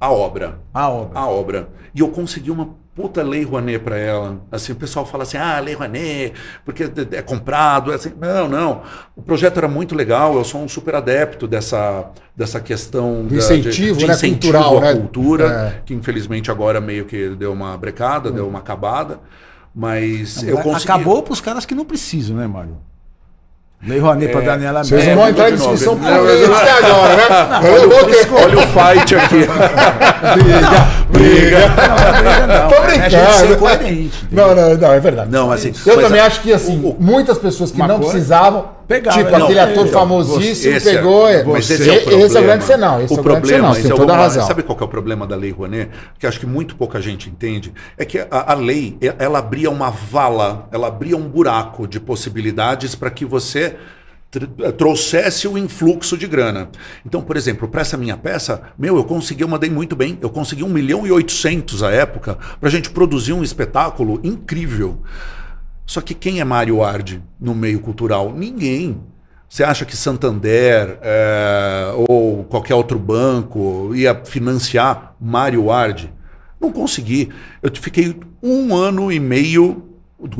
A 0.00 0.12
obra. 0.12 0.58
A 0.72 0.88
obra. 0.88 1.18
A 1.18 1.26
obra. 1.28 1.68
E 1.94 2.00
eu 2.00 2.08
consegui 2.08 2.50
uma 2.50 2.70
puta 2.98 3.22
lei 3.22 3.44
Rouanet 3.44 3.78
para 3.78 3.96
ela. 3.96 4.40
Assim, 4.50 4.72
o 4.72 4.74
pessoal 4.74 5.06
fala 5.06 5.22
assim, 5.22 5.36
ah, 5.36 5.60
lei 5.60 5.72
Rouanet, 5.72 6.32
porque 6.64 6.90
é 7.12 7.22
comprado. 7.22 7.92
É 7.92 7.94
assim, 7.94 8.12
não, 8.20 8.48
não. 8.48 8.82
O 9.14 9.22
projeto 9.22 9.56
era 9.58 9.68
muito 9.68 9.94
legal, 9.94 10.34
eu 10.34 10.42
sou 10.42 10.60
um 10.60 10.66
super 10.66 10.96
adepto 10.96 11.46
dessa, 11.46 12.10
dessa 12.36 12.58
questão 12.58 13.24
de 13.24 13.36
incentivo, 13.36 13.92
de, 13.92 14.00
de 14.00 14.06
né, 14.08 14.14
incentivo 14.14 14.52
cultural, 14.52 14.78
à 14.78 14.80
né? 14.80 14.94
cultura, 14.94 15.44
é. 15.76 15.82
que 15.86 15.94
infelizmente 15.94 16.50
agora 16.50 16.80
meio 16.80 17.04
que 17.04 17.28
deu 17.36 17.52
uma 17.52 17.78
brecada, 17.78 18.30
hum. 18.30 18.32
deu 18.32 18.48
uma 18.48 18.58
acabada. 18.58 19.20
Mas 19.72 20.42
não, 20.42 20.48
eu 20.48 20.58
consegui... 20.58 20.90
Acabou 20.90 21.22
para 21.22 21.32
os 21.32 21.40
caras 21.40 21.64
que 21.64 21.76
não 21.76 21.84
precisam, 21.84 22.36
né, 22.36 22.48
Mário? 22.48 22.78
Lei 23.86 24.00
Rouanet 24.00 24.28
é, 24.28 24.32
para 24.32 24.40
Daniela 24.40 24.82
Vocês 24.82 25.06
não 25.06 25.14
vão 25.14 25.28
entrar 25.28 25.50
em 25.50 25.54
discussão 25.54 25.96
política 25.96 26.74
agora, 26.84 27.16
né? 27.16 27.60
Não, 27.62 27.88
vou 27.88 28.04
ter... 28.06 28.28
Olha 28.32 28.58
o 28.58 28.62
fight 28.62 29.14
aqui. 29.14 29.46
briga, 30.34 30.68
briga. 31.10 31.58
Não, 31.60 32.12
briga 32.22 32.46
não. 32.46 32.68
Tô 32.68 32.82
brincando. 32.82 33.14
É 33.14 33.26
a 33.26 33.32
gente 33.32 33.48
ser 33.48 33.58
coerente. 33.58 34.28
Não, 34.32 34.54
não, 34.54 34.76
não, 34.76 34.92
é 34.92 35.00
verdade. 35.00 35.30
Não, 35.30 35.52
assim, 35.52 35.72
eu 35.86 36.00
também 36.00 36.20
a... 36.20 36.26
acho 36.26 36.40
que 36.40 36.52
assim, 36.52 36.80
o, 36.84 36.96
muitas 36.98 37.38
pessoas 37.38 37.70
que 37.70 37.78
não 37.78 38.00
precisavam 38.00 38.77
Pegava, 38.88 39.18
tipo, 39.18 39.30
não, 39.30 39.44
aquele 39.44 39.60
ator 39.60 39.86
é, 39.86 39.90
famosíssimo 39.90 40.74
esse 40.74 40.90
pegou. 40.94 41.28
É, 41.28 41.44
mas 41.44 41.70
esse, 41.70 41.90
é 41.90 41.92
o, 41.92 42.00
problema. 42.00 42.24
esse 42.24 42.36
é 42.36 42.40
o 42.40 42.42
grande 42.42 42.64
sinal. 42.64 43.02
Esse 43.02 43.12
o 43.12 43.16
é 43.16 43.20
o 43.20 43.22
problema, 43.22 43.60
grande 43.60 43.82
sinal, 43.82 43.96
tem 43.96 44.06
toda 44.06 44.14
a 44.14 44.16
razão. 44.16 44.46
Sabe 44.46 44.62
qual 44.62 44.78
é 44.80 44.84
o 44.84 44.88
problema 44.88 45.26
da 45.26 45.36
Lei 45.36 45.50
Rouanet? 45.50 45.90
Que 46.18 46.26
acho 46.26 46.40
que 46.40 46.46
muito 46.46 46.74
pouca 46.74 46.98
gente 46.98 47.28
entende. 47.28 47.70
É 47.98 48.06
que 48.06 48.18
a, 48.18 48.26
a 48.30 48.54
lei, 48.54 48.96
ela 49.18 49.40
abria 49.40 49.70
uma 49.70 49.90
vala, 49.90 50.66
ela 50.72 50.88
abria 50.88 51.18
um 51.18 51.28
buraco 51.28 51.86
de 51.86 52.00
possibilidades 52.00 52.94
para 52.94 53.10
que 53.10 53.26
você 53.26 53.76
trouxesse 54.76 55.46
o 55.46 55.58
influxo 55.58 56.16
de 56.16 56.26
grana. 56.26 56.70
Então, 57.04 57.20
por 57.20 57.36
exemplo, 57.36 57.68
para 57.68 57.82
essa 57.82 57.96
minha 57.96 58.16
peça, 58.16 58.62
meu, 58.78 58.96
eu 58.96 59.04
consegui, 59.04 59.42
eu 59.42 59.48
mandei 59.48 59.70
muito 59.70 59.96
bem, 59.96 60.18
eu 60.20 60.30
consegui 60.30 60.62
1 60.64 60.68
milhão 60.68 61.06
e 61.06 61.12
800 61.12 61.82
à 61.82 61.90
época 61.90 62.38
para 62.58 62.68
a 62.68 62.72
gente 62.72 62.90
produzir 62.90 63.32
um 63.32 63.42
espetáculo 63.42 64.20
incrível. 64.22 65.02
Só 65.88 66.02
que 66.02 66.12
quem 66.12 66.38
é 66.38 66.44
Mário 66.44 66.84
Ardi 66.84 67.22
no 67.40 67.54
meio 67.54 67.80
cultural? 67.80 68.30
Ninguém. 68.30 69.00
Você 69.48 69.64
acha 69.64 69.86
que 69.86 69.96
Santander 69.96 70.98
é, 71.00 71.94
ou 71.96 72.44
qualquer 72.44 72.74
outro 72.74 72.98
banco 72.98 73.90
ia 73.94 74.14
financiar 74.14 75.16
Mário 75.18 75.70
Ardi? 75.70 76.12
Não 76.60 76.70
consegui. 76.70 77.30
Eu 77.62 77.70
fiquei 77.74 78.14
um 78.42 78.76
ano 78.76 79.10
e 79.10 79.18
meio, 79.18 79.82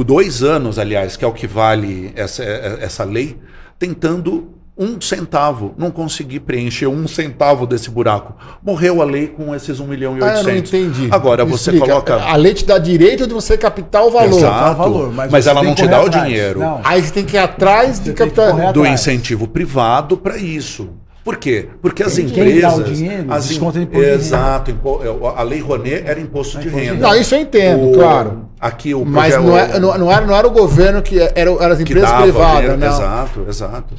dois 0.07 0.42
anos, 0.42 0.78
aliás, 0.78 1.16
que 1.16 1.24
é 1.24 1.28
o 1.28 1.32
que 1.32 1.46
vale 1.46 2.12
essa, 2.14 2.44
essa 2.44 3.03
lei, 3.03 3.38
tentando 3.78 4.51
um 4.79 5.01
centavo, 5.01 5.74
não 5.76 5.91
consegui 5.91 6.39
preencher 6.39 6.87
um 6.87 7.09
centavo 7.09 7.66
desse 7.66 7.91
buraco. 7.91 8.35
Morreu 8.62 9.03
a 9.03 9.05
lei 9.05 9.26
com 9.26 9.55
esses 9.55 9.81
1 9.81 9.87
milhão 9.87 10.16
e 10.16 10.22
800. 10.22 10.39
Ah, 10.39 10.41
eu 10.41 10.53
não 10.53 10.59
entendi. 10.59 11.09
Agora 11.11 11.45
Me 11.45 11.51
você 11.51 11.70
explica. 11.70 11.87
coloca... 11.87 12.14
A 12.14 12.37
lei 12.37 12.55
te 12.55 12.64
dá 12.64 12.79
direito 12.79 13.26
de 13.26 13.35
você 13.35 13.59
captar 13.59 14.05
o 14.05 14.11
valor. 14.11 14.39
Exato, 14.39 14.70
o 14.70 14.76
valor, 14.76 15.12
mas, 15.12 15.33
mas 15.33 15.47
ela 15.49 15.62
não 15.62 15.74
te 15.74 15.87
dá 15.89 16.01
atrás. 16.01 16.22
o 16.22 16.26
dinheiro. 16.26 16.61
Não. 16.61 16.81
Aí 16.85 17.03
você 17.03 17.12
tem 17.12 17.24
que 17.24 17.37
ir 17.37 17.41
atrás 17.41 17.99
de 17.99 18.12
captar... 18.12 18.72
Do 18.72 18.87
incentivo 18.87 19.49
privado 19.49 20.16
para 20.16 20.37
isso. 20.37 20.89
Por 21.24 21.37
quê? 21.37 21.68
Porque 21.83 22.03
as 22.03 22.16
empresas. 22.16 22.62
Dá 22.62 22.74
o 22.74 22.85
dinheiro, 22.85 23.26
as 23.31 23.49
desconta 23.49 23.79
imposto 23.79 24.09
Exato. 24.09 24.70
Impo... 24.70 25.01
É, 25.03 25.39
a 25.39 25.43
lei 25.43 25.61
Rouanet 25.61 26.05
era 26.07 26.18
imposto 26.18 26.59
de 26.59 26.70
renda. 26.70 27.07
Não, 27.07 27.14
isso 27.14 27.35
eu 27.35 27.41
entendo, 27.41 27.91
o... 27.91 27.93
claro. 27.93 28.49
Aqui 28.59 28.95
o 28.95 29.05
Mas 29.05 29.37
não, 29.37 29.57
é, 29.57 29.79
não, 29.79 29.99
não, 29.99 30.11
era, 30.11 30.24
não 30.24 30.35
era 30.35 30.47
o 30.47 30.51
governo 30.51 31.03
que 31.03 31.20
era, 31.20 31.33
eram 31.35 31.61
as 31.61 31.81
empresas 31.81 32.11
privadas. 32.22 32.79
Não. 32.79 32.87
Exato, 32.87 33.47
exato. 33.47 33.95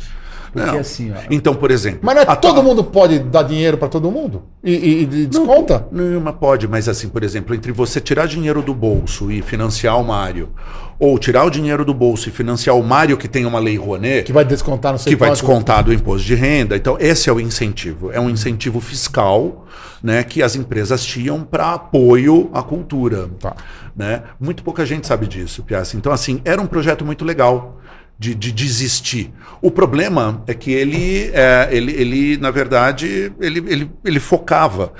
Porque 0.52 0.72
não. 0.72 0.80
assim, 0.80 1.12
ó, 1.12 1.16
Então, 1.30 1.54
por 1.54 1.72
exemplo. 1.72 2.00
Mas 2.02 2.16
não 2.16 2.22
é 2.22 2.36
todo 2.36 2.64
mundo 2.64 2.84
pode 2.84 3.20
dar 3.20 3.44
dinheiro 3.44 3.78
para 3.78 3.88
todo 3.88 4.10
mundo? 4.10 4.44
E, 4.64 4.72
e, 4.72 5.02
e 5.04 5.26
desconta? 5.26 5.88
Não, 5.92 6.04
não, 6.04 6.22
mas 6.22 6.36
pode, 6.36 6.68
mas 6.68 6.90
assim, 6.90 7.10
por 7.10 7.24
exemplo, 7.24 7.54
entre 7.56 7.72
você 7.72 8.02
tirar 8.02 8.28
dinheiro 8.28 8.62
do 8.62 8.74
bolso 8.74 9.32
e 9.32 9.42
financiar 9.42 10.00
o 10.00 10.04
Mário, 10.04 10.50
ou 11.00 11.18
tirar 11.18 11.46
o 11.46 11.50
dinheiro 11.50 11.86
do 11.86 11.94
bolso 11.94 12.28
e 12.28 12.32
financiar 12.32 12.76
o 12.76 12.84
Mário 12.84 13.18
que 13.18 13.28
tem 13.28 13.46
uma 13.46 13.60
lei 13.60 13.78
Rouanet. 13.78 14.24
Que 14.24 14.34
vai 14.34 14.44
descontar 14.44 14.92
no 14.92 15.00
Que 15.00 15.16
vai 15.16 15.32
descontar 15.32 15.84
do 15.84 15.94
imposto 15.94 16.28
de 16.28 16.36
renda. 16.36 16.76
Então, 16.76 16.98
esse 17.00 17.30
é 17.30 17.34
o 17.34 17.40
incentivo. 17.40 18.12
É 18.12 18.20
um 18.20 18.30
incentivo 18.30 18.82
fiscal 18.82 19.66
né, 20.04 20.24
que 20.24 20.44
as 20.44 20.56
empresas 20.56 21.06
tinham 21.06 21.42
para 21.42 21.74
apoio 21.74 22.50
à 22.54 22.62
cultura. 22.62 23.30
Tá. 23.40 23.56
Né? 23.96 24.24
Muito 24.40 24.62
pouca 24.62 24.86
gente 24.86 25.08
sabe 25.08 25.26
disso, 25.26 25.64
Piazza. 25.64 25.96
Então, 25.96 26.12
assim, 26.12 26.42
era 26.44 26.62
um 26.62 26.68
projeto 26.68 27.06
muito 27.06 27.24
legal 27.24 27.80
de, 28.20 28.36
de 28.36 28.52
desistir. 28.52 29.32
O 29.62 29.72
problema 29.72 30.44
é 30.46 30.54
que 30.54 30.72
ele, 30.72 31.32
é, 31.34 31.70
ele, 31.72 31.94
ele 31.94 32.38
na 32.38 32.52
verdade, 32.52 33.32
ele, 33.40 33.64
ele, 33.66 33.92
ele 34.04 34.20
focava. 34.20 34.94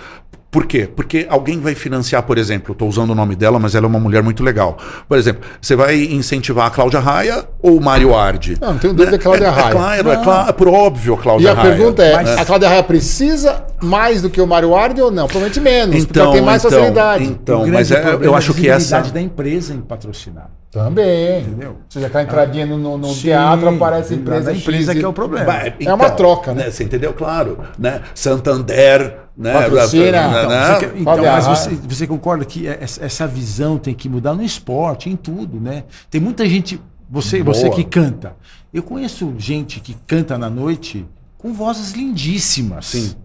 Por 0.52 0.66
quê? 0.66 0.90
Porque 0.94 1.28
alguém 1.30 1.60
vai 1.60 1.76
financiar, 1.76 2.24
por 2.24 2.38
exemplo, 2.38 2.72
estou 2.72 2.90
usando 2.90 3.12
o 3.12 3.16
nome 3.16 3.36
dela, 3.36 3.60
mas 3.60 3.76
ela 3.76 3.86
é 3.86 3.90
uma 3.90 4.00
mulher 4.00 4.24
muito 4.24 4.44
legal. 4.44 4.78
Por 5.08 5.16
exemplo, 5.16 5.48
você 5.62 5.76
vai 5.76 5.96
incentivar 5.96 6.66
a 6.66 6.70
Cláudia 6.72 7.00
Raia 7.00 7.46
ou 7.62 7.78
o 7.78 7.82
Mário 7.82 8.16
Ardi? 8.16 8.58
Não, 8.60 8.74
não 8.74 8.80
tenho 8.80 8.94
dúvida 8.94 9.12
né? 9.12 9.18
da 9.18 9.24
Cláudia 9.24 9.52
Raia. 9.52 9.66
É, 9.66 9.70
é 9.70 9.72
claro, 9.72 10.12
é 10.12 10.18
claro, 10.18 10.50
é 10.50 10.54
por 10.54 10.68
óbvio 10.68 11.14
a 11.14 11.18
Cláudia 11.18 11.54
Raia. 11.54 11.70
E 11.70 11.72
a 11.72 11.76
pergunta 11.76 12.04
é, 12.04 12.16
mas... 12.16 12.30
a 12.30 12.46
Cláudia 12.46 12.68
Raia 12.68 12.84
precisa 12.84 13.64
mais 13.80 14.24
do 14.24 14.30
que 14.30 14.42
o 14.42 14.48
Mário 14.48 14.76
Ardi 14.76 15.02
ou 15.02 15.12
não? 15.12 15.28
Provavelmente 15.28 15.60
menos, 15.60 15.96
então, 15.96 16.06
porque 16.08 16.20
ela 16.20 16.32
tem 16.32 16.42
mais 16.42 16.66
então, 16.66 16.80
facilidade. 16.80 17.24
Então, 17.26 17.68
mas 17.68 17.92
é, 17.92 18.18
eu 18.22 18.34
acho 18.34 18.54
que 18.56 18.68
essa... 18.68 19.02
da 19.02 19.22
empresa 19.22 19.74
em 19.74 19.82
patrocinar. 19.82 20.50
Também. 20.72 21.42
Entendeu? 21.42 21.78
Você 21.90 22.00
já 22.00 22.08
está 22.08 22.22
entradinha 22.22 22.66
no, 22.66 22.78
no, 22.78 22.98
no 22.98 23.08
Sim, 23.08 23.22
teatro, 23.22 23.70
aparece 23.70 24.14
a 24.14 24.18
empresa. 24.18 24.52
A 24.52 24.54
empresa 24.54 24.94
que 24.94 25.04
é 25.04 25.08
o 25.08 25.14
problema. 25.14 25.52
é 25.64 25.74
então, 25.80 25.96
uma 25.96 26.12
troca, 26.12 26.54
né? 26.54 26.66
né? 26.66 26.72
Você 26.72 26.84
entendeu? 26.84 27.12
Claro. 27.12 27.58
Né? 27.78 28.02
Santander, 28.14 29.18
né? 29.40 29.54
Patrocina. 29.54 30.18
Então? 30.18 30.80
Você, 30.80 30.94
então 30.98 31.24
mas 31.24 31.48
você, 31.48 31.70
você, 31.76 32.06
concorda 32.06 32.44
que 32.44 32.68
essa 32.68 33.26
visão 33.26 33.78
tem 33.78 33.94
que 33.94 34.10
mudar 34.10 34.34
no 34.34 34.44
esporte, 34.44 35.10
em 35.10 35.16
tudo, 35.16 35.62
né? 35.62 35.86
Tem 36.10 36.20
muita 36.20 36.48
gente. 36.48 36.80
Você, 37.10 37.42
você 37.42 37.70
que 37.70 37.86
canta. 37.86 38.36
Eu 38.72 38.84
conheço 38.84 39.34
gente 39.38 39.80
que 39.80 39.96
canta 40.06 40.38
na 40.38 40.50
noite 40.50 41.08
com 41.38 41.54
vozes 41.54 41.94
lindíssimas. 41.94 42.88
Sim. 42.88 43.16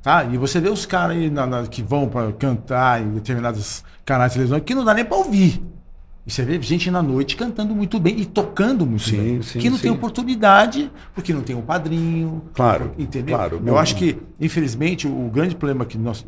Tá? 0.00 0.24
E 0.24 0.38
você 0.38 0.60
vê 0.60 0.70
os 0.70 0.86
caras 0.86 1.16
aí 1.16 1.28
na, 1.28 1.46
na, 1.46 1.66
que 1.66 1.82
vão 1.82 2.08
para 2.08 2.32
cantar 2.32 3.02
em 3.02 3.10
determinados 3.10 3.84
canais 4.06 4.30
de 4.30 4.36
televisão 4.36 4.60
que 4.60 4.74
não 4.74 4.84
dá 4.84 4.94
nem 4.94 5.04
para 5.04 5.18
ouvir. 5.18 5.60
E 6.28 6.30
você 6.30 6.44
vê 6.44 6.60
gente 6.60 6.90
na 6.90 7.02
noite 7.02 7.34
cantando 7.36 7.74
muito 7.74 7.98
bem 7.98 8.20
e 8.20 8.26
tocando 8.26 8.84
muito 8.84 9.04
sim, 9.04 9.16
bem. 9.16 9.42
Sim, 9.42 9.60
que 9.60 9.70
não 9.70 9.78
sim. 9.78 9.84
tem 9.84 9.90
oportunidade, 9.90 10.92
porque 11.14 11.32
não 11.32 11.40
tem 11.40 11.56
um 11.56 11.62
padrinho. 11.62 12.42
Claro. 12.52 12.92
Entendeu? 12.98 13.34
Claro, 13.34 13.62
eu 13.64 13.78
acho 13.78 13.96
que, 13.96 14.18
infelizmente, 14.38 15.08
o, 15.08 15.30
grande 15.30 15.56
problema 15.56 15.86
que 15.86 15.96
nós. 15.96 16.26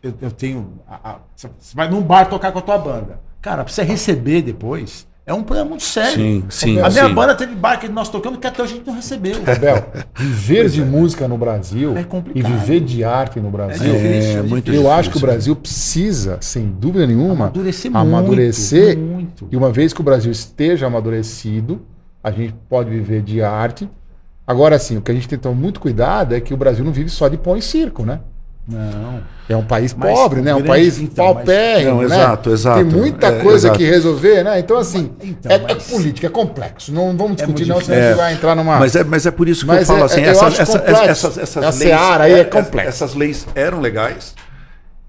Eu, 0.00 0.14
eu 0.20 0.30
tenho. 0.30 0.80
A, 0.86 1.14
a, 1.14 1.18
você 1.34 1.50
vai 1.74 1.90
num 1.90 2.00
bar 2.00 2.26
tocar 2.26 2.52
com 2.52 2.60
a 2.60 2.62
tua 2.62 2.78
banda. 2.78 3.20
Cara, 3.42 3.64
pra 3.64 3.72
você 3.72 3.82
receber 3.82 4.40
depois, 4.40 5.04
É 5.26 5.32
um 5.32 5.42
problema 5.42 5.70
muito 5.70 5.84
sério. 5.84 6.14
Sim, 6.14 6.44
sim. 6.50 6.78
A 6.80 6.90
minha 6.90 7.08
sim. 7.08 7.14
banda 7.14 7.34
teve 7.34 7.54
bar 7.54 7.78
que 7.80 7.88
nós 7.88 8.10
tocamos 8.10 8.38
que 8.38 8.46
até 8.46 8.62
hoje 8.62 8.74
a 8.74 8.76
gente 8.76 8.86
não 8.86 8.94
recebeu. 8.94 9.36
Abel, 9.46 9.86
viver 10.18 10.68
de 10.68 10.82
música 10.82 11.26
no 11.26 11.38
Brasil 11.38 11.96
É 11.96 12.04
e 12.34 12.42
viver 12.42 12.80
de 12.80 13.02
arte 13.04 13.40
no 13.40 13.50
Brasil. 13.50 13.94
É 13.94 13.96
difícil, 13.96 14.38
é 14.38 14.42
muito 14.42 14.68
eu 14.68 14.72
difícil. 14.74 14.90
acho 14.92 15.10
que 15.10 15.16
o 15.16 15.20
Brasil 15.20 15.56
precisa, 15.56 16.36
sem 16.42 16.66
dúvida 16.66 17.06
nenhuma, 17.06 17.46
Amadurecer 17.46 17.90
amadurecer. 17.96 18.98
muito, 18.98 19.12
muito. 19.44 19.48
E 19.50 19.56
uma 19.56 19.72
vez 19.72 19.94
que 19.94 20.00
o 20.02 20.04
Brasil 20.04 20.30
esteja 20.30 20.86
amadurecido, 20.86 21.80
a 22.22 22.30
gente 22.30 22.54
pode 22.68 22.90
viver 22.90 23.22
de 23.22 23.42
arte. 23.42 23.88
Agora, 24.46 24.78
sim, 24.78 24.98
o 24.98 25.00
que 25.00 25.10
a 25.10 25.14
gente 25.14 25.26
tem 25.26 25.38
que 25.38 25.42
tomar 25.42 25.54
muito 25.58 25.80
cuidado 25.80 26.34
é 26.34 26.40
que 26.40 26.52
o 26.52 26.56
Brasil 26.56 26.84
não 26.84 26.92
vive 26.92 27.08
só 27.08 27.28
de 27.28 27.38
pão 27.38 27.56
e 27.56 27.62
circo, 27.62 28.04
né? 28.04 28.20
Não. 28.66 29.22
É 29.48 29.54
um 29.54 29.64
país 29.64 29.92
Mas 29.92 30.10
pobre, 30.18 30.40
né? 30.40 30.52
Um 30.54 30.56
grande- 30.56 30.68
país 30.68 30.98
então, 30.98 31.26
mas- 31.26 31.34
paupérrimo, 31.34 31.90
Não, 32.02 32.08
né? 32.08 32.16
exato, 32.16 32.50
exato. 32.50 32.76
Tem 32.78 32.84
muita 33.00 33.26
É, 33.26 33.40
coisa 33.42 33.66
exato. 33.68 33.78
que 33.78 33.84
resolver, 33.84 34.42
né? 34.42 34.58
Então, 34.58 34.78
assim, 34.78 35.12
Então, 35.22 35.52
é, 35.52 35.56
é 35.56 35.58
mas- 35.74 35.90
política, 35.90 36.26
é 36.26 36.30
complexo. 36.30 36.90
Não 36.92 37.14
vamos 37.14 37.36
discutir, 37.36 37.66
muito 37.66 37.68
não, 37.74 37.80
senão 37.84 37.98
a 37.98 38.00
É, 38.00 38.08
gente 38.08 38.16
vai 38.16 38.32
entrar 38.32 38.54
numa... 38.54 38.78
Mas 38.78 38.96
é, 38.96 39.04
mas 39.04 39.26
é 39.26 39.30
por 39.30 39.46
isso 39.48 39.66
que 39.66 39.70
eu 39.70 39.74
Mas 39.74 39.86
falo 39.86 39.98
é- 40.00 40.02
assim, 40.04 40.20
eu 40.22 40.30
essa- 40.30 40.46
acho 40.46 40.62
essa- 40.62 40.78
complexo. 40.78 41.02
essas, 41.26 41.38
essas 41.38 41.78
leis. 41.78 41.90
seara 41.90 42.24
aí 42.24 42.32
é 42.32 42.38
é- 42.38 42.44
complexa. 42.44 42.88
Essas 42.88 43.14
leis 43.14 43.46
eram 43.54 43.80
legais. 43.80 44.34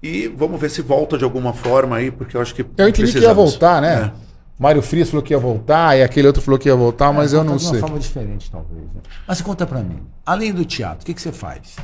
E 0.02 0.28
vamos 0.36 0.60
ver 0.60 0.68
se 0.70 0.82
volta 0.82 1.16
de 1.16 1.24
alguma 1.24 1.54
forma 1.54 1.96
aí, 1.96 2.10
porque 2.10 2.36
eu 2.36 2.42
acho 2.42 2.54
que. 2.54 2.60
Eu 2.60 2.66
entendi 2.88 2.92
que 2.92 3.00
ia 3.00 3.12
precisamos. 3.12 3.36
voltar, 3.52 3.80
né? 3.80 4.12
Mário 4.58 4.80
Frias 4.82 5.08
falou 5.08 5.22
que 5.22 5.32
ia 5.32 5.38
voltar, 5.38 5.98
e 5.98 6.02
aquele 6.02 6.26
outro 6.26 6.42
falou 6.42 6.58
que 6.58 6.68
ia 6.68 6.76
voltar, 6.76 7.12
mas 7.12 7.32
eu 7.32 7.42
não 7.42 7.52
Conta 7.54 7.58
de 7.58 7.64
sei. 7.64 7.72
uma 7.78 7.80
forma 7.80 7.98
diferente, 7.98 8.50
talvez. 8.50 8.82
né? 8.94 9.00
Mas 9.26 9.40
conta 9.40 9.66
pra 9.66 9.80
mim. 9.80 10.00
Além 10.24 10.52
do 10.52 10.64
teatro, 10.64 11.02
o 11.02 11.06
que, 11.06 11.12
que 11.14 11.20
você 11.22 11.32
faz? 11.32 11.76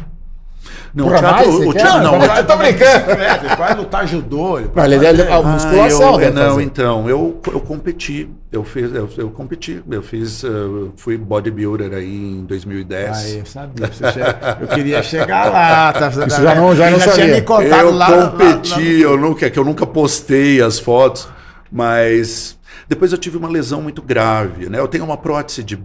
Não, 0.94 1.06
Porra, 1.06 1.16
o 1.16 1.20
teatro. 1.20 1.52
mais, 1.52 1.66
o 1.66 1.72
teatro 1.72 2.02
não, 2.02 2.22
eu 2.36 2.46
tô 2.46 2.56
brincando. 2.56 3.10
Ele 3.10 3.56
vai 3.56 3.74
lutar 3.74 4.06
judô. 4.06 4.58
Ele 4.58 4.98
deve- 4.98 5.22
a 5.22 5.36
Ah, 5.36 5.42
musculação 5.42 6.12
eu, 6.12 6.18
deve 6.18 6.30
não, 6.40 6.50
fazer. 6.52 6.62
então, 6.62 7.08
eu, 7.08 7.40
eu 7.52 7.60
competi, 7.60 8.30
eu 8.52 8.62
fiz, 8.62 8.94
eu, 8.94 9.08
eu 9.16 9.30
competi, 9.30 9.82
eu 9.90 10.02
fiz, 10.02 10.44
eh, 10.44 10.48
fui 10.96 11.16
bodybuilder 11.16 11.92
aí 11.94 12.14
em 12.14 12.44
2010. 12.44 13.08
Ah, 13.16 13.28
eu 13.30 13.46
sabia. 13.46 13.86
che- 13.92 14.62
Eu 14.62 14.68
queria 14.68 15.02
chegar 15.04 15.50
lá. 15.50 15.92
Tá, 15.92 16.08
Isso 16.08 16.42
já 16.42 16.54
não- 16.54 16.76
já 16.76 16.90
não 16.90 16.98
tinha 16.98 17.10
sabia. 17.12 17.34
me 17.34 17.42
contado 17.42 17.86
eu 17.86 17.90
lá. 17.94 18.08
lá- 18.08 18.28
competi, 18.30 19.04
lá- 19.04 19.10
eu 19.10 19.16
nunca, 19.16 19.46
é 19.46 19.50
que 19.50 19.58
eu 19.58 19.64
nunca 19.64 19.86
postei 19.86 20.60
as 20.60 20.78
fotos, 20.78 21.28
mas 21.70 22.58
depois 22.88 23.10
eu 23.12 23.18
tive 23.18 23.36
uma 23.38 23.48
lesão 23.48 23.80
muito 23.80 24.02
grave, 24.02 24.68
né? 24.68 24.78
Eu 24.78 24.88
tenho 24.88 25.04
uma 25.04 25.16
prótese 25.16 25.62
de, 25.64 25.78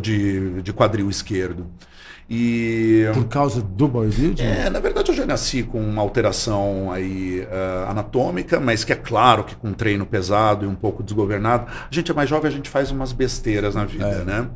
de, 0.00 0.62
de 0.62 0.72
quadril 0.72 1.10
esquerdo. 1.10 1.66
E 2.32 3.06
Por 3.12 3.24
causa 3.24 3.60
do 3.60 3.88
bodybuilding? 3.88 4.44
é, 4.44 4.70
na 4.70 4.78
verdade 4.78 5.10
eu 5.10 5.14
já 5.16 5.26
nasci 5.26 5.64
com 5.64 5.80
uma 5.80 6.00
alteração 6.00 6.92
aí 6.92 7.44
ah, 7.50 7.88
anatômica, 7.90 8.60
mas 8.60 8.84
que 8.84 8.92
é 8.92 8.96
claro 8.96 9.42
que 9.42 9.56
com 9.56 9.68
um 9.68 9.72
treino 9.72 10.06
pesado 10.06 10.64
e 10.64 10.68
um 10.68 10.76
pouco 10.76 11.02
desgovernado, 11.02 11.66
a 11.68 11.92
gente 11.92 12.08
é 12.08 12.14
mais 12.14 12.30
jovem, 12.30 12.48
a 12.48 12.54
gente 12.54 12.70
faz 12.70 12.92
umas 12.92 13.12
besteiras 13.12 13.74
na 13.74 13.84
vida, 13.84 14.06
É. 14.06 14.24
né? 14.24 14.48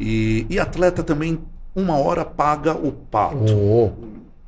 E, 0.00 0.46
e 0.50 0.58
atleta 0.58 1.02
também 1.04 1.38
uma 1.76 1.96
hora 1.96 2.24
paga 2.24 2.72
o 2.74 2.90
pato. 2.90 3.54
Oh. 3.54 3.92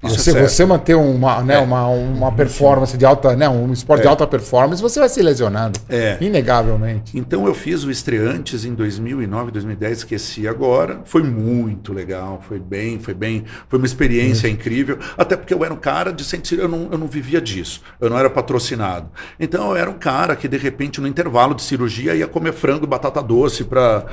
Isso 0.05 0.18
Você, 0.18 0.30
é 0.36 0.48
você 0.48 0.64
manter 0.66 0.94
uma, 0.96 1.42
né, 1.42 1.55
É. 1.55 1.59
uma, 1.59 1.86
uma 1.86 2.32
performance 2.32 2.96
de 2.96 3.05
alta, 3.07 3.36
né, 3.36 3.48
um 3.48 3.72
esporte 3.72 4.00
de 4.03 4.07
É. 4.09 4.11
alta 4.11 4.26
performance, 4.26 4.82
você 4.82 4.98
vai 4.98 5.09
se 5.09 5.22
lesionando. 5.22 5.78
É. 5.88 6.16
Inegavelmente. 6.20 7.16
Então 7.16 7.46
eu 7.46 7.55
fiz 7.55 7.84
o 7.84 7.90
Estreantes 7.90 8.64
em 8.64 8.74
2009, 8.74 9.53
2010, 9.53 9.98
esqueci 9.98 10.48
agora. 10.48 11.00
Foi 11.05 11.22
muito 11.22 11.92
legal, 11.92 12.42
foi 12.46 12.59
bem, 12.59 12.98
foi 12.98 13.14
bem, 13.14 13.44
foi 13.68 13.78
uma 13.78 13.86
experiência 13.86 14.48
incrível. 14.48 14.98
Até 15.16 15.36
porque 15.36 15.55
eu 15.55 15.64
era 15.64 15.72
um 15.72 15.76
cara 15.76 16.12
de 16.12 16.24
sentir, 16.24 16.59
eu 16.59 16.68
não, 16.68 16.88
eu 16.90 16.98
não 16.98 17.07
vivia 17.07 17.40
disso, 17.40 17.80
eu 18.00 18.11
não 18.11 18.18
era 18.18 18.28
patrocinado. 18.28 19.09
Então 19.38 19.70
eu 19.70 19.76
era 19.76 19.88
um 19.88 19.94
cara 19.98 20.34
que 20.34 20.48
de 20.48 20.57
repente 20.57 21.00
no 21.00 21.07
intervalo 21.07 21.55
de 21.55 21.62
cirurgia 21.62 22.14
ia 22.14 22.26
comer 22.26 22.53
frango 22.53 22.84
e 22.84 22.88
batata 22.88 23.22
doce 23.22 23.62
para. 23.64 24.05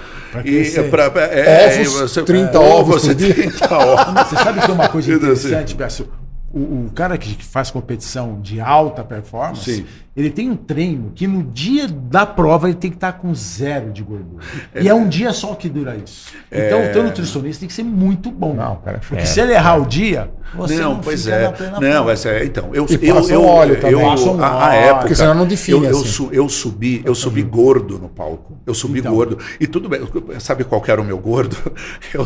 Ovos, 2.10 2.14
30 2.26 2.60
ovos 2.60 3.06
por 3.08 3.16
dia. 3.16 3.34
30 3.34 3.78
ovos. 3.78 4.30
Você 4.30 4.36
sabe 4.36 4.60
que 4.60 4.66
tem 4.68 4.76
uma 4.76 4.90
coisa 4.90 5.10
assim, 5.14 5.18
interessante, 5.26 5.76
Beto? 5.80 6.10
O, 6.52 6.88
o 6.88 6.92
cara 6.96 7.18
que 7.18 7.36
que 7.36 7.46
faz 7.46 7.70
competição 7.70 8.42
de 8.42 8.60
alta 8.60 9.04
performance, 9.04 9.78
Sim. 9.78 9.86
Ele 10.20 10.30
tem 10.30 10.50
um 10.50 10.56
treino 10.56 11.12
que 11.16 11.26
no 11.28 11.44
dia 11.44 11.88
da 11.88 12.26
prova 12.26 12.68
ele 12.68 12.78
tem 12.78 12.90
que 12.92 12.98
estar 12.98 13.14
com 13.14 13.34
zero 13.34 13.92
de 13.92 14.04
gordura. 14.04 14.44
E 14.80 14.88
é 14.90 14.94
um 14.94 15.08
dia 15.08 15.32
só 15.34 15.56
que 15.56 15.70
dura 15.70 15.96
isso. 15.96 16.28
Então 16.52 16.86
o 16.86 16.92
teu 16.92 17.04
nutricionista 17.04 17.62
tem 17.62 17.68
que 17.68 17.74
ser 17.74 17.84
muito 17.84 18.30
bom. 18.30 18.54
Não, 18.54 18.76
cara, 18.78 18.98
é 18.98 19.00
Porque 19.00 19.16
fera. 19.16 19.26
se 19.26 19.40
ele 19.40 19.54
errar 19.54 19.78
o 19.82 19.86
dia, 19.86 20.30
você 20.56 20.76
não, 20.78 20.96
não, 20.96 21.00
pois 21.02 21.24
fica 21.24 21.36
é. 21.36 21.44
na 21.44 21.52
plena 21.52 21.80
Não, 21.80 22.10
essa 22.10 22.30
é, 22.30 22.44
então, 22.46 22.70
eu 22.74 22.86
E 22.90 23.08
eu 23.08 23.16
passa 23.16 23.34
eu, 23.34 23.42
um 23.42 23.46
óleo 23.48 23.76
também. 23.76 23.92
eu 23.92 24.00
um 24.00 24.44
a, 24.44 24.68
a 24.70 24.74
época, 24.76 25.00
Porque 25.02 25.16
senão 25.16 25.34
não 25.36 25.46
define, 25.46 25.78
Eu, 25.78 25.84
eu, 25.86 25.98
assim. 25.98 26.08
su- 26.08 26.30
eu 26.32 26.50
subi, 26.50 27.02
eu 27.06 27.16
subi 27.16 27.42
gordo 27.44 27.98
no 28.00 28.10
palco. 28.10 28.58
Eu 28.66 28.74
subi 28.74 29.00
Então. 29.00 29.14
gordo. 29.14 29.38
E 29.60 29.68
tudo 29.68 29.88
bem, 29.88 30.02
sabe 30.40 30.64
qual 30.64 30.82
que 30.82 30.92
era 30.92 31.02
o 31.02 31.06
meu 31.06 31.18
gordo? 31.18 31.56
Eu 32.14 32.24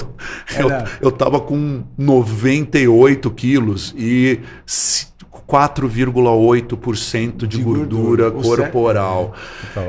eu, 0.58 0.70
eu 1.02 1.12
tava 1.12 1.40
com 1.40 1.84
98 1.98 3.30
quilos 3.32 3.94
e 3.98 4.40
se- 4.66 5.08
4,8% 5.48 7.38
de, 7.38 7.48
De 7.48 7.62
gordura, 7.64 8.32
corporal. 8.32 9.34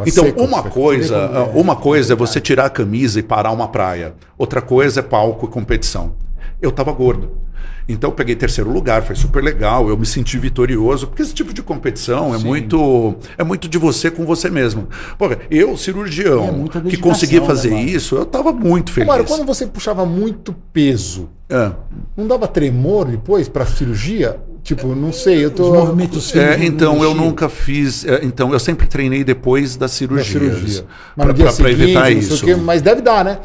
Então, 0.07 0.25
seco, 0.25 0.43
uma 0.43 0.63
seco. 0.63 0.71
coisa, 0.75 1.17
é. 1.17 1.59
uma 1.59 1.77
coisa 1.77 2.13
é 2.13 2.17
você 2.17 2.41
tirar 2.41 2.67
a 2.67 2.71
camisa 2.71 3.19
e 3.21 3.23
parar 3.23 3.51
uma 3.53 3.69
praia. 3.69 4.15
Outra 4.37 4.61
coisa 4.61 5.01
é 5.01 5.03
palco 5.03 5.47
e 5.47 5.49
competição. 5.49 6.15
Eu 6.61 6.73
tava 6.73 6.93
gordo. 6.93 7.45
Então 7.87 8.09
eu 8.09 8.15
peguei 8.15 8.35
terceiro 8.35 8.71
lugar, 8.73 9.03
foi 9.03 9.15
super 9.15 9.45
legal, 9.45 9.91
eu 9.91 9.97
me 9.99 10.07
senti 10.07 10.39
vitorioso, 10.39 11.07
porque 11.07 11.21
esse 11.21 11.35
tipo 11.35 11.53
de 11.53 11.63
competição 11.63 12.35
é 12.35 12.39
muito 12.39 13.15
é 13.37 13.45
muito 13.45 13.69
de 13.69 13.77
você 13.77 14.11
com 14.11 14.25
você 14.25 14.49
mesmo. 14.49 14.89
Pô, 15.19 15.27
eu, 15.51 15.73
É 15.73 15.77
cirurgião, 15.77 16.51
muita 16.51 16.81
que 16.81 16.97
consegui 16.97 17.41
né, 17.41 17.47
fazer 17.47 17.73
Mário? 17.73 17.89
isso, 17.91 18.17
eu 18.17 18.25
tava 18.25 18.53
muito 18.53 18.91
feliz. 18.91 19.07
Mário, 19.07 19.27
quando 19.27 19.45
você 19.45 19.67
puxava 19.67 20.07
muito 20.07 20.55
peso, 20.73 21.29
É. 21.51 21.73
não 22.17 22.27
dava 22.27 22.49
tremor 22.49 23.05
depois 23.05 23.51
pra 23.51 23.67
cirurgia? 23.67 24.41
Tipo, 24.65 24.95
não 24.95 25.13
sei, 25.13 25.45
eu 25.45 25.51
Os 25.51 25.55
tô. 25.55 25.75
movimentos 25.75 26.35
É, 26.35 26.65
então 26.65 27.03
eu 27.05 27.15
nunca 27.15 27.51
fiz. 27.51 28.05
é, 28.07 28.21
então 28.25 28.51
eu 28.51 28.59
sempre 28.59 28.87
treinei 28.87 29.23
depois 29.23 29.77
das 29.77 29.91
cirurgias. 29.93 30.27
cirurgia. 30.27 30.85
Mas 31.15 31.27
no 31.29 31.35
Pra, 31.35 31.35
dia 31.35 31.45
pra- 31.45 31.53
pra 31.55 31.67
seguinte, 31.69 31.83
evitar 31.83 32.11
isso. 32.11 32.35
o 32.43 32.47
quê, 32.47 32.57
mas 32.57 32.81
deve 32.81 33.03
dar, 33.03 33.23
né? 33.27 33.39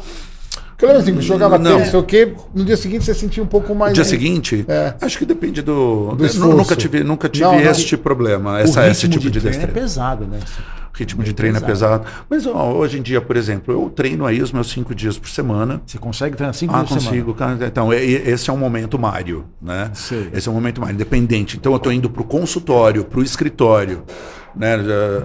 Porque 0.70 0.86
eu 0.86 0.88
lembro 0.88 1.02
assim, 1.02 1.14
que 1.14 1.20
jogava 1.20 1.58
Não. 1.58 1.72
tênis, 1.72 1.84
não 1.84 1.90
sei 1.90 2.00
o 2.00 2.02
quê, 2.04 2.32
no 2.54 2.64
dia 2.64 2.76
seguinte 2.78 3.04
você 3.04 3.12
sentia 3.12 3.42
um 3.42 3.46
pouco 3.46 3.74
mais. 3.74 3.90
No 3.90 3.94
dia 3.96 4.04
seguinte, 4.04 4.64
É. 4.66 4.94
acho 5.02 5.18
que 5.18 5.26
depende 5.26 5.60
do. 5.60 6.14
Do 6.16 6.26
nunca 6.56 6.74
tive, 6.74 7.04
nunca 7.04 7.28
tive 7.28 7.44
Não, 7.44 7.52
não. 7.52 7.70
este 7.70 7.98
problema, 7.98 8.54
O 8.54 8.56
essa, 8.56 8.88
esse 8.88 9.06
tipo 9.06 9.28
de, 9.28 9.40
treino 9.40 9.58
destreza. 9.58 9.70
é 9.78 9.82
pesado, 9.82 10.24
né? 10.24 10.38
O 10.92 10.98
ritmo 10.98 11.22
de 11.22 11.32
treino 11.32 11.56
é 11.58 11.60
pesado. 11.60 12.04
Mas 12.28 12.46
ó, 12.46 12.72
hoje 12.72 12.98
em 12.98 13.02
dia, 13.02 13.20
por 13.20 13.36
exemplo, 13.36 13.72
eu 13.72 13.88
treino 13.90 14.26
aí 14.26 14.42
os 14.42 14.52
meus 14.52 14.70
cinco 14.70 14.94
dias 14.94 15.16
por 15.18 15.28
semana. 15.28 15.80
Você 15.86 15.98
consegue 15.98 16.36
treinar 16.36 16.54
cinco 16.54 16.74
Ah, 16.74 16.78
dias 16.78 16.88
por 16.90 17.00
semana? 17.00 17.10
consigo. 17.24 17.34
cara. 17.34 17.66
Então, 17.66 17.92
esse 17.92 18.50
é 18.50 18.52
um 18.52 18.56
momento 18.58 18.98
Mário, 18.98 19.44
né? 19.62 19.90
Sei. 19.94 20.28
Esse 20.34 20.48
é 20.48 20.50
um 20.50 20.54
momento 20.54 20.80
Mário, 20.80 20.94
independente. 20.94 21.56
Então, 21.56 21.72
eu 21.72 21.76
estou 21.76 21.92
indo 21.92 22.10
para 22.10 22.22
o 22.22 22.24
consultório, 22.24 23.04
para 23.04 23.20
o 23.20 23.22
escritório. 23.22 24.02
Né? 24.54 24.78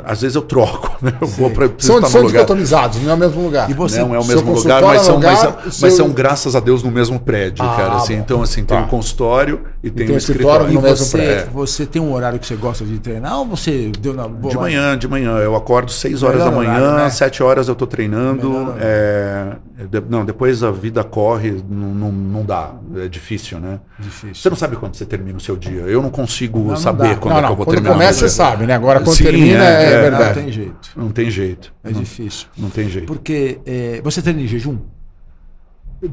Às 0.05 0.21
vezes 0.21 0.35
eu 0.35 0.41
troco, 0.43 0.95
né? 1.03 1.11
Eu 1.19 1.25
vou 1.27 1.49
para 1.49 1.67
São, 1.79 1.95
estar 1.97 2.09
são 2.09 2.21
lugar. 2.21 2.41
dicotomizados, 2.41 3.01
não 3.01 3.09
é 3.09 3.13
o 3.15 3.17
mesmo 3.17 3.41
lugar. 3.43 3.67
E 3.71 3.73
você- 3.73 3.99
Não 3.99 4.13
é 4.13 4.19
o 4.19 4.23
mesmo 4.25 4.53
lugar, 4.53 4.83
mas 4.83 5.01
é 5.01 5.03
são, 5.03 5.15
lugar, 5.15 5.33
mas, 5.33 5.43
o 5.43 5.65
mas 5.65 5.75
seu- 5.75 5.91
são, 6.05 6.09
graças 6.11 6.55
a 6.55 6.59
Deus, 6.59 6.83
no 6.83 6.91
mesmo 6.91 7.19
prédio, 7.19 7.65
Ah, 7.65 7.75
cara. 7.75 7.95
Assim, 7.95 8.17
bom. 8.17 8.21
então, 8.21 8.41
assim, 8.43 8.63
tem 8.63 8.77
Tá. 8.77 8.83
um 8.83 8.87
consultório 8.87 9.61
e 9.83 9.89
tem, 9.89 10.05
tem 10.05 10.11
um 10.11 10.13
um 10.13 10.17
escritório 10.19 10.65
escritório. 10.67 10.73
no 10.75 10.79
E 10.79 10.83
mesmo 10.91 11.05
você, 11.07 11.17
prédio. 11.17 11.51
você 11.53 11.85
tem 11.87 11.99
um 11.99 12.13
horário 12.13 12.37
que 12.37 12.45
você 12.45 12.55
gosta 12.55 12.85
de 12.85 12.99
treinar 12.99 13.39
ou 13.39 13.47
você 13.47 13.91
deu 13.99 14.13
na 14.13 14.27
boa? 14.27 14.51
De 14.51 14.57
manhã, 14.59 14.95
de 14.95 15.07
manhã. 15.07 15.37
Eu 15.39 15.54
acordo 15.55 15.91
6 15.91 16.23
horas 16.23 16.37
Melhor 16.39 16.49
da 16.51 16.55
manhã, 16.57 16.73
horário, 16.77 17.03
né? 17.05 17.09
7 17.09 17.41
horas 17.43 17.67
eu 17.67 17.75
tô 17.75 17.87
treinando. 17.87 18.75
É, 18.79 19.55
de- 19.89 20.01
não, 20.09 20.23
depois 20.25 20.63
a 20.63 20.71
vida 20.71 21.03
corre, 21.03 21.63
não, 21.69 21.93
não, 21.93 22.11
não 22.11 22.43
dá. 22.43 22.73
É 22.97 23.07
difícil, 23.07 23.59
né? 23.59 23.79
Difícil. 23.99 24.35
Você 24.35 24.49
não 24.49 24.57
sabe 24.57 24.75
quando 24.75 24.95
você 24.95 25.05
termina 25.05 25.37
o 25.37 25.41
seu 25.41 25.55
dia. 25.55 25.81
Eu 25.81 26.01
não 26.01 26.09
consigo 26.09 26.59
não 26.59 26.75
saber 26.75 27.17
quando 27.17 27.33
não, 27.33 27.39
é 27.39 27.41
que 27.41 27.41
não, 27.43 27.49
eu 27.51 27.55
vou 27.55 27.65
quando 27.65 27.75
terminar. 27.75 27.93
começa 27.93 28.19
meu 28.21 28.29
você 28.29 28.35
sabe, 28.35 28.65
né? 28.65 28.73
Agora 28.73 28.99
quando 28.99 29.15
Sim, 29.15 29.23
termina 29.23 29.63
é, 29.63 29.67
é, 29.67 29.91
é, 29.91 29.95
Não 29.95 30.01
verdade. 30.01 30.33
tem 30.41 30.51
jeito. 30.51 30.89
Não 30.95 31.09
tem 31.09 31.29
jeito. 31.29 31.73
É 31.83 31.91
não, 31.91 31.99
difícil. 31.99 32.47
não 32.57 32.69
tem 32.69 32.89
jeito. 32.89 33.07
Porque 33.07 33.59
é, 33.65 34.01
você 34.03 34.21
treina 34.21 34.41
em 34.41 34.47
jejum? 34.47 34.77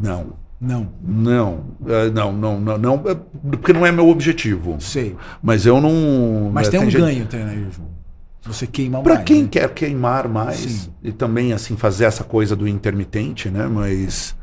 Não. 0.03 0.41
Não. 0.61 0.89
Não, 1.05 1.65
é, 1.89 2.09
não, 2.11 2.33
não, 2.33 2.61
não, 2.61 2.79
não, 2.79 2.99
porque 3.51 3.73
não 3.73 3.85
é 3.85 3.91
meu 3.91 4.09
objetivo. 4.09 4.77
Sei. 4.79 5.17
Mas 5.43 5.67
eu 5.67 5.81
não. 5.81 6.51
Mas 6.53 6.69
é, 6.69 6.71
tem 6.71 6.81
um 6.81 6.85
gente- 6.85 7.01
ganho 7.01 7.27
treinar 7.27 7.53
em 7.53 7.65
jejum. 7.65 7.83
Você 8.45 8.67
queima 8.67 9.01
Para 9.03 9.15
mais. 9.15 9.25
quem 9.25 9.43
né? 9.43 9.49
quer 9.51 9.69
queimar 9.73 10.29
mais 10.29 10.57
Sim. 10.57 10.91
e 11.03 11.13
também 11.13 11.53
assim 11.53 11.77
fazer 11.77 12.05
essa 12.07 12.25
coisa 12.25 12.57
do 12.57 12.67
intermitente, 12.67 13.49
né? 13.49 13.69
Mas 13.69 14.35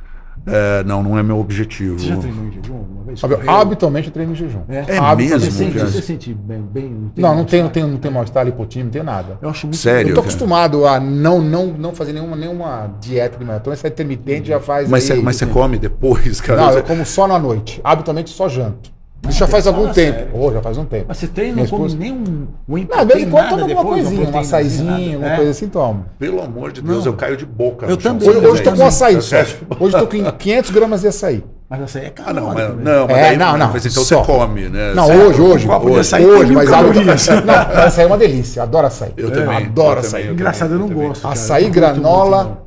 é, 0.47 0.83
não, 0.85 1.03
não 1.03 1.17
é 1.19 1.21
meu 1.23 1.37
objetivo. 1.37 1.99
Você 1.99 2.07
já 2.07 2.15
treinou 2.15 2.45
em 2.45 2.51
jejum 2.53 2.77
alguma 2.77 3.03
vez? 3.03 3.19
Correu? 3.19 3.51
Habitualmente 3.51 4.07
eu 4.07 4.13
treino 4.13 4.31
em 4.31 4.35
jejum. 4.35 4.61
É? 4.69 4.85
É 4.95 5.15
mesmo, 5.15 5.39
Você 5.41 5.51
sente, 5.51 5.73
cara? 5.77 5.89
você 5.89 6.01
sente 6.01 6.33
bem, 6.33 6.61
bem 6.61 7.11
Não, 7.17 7.35
não 7.35 7.43
tem, 7.43 7.59
não 7.59 7.65
mal-estar? 7.65 7.71
tem, 7.71 7.83
não 7.83 7.97
tem 7.97 8.11
mal-estar, 8.11 8.45
lipotímio, 8.45 8.85
não 8.85 8.91
tem 8.91 9.03
nada. 9.03 9.37
Eu 9.41 9.49
acho 9.49 9.67
muito 9.67 9.77
Sério? 9.77 10.11
Eu 10.11 10.15
tô 10.15 10.21
cara? 10.21 10.29
acostumado 10.31 10.85
a 10.87 10.97
não, 10.97 11.41
não, 11.41 11.67
não 11.67 11.93
fazer 11.93 12.13
nenhuma, 12.13 12.37
nenhuma 12.37 12.95
dieta 13.01 13.37
de 13.37 13.43
maratona. 13.43 13.73
Essa 13.73 13.89
intermitente 13.89 14.47
já 14.47 14.61
faz. 14.61 14.87
Mas 14.87 15.11
aí- 15.11 15.17
você 15.17 15.23
mas 15.23 15.35
você 15.35 15.45
come 15.45 15.77
depois, 15.77 16.39
cara? 16.41 16.61
Não, 16.61 16.71
eu 16.71 16.83
como 16.83 17.05
só 17.05 17.27
na 17.27 17.37
noite. 17.37 17.81
Habitualmente 17.83 18.29
só 18.29 18.47
janto. 18.47 18.97
Isso 19.27 19.39
já 19.39 19.47
faz 19.47 19.67
algum 19.67 19.91
tempo. 19.91 20.29
Oh, 20.33 20.51
já 20.51 20.61
faz 20.61 20.77
um 20.77 20.85
tempo. 20.85 21.05
Mas 21.07 21.17
você 21.17 21.27
treina 21.27 21.61
não 21.61 21.67
come 21.67 21.93
nem 21.95 22.11
um, 22.11 22.47
Não, 22.67 23.05
de 23.05 23.13
vez 23.13 23.27
em 23.27 23.29
quando 23.29 23.49
toma 23.49 23.61
alguma 23.63 23.85
coisinha, 23.85 24.29
um 24.29 24.37
açaizinho, 24.37 25.15
alguma 25.15 25.35
coisa 25.35 25.51
assim 25.51 25.67
toma. 25.67 26.05
Pelo 26.17 26.41
amor 26.41 26.71
de 26.71 26.81
Deus, 26.81 27.05
eu 27.05 27.13
caio 27.13 27.37
de 27.37 27.45
boca. 27.45 27.85
Eu 27.85 27.97
também. 27.97 28.29
Hoje, 28.29 28.45
hoje 28.45 28.63
tô 28.63 28.71
com 28.73 28.85
açaí 28.85 29.21
só. 29.21 29.37
Hoje 29.79 29.97
tô 29.97 30.07
com 30.07 30.31
500 30.31 30.71
gramas 30.71 31.01
de 31.01 31.07
açaí. 31.07 31.43
Mas 31.69 31.83
açaí 31.83 32.05
é 32.05 32.09
caro. 32.09 32.29
Ah, 32.29 32.33
não, 32.33 32.47
mas, 32.47 32.77
não, 32.77 33.07
mas, 33.07 33.17
é, 33.17 33.21
daí, 33.21 33.37
não, 33.37 33.57
não. 33.57 33.71
Mas 33.71 33.85
então 33.85 34.03
só. 34.03 34.23
você 34.23 34.31
come, 34.31 34.69
né? 34.69 34.93
Não, 34.95 35.05
Certo? 35.05 35.21
hoje, 35.21 35.41
hoje. 35.41 35.67
Um 35.67 35.79
de 35.79 35.85
hoje, 35.85 35.99
açaí 35.99 36.25
hoje 36.25 36.45
tem 36.45 36.55
mas 36.55 36.69
calorias. 36.69 37.27
Não, 37.45 37.53
açaí 37.53 38.03
é 38.03 38.07
uma 38.07 38.17
delícia. 38.17 38.63
Adoro 38.63 38.87
açaí. 38.87 39.13
Eu 39.15 39.29
também. 39.29 39.55
adoro 39.55 39.95
eu 39.95 39.99
açaí. 39.99 40.21
também, 40.21 40.33
Engraçado, 40.35 40.73
eu 40.73 40.79
não 40.79 40.89
gosto. 40.89 41.27
Açaí, 41.27 41.69
granola, 41.69 42.65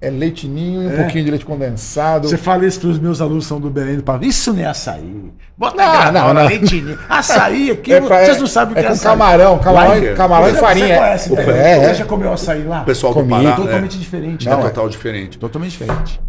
é 0.00 0.08
leite 0.10 0.48
ninho 0.48 0.82
e 0.82 0.86
um 0.86 0.96
pouquinho 0.96 1.24
de 1.24 1.30
leite 1.30 1.44
condensado. 1.44 2.26
Você 2.28 2.36
fala 2.38 2.64
isso 2.66 2.80
para 2.80 2.88
os 2.88 2.98
meus 2.98 3.20
alunos 3.20 3.44
que 3.44 3.48
são 3.48 3.60
do 3.60 3.68
Belém 3.68 3.96
do 3.96 4.02
Pará. 4.02 4.20
Isso 4.22 4.52
não 4.52 4.60
é 4.60 4.66
açaí. 4.66 5.30
Bota 5.58 5.76
Não, 5.76 5.92
granola, 5.92 6.32
não, 6.34 6.42
não. 6.42 6.48
leitinho. 6.48 6.98
Açaí 7.08 7.70
aqui, 7.70 7.92
É 7.92 8.00
pra- 8.00 8.24
vocês 8.24 8.38
não 8.40 8.46
sabem 8.46 8.72
o 8.72 8.74
que 8.76 8.80
é 8.80 8.84
é, 8.84 8.88
açaí. 8.92 9.04
camarão, 9.10 9.58
camarão, 9.58 9.90
Like. 9.90 10.14
camarão 10.14 10.48
e 10.48 10.54
farinha. 10.54 10.86
Você 11.18 11.28
conhece, 11.28 11.32
né? 11.34 11.42
é, 11.44 11.70
é. 11.72 11.88
Você 11.88 11.94
já 11.96 12.04
comeu 12.06 12.32
açaí 12.32 12.64
lá? 12.64 12.80
O 12.80 12.84
pessoal 12.86 13.12
Comi. 13.12 13.28
do 13.28 13.42
Pará, 13.44 13.56
Totalmente 13.56 13.94
né? 13.96 14.00
diferente. 14.00 14.48
É 14.48 14.50
Não, 14.50 14.60
total 14.62 14.88
diferente. 14.88 15.38
Totalmente 15.38 15.72
diferente. 15.72 16.20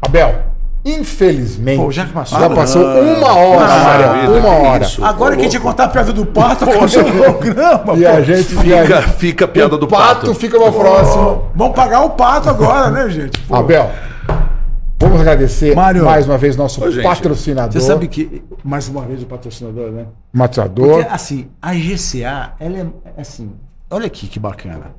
Abel, 0.00 0.51
infelizmente. 0.84 1.78
Pô, 1.80 1.90
já 1.90 2.04
passou. 2.06 2.38
Já 2.40 2.50
passou 2.50 2.82
uma 2.84 3.34
hora, 3.34 3.64
Ah, 3.72 3.84
Mário. 3.84 4.20
vida, 4.32 4.32
Uma 4.46 4.48
hora. 4.68 4.84
isso. 4.84 5.04
Agora 5.04 5.34
que 5.36 5.42
a 5.42 5.44
gente 5.44 5.60
contar 5.60 5.84
a 5.84 5.88
piada 5.88 6.12
do 6.12 6.26
pato, 6.26 6.64
acabou 6.64 6.84
o 6.86 6.88
programa. 7.38 7.94
E 7.96 8.06
a 8.06 8.16
pô. 8.16 8.22
gente 8.22 8.54
e 8.66 8.74
a 8.74 8.82
Fica, 8.82 9.00
gente- 9.02 9.12
fica 9.16 9.44
a 9.44 9.48
piada 9.48 9.74
o 9.74 9.78
do 9.78 9.86
pato, 9.88 10.26
pato. 10.26 10.34
fica 10.34 10.58
no 10.58 10.72
próximo. 10.72 11.46
Vamos 11.54 11.74
pagar 11.74 12.02
o 12.02 12.10
pato 12.10 12.48
agora, 12.48 12.90
né, 12.90 13.08
gente? 13.10 13.38
Pô. 13.42 13.54
Abel, 13.54 13.90
vamos 14.98 15.20
agradecer 15.20 15.74
Mário. 15.74 16.04
mais 16.04 16.26
uma 16.26 16.36
vez 16.38 16.56
nosso 16.56 16.82
Ô, 16.84 16.90
gente, 16.90 17.02
patrocinador. 17.04 17.72
Você 17.72 17.80
sabe 17.86 18.08
que, 18.08 18.42
mais 18.64 18.88
uma 18.88 19.02
vez, 19.02 19.22
o 19.22 19.26
patrocinador, 19.26 19.90
né? 19.90 20.06
Matador. 20.32 20.98
Porque, 20.98 21.14
assim, 21.14 21.48
a 21.60 21.72
GCA, 21.74 22.52
ela 22.58 22.78
é, 22.78 23.20
assim, 23.20 23.52
olha 23.90 24.06
aqui 24.06 24.26
que 24.26 24.38
bacana. 24.40 24.92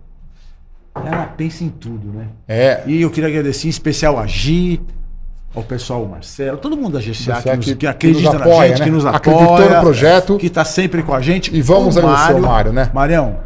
Ela 0.95 1.25
pensa 1.25 1.63
em 1.63 1.69
tudo, 1.69 2.07
né? 2.15 2.27
É. 2.47 2.83
E 2.85 3.01
eu 3.01 3.09
queria 3.09 3.27
agradecer 3.27 3.65
em 3.65 3.69
especial 3.71 4.19
a 4.19 4.27
Gi, 4.27 4.79
ao 5.55 5.61
pessoal, 5.63 6.03
o 6.03 6.09
Marcelo, 6.09 6.57
todo 6.57 6.75
mundo 6.75 6.93
da 6.93 6.99
GCA 6.99 7.41
que, 7.41 7.55
nos, 7.55 7.65
que- 7.65 7.71
que 7.71 7.75
que 7.75 7.87
acredita 7.87 8.31
nos 8.31 8.39
na 8.39 8.45
apoia, 8.45 8.67
gente, 8.69 8.79
né? 8.79 8.85
que 8.85 8.91
nos 8.91 9.05
apoia. 9.05 9.17
Acreditou 9.37 9.69
no 9.75 9.81
projeto. 9.81 10.37
Que 10.37 10.47
está 10.47 10.65
sempre 10.65 11.03
com 11.03 11.13
a 11.13 11.21
gente. 11.21 11.55
E 11.55 11.61
vamos 11.61 11.95
O 11.95 11.99
agradecer 11.99 12.33
ao 12.33 12.39
Mário, 12.41 12.73
né? 12.73 12.89
Marião, 12.93 13.37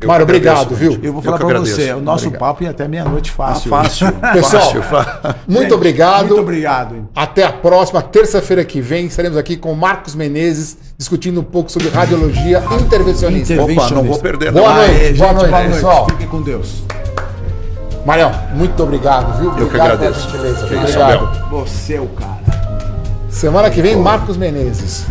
Eu 0.00 0.08
Mário, 0.08 0.24
que 0.24 0.32
agradeço, 0.32 0.62
obrigado, 0.64 0.74
viu? 0.74 1.00
eu 1.02 1.12
vou 1.12 1.20
falar 1.20 1.36
que 1.38 1.44
pra 1.44 1.54
agradeço. 1.56 1.76
você, 1.76 1.92
o 1.92 2.00
nosso 2.00 2.26
Obrigado. 2.28 2.40
papo 2.48 2.62
ia 2.64 2.70
até 2.70 2.88
meia-noite 2.88 3.30
Ah, 3.30 3.34
fácil. 3.36 3.68
fácil. 3.70 4.12
Pessoal, 4.32 4.62
fácil, 4.62 4.82
fácil. 4.84 5.34
Muito 5.46 5.74
obrigado. 5.74 6.26
Muito 6.28 6.40
obrigado. 6.40 6.94
hein? 6.94 7.08
Até 7.14 7.44
a 7.44 7.52
próxima, 7.52 8.00
terça-feira 8.00 8.64
que 8.64 8.80
vem, 8.80 9.06
estaremos 9.06 9.36
aqui 9.36 9.56
com 9.56 9.74
Marcos 9.74 10.14
Menezes, 10.14 10.78
discutindo 10.96 11.40
um 11.40 11.44
pouco 11.44 11.70
sobre 11.70 11.88
radiologia 11.90 12.62
intervencionista. 12.80 13.52
Intervencionista. 13.52 13.84
Opa, 13.86 13.94
não 13.94 14.04
vou 14.04 14.18
perder, 14.18 14.50
Boa 14.52 14.68
não. 14.70 14.76
noite, 14.76 14.90
Aê, 14.92 15.12
boa 15.12 15.28
gente, 15.28 15.34
noite, 15.36 15.50
boa 15.50 15.60
noite. 15.62 15.74
pessoal. 15.74 16.06
Fiquem 16.08 16.26
com 16.28 16.40
Deus. 16.42 16.82
Marião, 18.08 18.32
muito 18.54 18.82
obrigado, 18.82 19.38
viu? 19.38 19.50
Eu 19.50 19.54
que 19.56 19.62
Obrigado 19.64 19.92
agradeço. 19.92 20.30
pela 20.30 20.46
gentileza. 20.48 20.66
Que 20.66 20.74
isso, 20.76 20.98
obrigado. 20.98 21.24
Abel. 21.26 21.50
Você 21.50 21.94
é 21.96 22.00
o 22.00 22.06
cara. 22.06 22.38
Semana 23.28 23.68
que 23.68 23.82
vem, 23.82 23.96
Marcos 23.96 24.38
Menezes. 24.38 25.04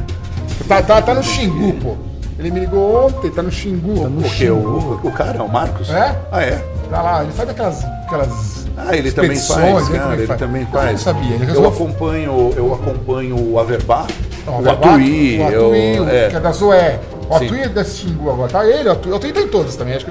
Tá, 0.67 0.81
tá, 0.81 0.99
tá 0.99 1.13
no 1.13 1.21
Xingu, 1.21 1.73
pô. 1.73 1.93
Ele 2.39 2.49
me 2.49 2.59
ligou 2.61 3.05
ontem, 3.05 3.29
tá 3.29 3.43
no 3.43 3.51
Xingu. 3.51 4.03
O 4.03 4.23
quê? 4.23 4.49
O, 4.49 4.99
o 5.03 5.11
cara, 5.11 5.43
o 5.43 5.47
Marcos? 5.47 5.91
É? 5.91 6.15
Ah, 6.31 6.41
é? 6.41 6.59
Tá 6.89 7.01
lá, 7.03 7.21
ele 7.23 7.31
faz 7.33 7.47
aquelas. 7.49 7.83
aquelas 7.83 8.65
Ah, 8.75 8.97
ele 8.97 9.11
também 9.11 9.33
expedições, 9.33 9.73
faz, 9.73 9.89
né, 9.89 9.99
cara, 9.99 10.13
ele 10.13 10.21
ele 10.21 10.27
faz. 10.27 10.39
também 10.39 10.61
Eu 10.63 10.67
faz. 10.67 10.91
não 10.93 10.97
sabia, 10.97 11.35
ele 11.35 11.43
Eu 11.43 11.47
resolveu- 11.49 11.69
acompanho, 11.69 12.53
eu 12.57 12.73
acompanho 12.73 13.35
o 13.53 13.59
Averbar, 13.59 14.07
Ó, 14.47 14.57
o 14.57 14.61
Verbac, 14.63 14.87
Atuí, 14.89 15.37
o 15.39 15.41
eu, 15.51 15.65
Atuí, 15.67 15.99
o- 15.99 16.09
é. 16.09 16.29
que 16.29 16.35
é 16.35 16.39
da 16.39 16.51
Zoé. 16.51 16.99
O 17.29 17.37
Sim. 17.39 17.45
Atuí 17.45 17.61
é 17.61 17.67
desse 17.69 17.97
Xingu 17.97 18.31
agora, 18.31 18.49
tá? 18.51 18.65
Ele, 18.65 18.87
o 18.89 18.91
Atuí, 18.93 19.11
o 19.11 19.15
Atuí 19.17 19.31
tem 19.33 19.47
todos 19.49 19.75
também, 19.75 19.93
acho 19.95 20.05
que 20.05 20.05